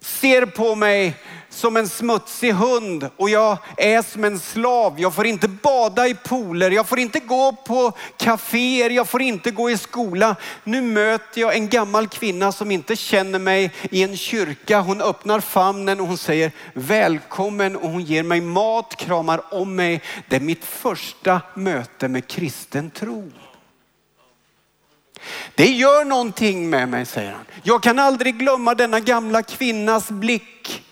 ser 0.00 0.46
på 0.46 0.74
mig 0.74 1.16
som 1.50 1.76
en 1.76 1.88
smutsig 1.88 2.52
hund 2.52 3.10
och 3.16 3.30
jag 3.30 3.58
är 3.76 4.02
som 4.02 4.24
en 4.24 4.38
slav. 4.38 5.00
Jag 5.00 5.14
får 5.14 5.26
inte 5.26 5.48
bada 5.48 6.08
i 6.08 6.14
pooler, 6.14 6.70
jag 6.70 6.88
får 6.88 6.98
inte 6.98 7.20
gå 7.20 7.52
på 7.52 7.92
kaféer, 8.16 8.90
jag 8.90 9.08
får 9.08 9.22
inte 9.22 9.50
gå 9.50 9.70
i 9.70 9.78
skola. 9.78 10.36
Nu 10.64 10.82
möter 10.82 11.40
jag 11.40 11.54
en 11.54 11.68
gammal 11.68 12.08
kvinna 12.08 12.52
som 12.52 12.70
inte 12.70 12.96
känner 12.96 13.38
mig 13.38 13.72
i 13.90 14.02
en 14.02 14.16
kyrka. 14.16 14.80
Hon 14.80 15.00
öppnar 15.00 15.40
famnen 15.40 16.00
och 16.00 16.06
hon 16.06 16.18
säger 16.18 16.52
välkommen 16.74 17.76
och 17.76 17.90
hon 17.90 18.02
ger 18.02 18.22
mig 18.22 18.40
mat, 18.40 18.96
kramar 18.96 19.54
om 19.54 19.76
mig. 19.76 20.02
Det 20.28 20.36
är 20.36 20.40
mitt 20.40 20.64
första 20.64 21.40
möte 21.54 22.08
med 22.08 22.26
kristen 22.26 22.90
tro. 22.90 23.30
Det 25.54 25.66
gör 25.66 26.04
någonting 26.04 26.70
med 26.70 26.88
mig, 26.88 27.06
säger 27.06 27.32
han. 27.32 27.44
Jag 27.62 27.82
kan 27.82 27.98
aldrig 27.98 28.38
glömma 28.38 28.74
denna 28.74 29.00
gamla 29.00 29.42
kvinnas 29.42 30.10
blick. 30.10 30.84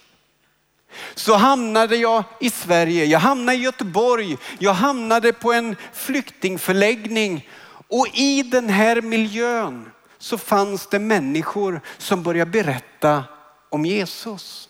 Så 1.15 1.35
hamnade 1.35 1.97
jag 1.97 2.25
i 2.41 2.51
Sverige, 2.51 3.05
jag 3.05 3.19
hamnade 3.19 3.59
i 3.59 3.61
Göteborg, 3.61 4.37
jag 4.59 4.73
hamnade 4.73 5.33
på 5.33 5.53
en 5.53 5.77
flyktingförläggning 5.93 7.49
och 7.89 8.09
i 8.15 8.43
den 8.43 8.69
här 8.69 9.01
miljön 9.01 9.91
så 10.19 10.39
fanns 10.39 10.87
det 10.87 10.99
människor 10.99 11.81
som 11.99 12.23
började 12.23 12.51
berätta 12.51 13.25
om 13.69 13.87
Jesus. 13.87 14.69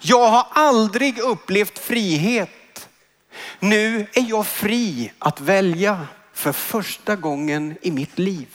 Jag 0.00 0.28
har 0.28 0.46
aldrig 0.50 1.18
upplevt 1.18 1.78
frihet. 1.78 2.88
Nu 3.60 4.06
är 4.12 4.28
jag 4.28 4.46
fri 4.46 5.12
att 5.18 5.40
välja 5.40 6.06
för 6.36 6.52
första 6.52 7.16
gången 7.16 7.76
i 7.82 7.90
mitt 7.90 8.18
liv. 8.18 8.48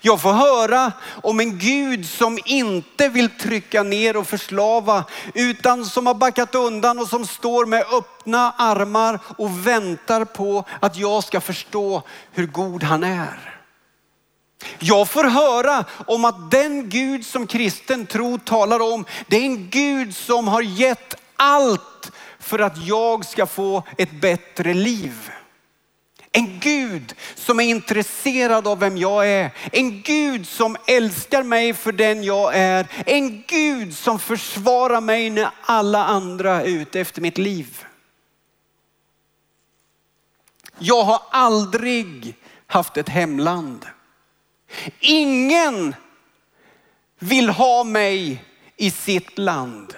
Jag 0.00 0.20
får 0.20 0.32
höra 0.32 0.92
om 1.22 1.40
en 1.40 1.58
Gud 1.58 2.06
som 2.06 2.38
inte 2.44 3.08
vill 3.08 3.30
trycka 3.30 3.82
ner 3.82 4.16
och 4.16 4.26
förslava 4.26 5.04
utan 5.34 5.84
som 5.84 6.06
har 6.06 6.14
backat 6.14 6.54
undan 6.54 6.98
och 6.98 7.08
som 7.08 7.26
står 7.26 7.66
med 7.66 7.84
öppna 7.92 8.54
armar 8.58 9.18
och 9.38 9.66
väntar 9.66 10.24
på 10.24 10.64
att 10.80 10.96
jag 10.96 11.24
ska 11.24 11.40
förstå 11.40 12.02
hur 12.32 12.46
god 12.46 12.82
han 12.82 13.04
är. 13.04 13.60
Jag 14.78 15.08
får 15.10 15.24
höra 15.24 15.84
om 16.06 16.24
att 16.24 16.50
den 16.50 16.88
Gud 16.88 17.26
som 17.26 17.46
kristen 17.46 18.06
tro 18.06 18.38
talar 18.38 18.80
om, 18.80 19.04
det 19.28 19.36
är 19.36 19.44
en 19.44 19.70
Gud 19.70 20.16
som 20.16 20.48
har 20.48 20.62
gett 20.62 21.14
allt 21.36 22.12
för 22.38 22.58
att 22.58 22.86
jag 22.86 23.24
ska 23.24 23.46
få 23.46 23.82
ett 23.98 24.20
bättre 24.20 24.74
liv. 24.74 25.30
En 26.32 26.60
Gud 26.60 27.14
som 27.34 27.60
är 27.60 27.64
intresserad 27.64 28.66
av 28.66 28.78
vem 28.78 28.96
jag 28.96 29.28
är. 29.28 29.50
En 29.72 30.02
Gud 30.02 30.46
som 30.46 30.76
älskar 30.86 31.42
mig 31.42 31.74
för 31.74 31.92
den 31.92 32.24
jag 32.24 32.56
är. 32.56 32.86
En 33.06 33.42
Gud 33.46 33.96
som 33.96 34.18
försvarar 34.18 35.00
mig 35.00 35.30
när 35.30 35.50
alla 35.62 36.04
andra 36.04 36.62
är 36.62 36.66
ute 36.66 37.00
efter 37.00 37.20
mitt 37.20 37.38
liv. 37.38 37.84
Jag 40.78 41.02
har 41.04 41.22
aldrig 41.30 42.34
haft 42.66 42.96
ett 42.96 43.08
hemland. 43.08 43.86
Ingen 45.00 45.94
vill 47.18 47.48
ha 47.48 47.84
mig 47.84 48.44
i 48.76 48.90
sitt 48.90 49.38
land. 49.38 49.94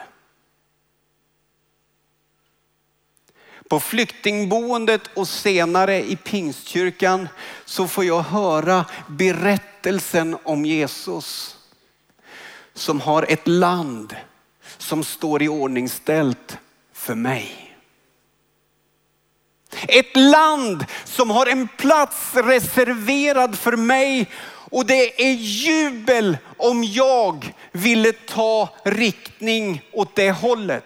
På 3.72 3.80
flyktingboendet 3.80 5.00
och 5.14 5.28
senare 5.28 6.04
i 6.04 6.16
Pingstkyrkan 6.16 7.28
så 7.64 7.88
får 7.88 8.04
jag 8.04 8.22
höra 8.22 8.84
berättelsen 9.06 10.36
om 10.42 10.64
Jesus 10.64 11.56
som 12.74 13.00
har 13.00 13.26
ett 13.28 13.48
land 13.48 14.16
som 14.78 15.04
står 15.04 15.42
i 15.42 15.48
ordningställt 15.48 16.58
för 16.92 17.14
mig. 17.14 17.76
Ett 19.88 20.16
land 20.16 20.84
som 21.04 21.30
har 21.30 21.46
en 21.46 21.68
plats 21.68 22.34
reserverad 22.34 23.58
för 23.58 23.76
mig 23.76 24.30
och 24.46 24.86
det 24.86 25.22
är 25.22 25.32
jubel 25.34 26.38
om 26.56 26.84
jag 26.84 27.54
ville 27.72 28.12
ta 28.12 28.68
riktning 28.84 29.82
åt 29.92 30.16
det 30.16 30.30
hållet. 30.30 30.84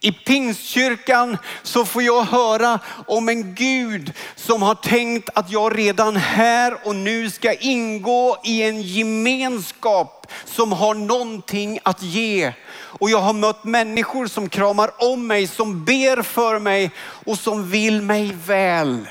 I 0.00 0.12
Pingstkyrkan 0.12 1.38
så 1.62 1.84
får 1.84 2.02
jag 2.02 2.22
höra 2.22 2.78
om 3.06 3.28
en 3.28 3.54
Gud 3.54 4.12
som 4.36 4.62
har 4.62 4.74
tänkt 4.74 5.28
att 5.34 5.50
jag 5.50 5.78
redan 5.78 6.16
här 6.16 6.78
och 6.84 6.96
nu 6.96 7.30
ska 7.30 7.52
ingå 7.52 8.38
i 8.44 8.62
en 8.62 8.82
gemenskap 8.82 10.26
som 10.44 10.72
har 10.72 10.94
någonting 10.94 11.78
att 11.82 12.02
ge. 12.02 12.52
Och 12.72 13.10
jag 13.10 13.20
har 13.20 13.32
mött 13.32 13.64
människor 13.64 14.26
som 14.26 14.48
kramar 14.48 14.90
om 14.98 15.26
mig, 15.26 15.46
som 15.46 15.84
ber 15.84 16.22
för 16.22 16.58
mig 16.58 16.90
och 17.26 17.38
som 17.38 17.70
vill 17.70 18.02
mig 18.02 18.32
väl. 18.44 19.08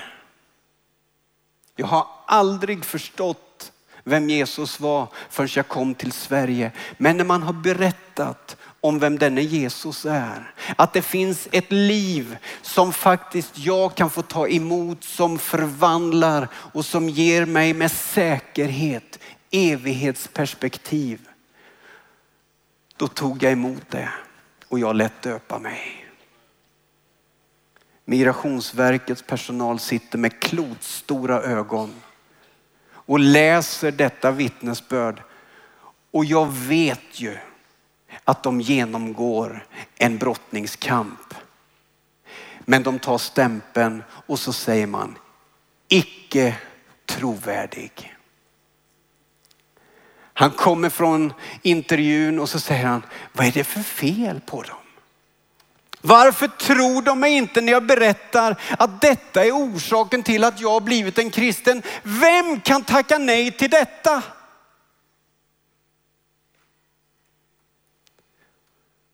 Jag 1.76 1.88
har 1.88 2.08
aldrig 2.26 2.86
förstått 2.86 3.72
vem 4.04 4.30
Jesus 4.30 4.80
var 4.80 5.08
förrän 5.30 5.50
jag 5.56 5.68
kom 5.68 5.96
till 5.96 6.12
Sverige. 6.12 6.72
Men 6.98 7.18
när 7.18 7.24
man 7.24 7.44
har 7.44 7.54
berättat 7.54 8.58
om 8.82 9.00
vem 9.00 9.18
denne 9.18 9.42
Jesus 9.42 10.06
är. 10.06 10.54
Att 10.76 10.94
det 10.94 11.02
finns 11.02 11.48
ett 11.52 11.72
liv 11.72 12.38
som 12.62 12.94
faktiskt 12.94 13.58
jag 13.58 13.96
kan 13.96 14.10
få 14.10 14.22
ta 14.22 14.48
emot 14.48 15.04
som 15.04 15.40
förvandlar 15.40 16.48
och 16.54 16.86
som 16.86 17.10
ger 17.10 17.46
mig 17.46 17.74
med 17.74 17.92
säkerhet 17.92 19.20
evighetsperspektiv. 19.52 21.28
Då 22.98 23.08
tog 23.08 23.44
jag 23.44 23.52
emot 23.52 23.84
det 23.90 24.10
och 24.68 24.80
jag 24.80 24.96
lät 24.96 25.22
döpa 25.22 25.60
mig. 25.60 26.08
Migrationsverkets 28.06 29.22
personal 29.22 29.80
sitter 29.80 30.18
med 30.18 30.40
klotstora 30.42 31.42
ögon 31.42 31.94
och 32.92 33.20
läser 33.20 33.92
detta 33.92 34.32
vittnesbörd. 34.32 35.22
Och 36.12 36.26
jag 36.26 36.52
vet 36.52 37.20
ju 37.20 37.38
att 38.26 38.44
de 38.44 38.62
genomgår 38.62 39.66
en 39.98 40.18
brottningskamp. 40.18 41.34
Men 42.60 42.84
de 42.84 43.00
tar 43.00 43.18
stämpeln 43.18 44.04
och 44.28 44.40
så 44.40 44.54
säger 44.54 44.88
man 44.88 45.18
icke 45.88 46.56
trovärdig. 47.06 48.16
Han 50.34 50.52
kommer 50.52 50.90
från 50.90 51.34
intervjun 51.62 52.40
och 52.40 52.50
så 52.50 52.60
säger 52.60 52.86
han, 52.86 53.04
vad 53.34 53.48
är 53.48 53.52
det 53.52 53.64
för 53.64 53.82
fel 53.82 54.42
på 54.46 54.62
dem? 54.62 54.78
Varför 56.02 56.48
tror 56.48 57.02
de 57.02 57.20
mig 57.20 57.34
inte 57.34 57.62
när 57.62 57.72
jag 57.72 57.86
berättar 57.86 58.56
att 58.80 59.02
detta 59.02 59.46
är 59.46 59.52
orsaken 59.52 60.24
till 60.24 60.44
att 60.44 60.60
jag 60.60 60.70
har 60.70 60.82
blivit 60.82 61.18
en 61.18 61.30
kristen? 61.30 61.82
Vem 62.04 62.60
kan 62.60 62.84
tacka 62.84 63.18
nej 63.18 63.52
till 63.52 63.70
detta? 63.70 64.24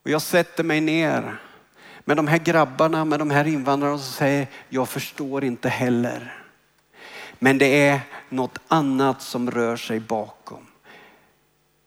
Och 0.08 0.12
jag 0.12 0.22
sätter 0.22 0.64
mig 0.64 0.82
ner 0.82 1.38
med 2.06 2.18
de 2.18 2.28
här 2.28 2.38
grabbarna, 2.38 3.06
med 3.06 3.20
de 3.20 3.30
här 3.30 3.48
invandrarna 3.48 3.94
och 3.94 4.00
säger, 4.00 4.48
jag 4.70 4.90
förstår 4.90 5.44
inte 5.44 5.70
heller. 5.70 6.46
Men 7.40 7.58
det 7.58 7.88
är 7.88 8.00
något 8.30 8.60
annat 8.68 9.22
som 9.22 9.52
rör 9.52 9.76
sig 9.76 10.00
bakom. 10.00 10.68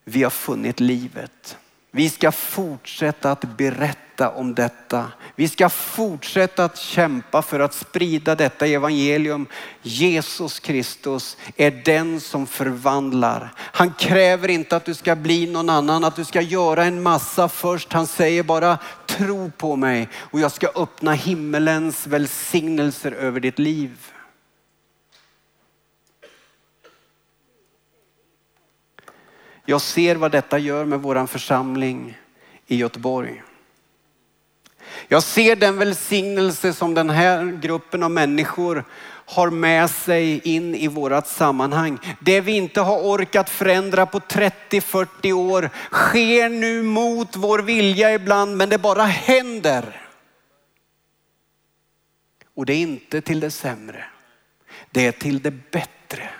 Vi 0.04 0.22
har 0.22 0.30
funnit 0.30 0.80
livet. 0.80 1.58
Vi 1.91 2.11
ska 2.11 2.32
fortsätta 2.32 3.32
att 3.32 3.45
berätta 3.57 4.30
om 4.30 4.55
detta. 4.55 5.12
Vi 5.36 5.49
ska 5.49 5.68
fortsätta 5.68 6.64
att 6.64 6.78
kämpa 6.78 7.43
för 7.43 7.61
att 7.61 7.74
sprida 7.74 8.34
detta 8.34 8.66
evangelium. 8.66 9.47
Jesus 9.82 10.61
Kristus 10.61 11.36
är 11.57 11.70
den 11.70 12.20
som 12.20 12.47
förvandlar. 12.47 13.53
Han 13.57 13.93
kräver 13.93 14.49
inte 14.49 14.76
att 14.76 14.84
du 14.84 14.95
ska 14.95 15.16
bli 15.16 15.47
någon 15.47 15.70
annan, 15.70 16.05
att 16.05 16.16
du 16.16 16.24
ska 16.24 16.41
göra 16.41 16.84
en 16.84 17.03
massa 17.03 17.49
först. 17.49 17.93
Han 17.93 18.07
säger 18.07 18.43
bara 18.43 18.78
tro 19.07 19.51
på 19.51 19.76
mig 19.76 20.09
och 20.14 20.41
jag 20.41 20.53
ska 20.53 20.68
öppna 20.74 21.12
himmelens 21.12 22.07
välsignelser 22.07 23.12
över 23.12 23.41
ditt 23.41 23.59
liv. 23.59 24.12
Jag 29.70 29.80
ser 29.80 30.16
vad 30.16 30.32
detta 30.32 30.58
gör 30.58 30.84
med 30.84 31.02
våran 31.02 31.28
församling 31.28 32.18
i 32.66 32.76
Göteborg. 32.76 33.42
Jag 35.08 35.22
ser 35.22 35.56
den 35.56 35.76
välsignelse 35.76 36.72
som 36.72 36.94
den 36.94 37.10
här 37.10 37.44
gruppen 37.62 38.02
av 38.02 38.10
människor 38.10 38.84
har 39.26 39.50
med 39.50 39.90
sig 39.90 40.40
in 40.40 40.74
i 40.74 40.88
vårat 40.88 41.28
sammanhang. 41.28 41.98
Det 42.20 42.40
vi 42.40 42.52
inte 42.52 42.80
har 42.80 42.98
orkat 42.98 43.50
förändra 43.50 44.06
på 44.06 44.18
30-40 44.18 45.32
år 45.32 45.70
sker 45.90 46.48
nu 46.48 46.82
mot 46.82 47.36
vår 47.36 47.58
vilja 47.58 48.14
ibland, 48.14 48.56
men 48.56 48.68
det 48.68 48.78
bara 48.78 49.04
händer. 49.04 50.06
Och 52.54 52.66
det 52.66 52.72
är 52.72 52.82
inte 52.82 53.20
till 53.20 53.40
det 53.40 53.50
sämre. 53.50 54.04
Det 54.90 55.06
är 55.06 55.12
till 55.12 55.42
det 55.42 55.70
bättre. 55.70 56.30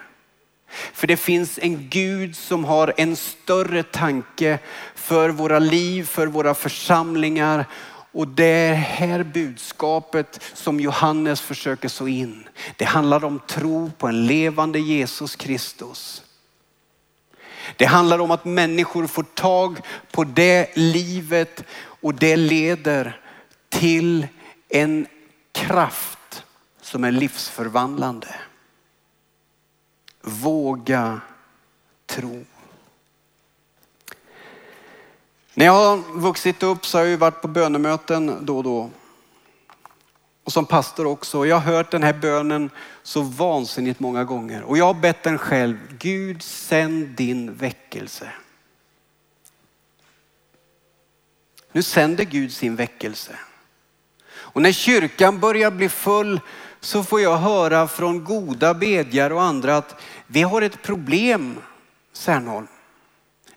För 0.71 1.07
det 1.07 1.17
finns 1.17 1.59
en 1.63 1.89
Gud 1.89 2.37
som 2.37 2.65
har 2.65 2.95
en 2.97 3.17
större 3.17 3.83
tanke 3.83 4.59
för 4.95 5.29
våra 5.29 5.59
liv, 5.59 6.05
för 6.05 6.27
våra 6.27 6.55
församlingar. 6.55 7.65
Och 8.13 8.29
det 8.29 8.73
här 8.73 9.23
budskapet 9.23 10.41
som 10.55 10.81
Johannes 10.81 11.41
försöker 11.41 11.89
så 11.89 12.09
in, 12.09 12.49
det 12.77 12.85
handlar 12.85 13.25
om 13.25 13.41
tro 13.47 13.91
på 13.99 14.07
en 14.07 14.27
levande 14.27 14.79
Jesus 14.79 15.37
Kristus. 15.37 16.23
Det 17.77 17.85
handlar 17.85 18.19
om 18.19 18.31
att 18.31 18.45
människor 18.45 19.07
får 19.07 19.23
tag 19.23 19.81
på 20.11 20.25
det 20.25 20.77
livet 20.77 21.65
och 22.01 22.15
det 22.15 22.37
leder 22.37 23.21
till 23.69 24.27
en 24.69 25.07
kraft 25.53 26.45
som 26.83 27.05
är 27.05 27.13
livsförvandlande. 27.13 28.29
Våga 30.23 31.21
tro. 32.07 32.45
När 35.55 35.67
jag 35.67 35.73
har 35.73 36.19
vuxit 36.19 36.63
upp 36.63 36.87
så 36.87 36.99
har 36.99 37.05
jag 37.05 37.19
varit 37.19 37.43
på 37.43 37.49
bönemöten 37.49 38.47
då 38.47 38.57
och 38.57 38.65
då. 38.65 38.91
Och 40.45 40.53
som 40.53 40.67
pastor 40.67 41.07
också. 41.07 41.47
Jag 41.47 41.57
har 41.57 41.73
hört 41.73 41.91
den 41.91 42.03
här 42.03 42.13
bönen 42.13 42.71
så 43.03 43.23
vansinnigt 43.23 44.01
många 44.01 44.25
gånger. 44.25 44.63
Och 44.63 44.79
jag 44.79 44.85
har 44.85 44.95
bett 44.95 45.23
den 45.23 45.39
själv. 45.39 45.77
Gud 45.99 46.43
sänd 46.43 47.09
din 47.09 47.55
väckelse. 47.55 48.33
Nu 51.73 51.83
sänder 51.83 52.25
Gud 52.25 52.53
sin 52.53 52.77
väckelse. 52.77 53.39
Och 54.31 54.63
när 54.63 54.73
kyrkan 54.73 55.41
börjar 55.41 55.71
bli 55.71 55.89
full 55.89 56.41
så 56.81 57.05
får 57.05 57.21
jag 57.21 57.37
höra 57.37 57.89
från 57.89 58.25
goda 58.25 58.75
bedjare 58.75 59.35
och 59.35 59.43
andra 59.43 59.77
att 59.77 60.01
vi 60.27 60.43
har 60.43 60.63
ett 60.63 60.83
problem, 60.83 61.59
Särnholm. 62.13 62.67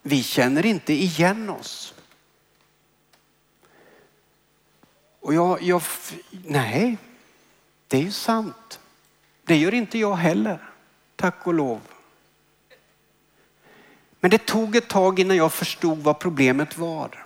Vi 0.01 0.23
känner 0.23 0.65
inte 0.65 0.93
igen 0.93 1.49
oss. 1.49 1.93
Och 5.19 5.33
jag, 5.33 5.61
jag, 5.61 5.81
nej, 6.45 6.97
det 7.87 7.97
är 7.97 8.01
ju 8.01 8.11
sant. 8.11 8.79
Det 9.43 9.57
gör 9.57 9.73
inte 9.73 9.99
jag 9.99 10.15
heller, 10.15 10.69
tack 11.15 11.47
och 11.47 11.53
lov. 11.53 11.81
Men 14.19 14.31
det 14.31 14.45
tog 14.45 14.75
ett 14.75 14.87
tag 14.87 15.19
innan 15.19 15.37
jag 15.37 15.53
förstod 15.53 15.97
vad 15.97 16.19
problemet 16.19 16.77
var. 16.77 17.23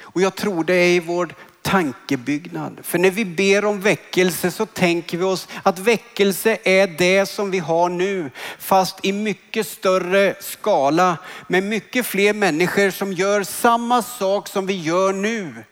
Och 0.00 0.20
jag 0.20 0.34
tror 0.34 0.64
det 0.64 0.74
är 0.74 0.88
i 0.88 1.00
vår 1.00 1.34
tankebyggnad. 1.64 2.78
För 2.82 2.98
när 2.98 3.10
vi 3.10 3.24
ber 3.24 3.64
om 3.64 3.80
väckelse 3.80 4.50
så 4.50 4.66
tänker 4.66 5.18
vi 5.18 5.24
oss 5.24 5.48
att 5.62 5.78
väckelse 5.78 6.58
är 6.64 6.86
det 6.86 7.26
som 7.26 7.50
vi 7.50 7.58
har 7.58 7.88
nu, 7.88 8.30
fast 8.58 9.04
i 9.04 9.12
mycket 9.12 9.66
större 9.66 10.34
skala 10.40 11.16
med 11.48 11.62
mycket 11.62 12.06
fler 12.06 12.32
människor 12.34 12.90
som 12.90 13.12
gör 13.12 13.42
samma 13.42 14.02
sak 14.02 14.48
som 14.48 14.66
vi 14.66 14.80
gör 14.80 15.12
nu. 15.12 15.64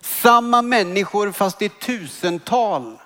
Samma 0.00 0.62
människor 0.62 1.32
fast 1.32 1.62
i 1.62 1.68
tusental. 1.68 2.98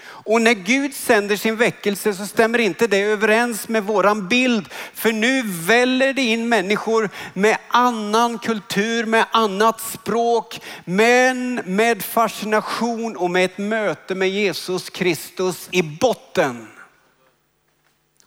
Och 0.00 0.42
när 0.42 0.54
Gud 0.54 0.94
sänder 0.94 1.36
sin 1.36 1.56
väckelse 1.56 2.14
så 2.14 2.26
stämmer 2.26 2.58
inte 2.58 2.86
det 2.86 3.00
överens 3.00 3.68
med 3.68 3.84
våran 3.84 4.28
bild. 4.28 4.68
För 4.94 5.12
nu 5.12 5.42
väller 5.46 6.12
det 6.12 6.22
in 6.22 6.48
människor 6.48 7.10
med 7.34 7.58
annan 7.68 8.38
kultur, 8.38 9.04
med 9.04 9.26
annat 9.32 9.80
språk, 9.80 10.60
men 10.84 11.54
med 11.54 12.02
fascination 12.02 13.16
och 13.16 13.30
med 13.30 13.44
ett 13.44 13.58
möte 13.58 14.14
med 14.14 14.28
Jesus 14.30 14.90
Kristus 14.90 15.68
i 15.70 15.82
botten. 15.82 16.68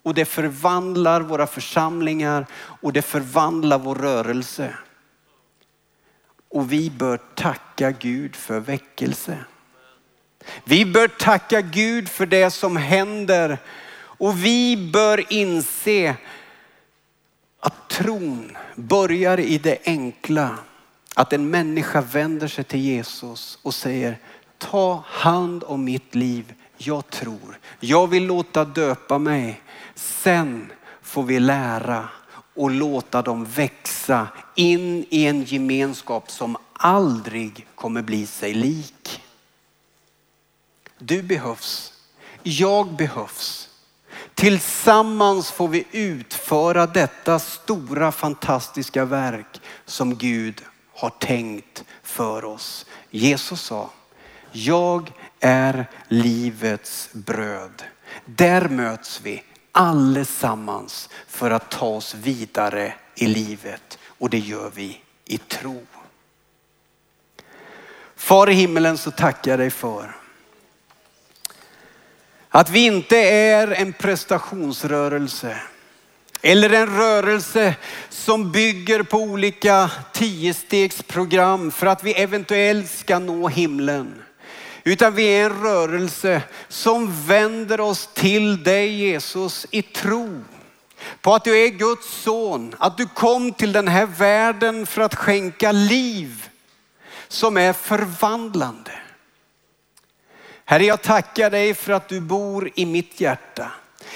Och 0.03 0.13
det 0.13 0.25
förvandlar 0.25 1.21
våra 1.21 1.47
församlingar 1.47 2.45
och 2.53 2.93
det 2.93 3.01
förvandlar 3.01 3.79
vår 3.79 3.95
rörelse. 3.95 4.75
Och 6.49 6.71
vi 6.71 6.89
bör 6.89 7.17
tacka 7.35 7.91
Gud 7.91 8.35
för 8.35 8.59
väckelse. 8.59 9.37
Vi 10.63 10.85
bör 10.85 11.07
tacka 11.07 11.61
Gud 11.61 12.09
för 12.09 12.25
det 12.25 12.51
som 12.51 12.77
händer 12.77 13.57
och 14.21 14.45
vi 14.45 14.89
bör 14.93 15.33
inse 15.33 16.15
att 17.59 17.89
tron 17.89 18.57
börjar 18.75 19.39
i 19.39 19.57
det 19.57 19.77
enkla. 19.85 20.57
Att 21.15 21.33
en 21.33 21.49
människa 21.49 22.01
vänder 22.01 22.47
sig 22.47 22.63
till 22.63 22.79
Jesus 22.79 23.59
och 23.61 23.73
säger 23.73 24.17
ta 24.57 25.03
hand 25.07 25.63
om 25.63 25.83
mitt 25.83 26.15
liv. 26.15 26.53
Jag 26.77 27.09
tror. 27.09 27.59
Jag 27.79 28.07
vill 28.07 28.25
låta 28.25 28.65
döpa 28.65 29.17
mig. 29.17 29.61
Sen 29.95 30.71
får 31.01 31.23
vi 31.23 31.39
lära 31.39 32.09
och 32.55 32.71
låta 32.71 33.21
dem 33.21 33.45
växa 33.45 34.27
in 34.55 35.05
i 35.09 35.25
en 35.25 35.43
gemenskap 35.43 36.31
som 36.31 36.57
aldrig 36.73 37.67
kommer 37.75 38.01
bli 38.01 38.25
sig 38.25 38.53
lik. 38.53 39.21
Du 41.03 41.21
behövs. 41.21 41.93
Jag 42.43 42.93
behövs. 42.93 43.69
Tillsammans 44.35 45.51
får 45.51 45.67
vi 45.67 45.87
utföra 45.91 46.87
detta 46.87 47.39
stora 47.39 48.11
fantastiska 48.11 49.05
verk 49.05 49.61
som 49.85 50.15
Gud 50.15 50.61
har 50.93 51.09
tänkt 51.09 51.83
för 52.03 52.45
oss. 52.45 52.85
Jesus 53.09 53.61
sa, 53.61 53.89
jag 54.51 55.11
är 55.39 55.89
livets 56.07 57.09
bröd. 57.13 57.83
Där 58.25 58.69
möts 58.69 59.21
vi 59.23 59.43
allesammans 59.71 61.09
för 61.27 61.51
att 61.51 61.71
ta 61.71 61.85
oss 61.85 62.13
vidare 62.13 62.93
i 63.15 63.27
livet 63.27 63.99
och 64.03 64.29
det 64.29 64.39
gör 64.39 64.71
vi 64.75 65.01
i 65.25 65.37
tro. 65.37 65.85
Far 68.15 68.49
i 68.49 68.53
himmelen 68.53 68.97
så 68.97 69.11
tackar 69.11 69.51
jag 69.51 69.59
dig 69.59 69.71
för 69.71 70.20
att 72.51 72.69
vi 72.69 72.85
inte 72.85 73.17
är 73.17 73.67
en 73.67 73.93
prestationsrörelse 73.93 75.57
eller 76.41 76.69
en 76.69 76.97
rörelse 76.97 77.75
som 78.09 78.51
bygger 78.51 79.03
på 79.03 79.17
olika 79.17 79.91
tiostegsprogram 80.13 81.71
för 81.71 81.87
att 81.87 82.03
vi 82.03 82.13
eventuellt 82.13 82.91
ska 82.91 83.19
nå 83.19 83.47
himlen. 83.47 84.21
Utan 84.83 85.15
vi 85.15 85.23
är 85.23 85.45
en 85.45 85.61
rörelse 85.61 86.41
som 86.67 87.25
vänder 87.27 87.79
oss 87.79 88.09
till 88.13 88.63
dig 88.63 88.95
Jesus 88.95 89.67
i 89.71 89.81
tro. 89.81 90.43
På 91.21 91.35
att 91.35 91.43
du 91.43 91.57
är 91.57 91.67
Guds 91.67 92.23
son, 92.23 92.75
att 92.79 92.97
du 92.97 93.07
kom 93.07 93.53
till 93.53 93.71
den 93.71 93.87
här 93.87 94.05
världen 94.05 94.85
för 94.85 95.01
att 95.01 95.15
skänka 95.15 95.71
liv 95.71 96.49
som 97.27 97.57
är 97.57 97.73
förvandlande. 97.73 99.00
Herre, 100.65 100.85
jag 100.85 101.01
tackar 101.01 101.49
dig 101.49 101.73
för 101.73 101.93
att 101.93 102.07
du 102.07 102.19
bor 102.19 102.69
i 102.75 102.85
mitt 102.85 103.21
hjärta. 103.21 103.71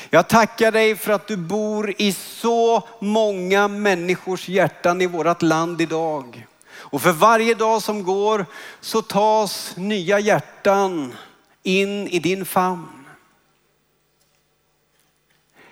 Jag 0.09 0.27
tackar 0.27 0.71
dig 0.71 0.95
för 0.95 1.13
att 1.13 1.27
du 1.27 1.37
bor 1.37 1.93
i 1.97 2.13
så 2.13 2.87
många 2.99 3.67
människors 3.67 4.49
hjärtan 4.49 5.01
i 5.01 5.07
vårt 5.07 5.41
land 5.41 5.81
idag. 5.81 6.47
Och 6.73 7.01
för 7.01 7.11
varje 7.11 7.53
dag 7.53 7.81
som 7.81 8.03
går 8.03 8.45
så 8.81 9.01
tas 9.01 9.73
nya 9.77 10.19
hjärtan 10.19 11.15
in 11.63 12.07
i 12.07 12.19
din 12.19 12.45
famn. 12.45 13.05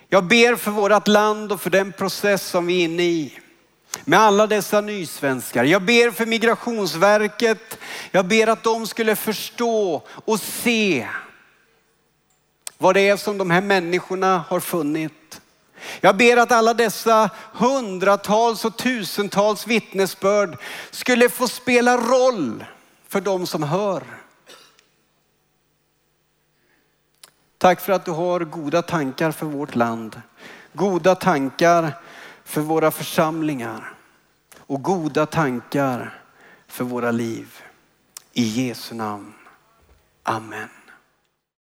Jag 0.08 0.24
ber 0.24 0.56
för 0.56 0.70
vårt 0.70 1.08
land 1.08 1.52
och 1.52 1.60
för 1.60 1.70
den 1.70 1.92
process 1.92 2.46
som 2.46 2.66
vi 2.66 2.80
är 2.80 2.84
inne 2.84 3.02
i 3.02 3.38
med 4.04 4.20
alla 4.20 4.46
dessa 4.46 4.80
nysvenskar. 4.80 5.64
Jag 5.64 5.82
ber 5.82 6.10
för 6.10 6.26
migrationsverket. 6.26 7.78
Jag 8.10 8.26
ber 8.26 8.46
att 8.46 8.62
de 8.62 8.86
skulle 8.86 9.16
förstå 9.16 10.02
och 10.24 10.40
se 10.40 11.08
vad 12.78 12.94
det 12.94 13.08
är 13.08 13.16
som 13.16 13.38
de 13.38 13.50
här 13.50 13.60
människorna 13.60 14.44
har 14.48 14.60
funnit. 14.60 15.40
Jag 16.00 16.16
ber 16.16 16.36
att 16.36 16.52
alla 16.52 16.74
dessa 16.74 17.30
hundratals 17.52 18.64
och 18.64 18.76
tusentals 18.76 19.66
vittnesbörd 19.66 20.58
skulle 20.90 21.28
få 21.28 21.48
spela 21.48 21.96
roll 21.96 22.64
för 23.08 23.20
de 23.20 23.46
som 23.46 23.62
hör. 23.62 24.02
Tack 27.58 27.80
för 27.80 27.92
att 27.92 28.04
du 28.04 28.10
har 28.10 28.40
goda 28.40 28.82
tankar 28.82 29.30
för 29.30 29.46
vårt 29.46 29.74
land. 29.74 30.20
Goda 30.72 31.14
tankar 31.14 31.92
för 32.44 32.60
våra 32.60 32.90
församlingar 32.90 33.94
och 34.58 34.82
goda 34.82 35.26
tankar 35.26 36.22
för 36.66 36.84
våra 36.84 37.10
liv. 37.10 37.60
I 38.32 38.42
Jesu 38.42 38.94
namn. 38.94 39.32
Amen. 40.22 40.68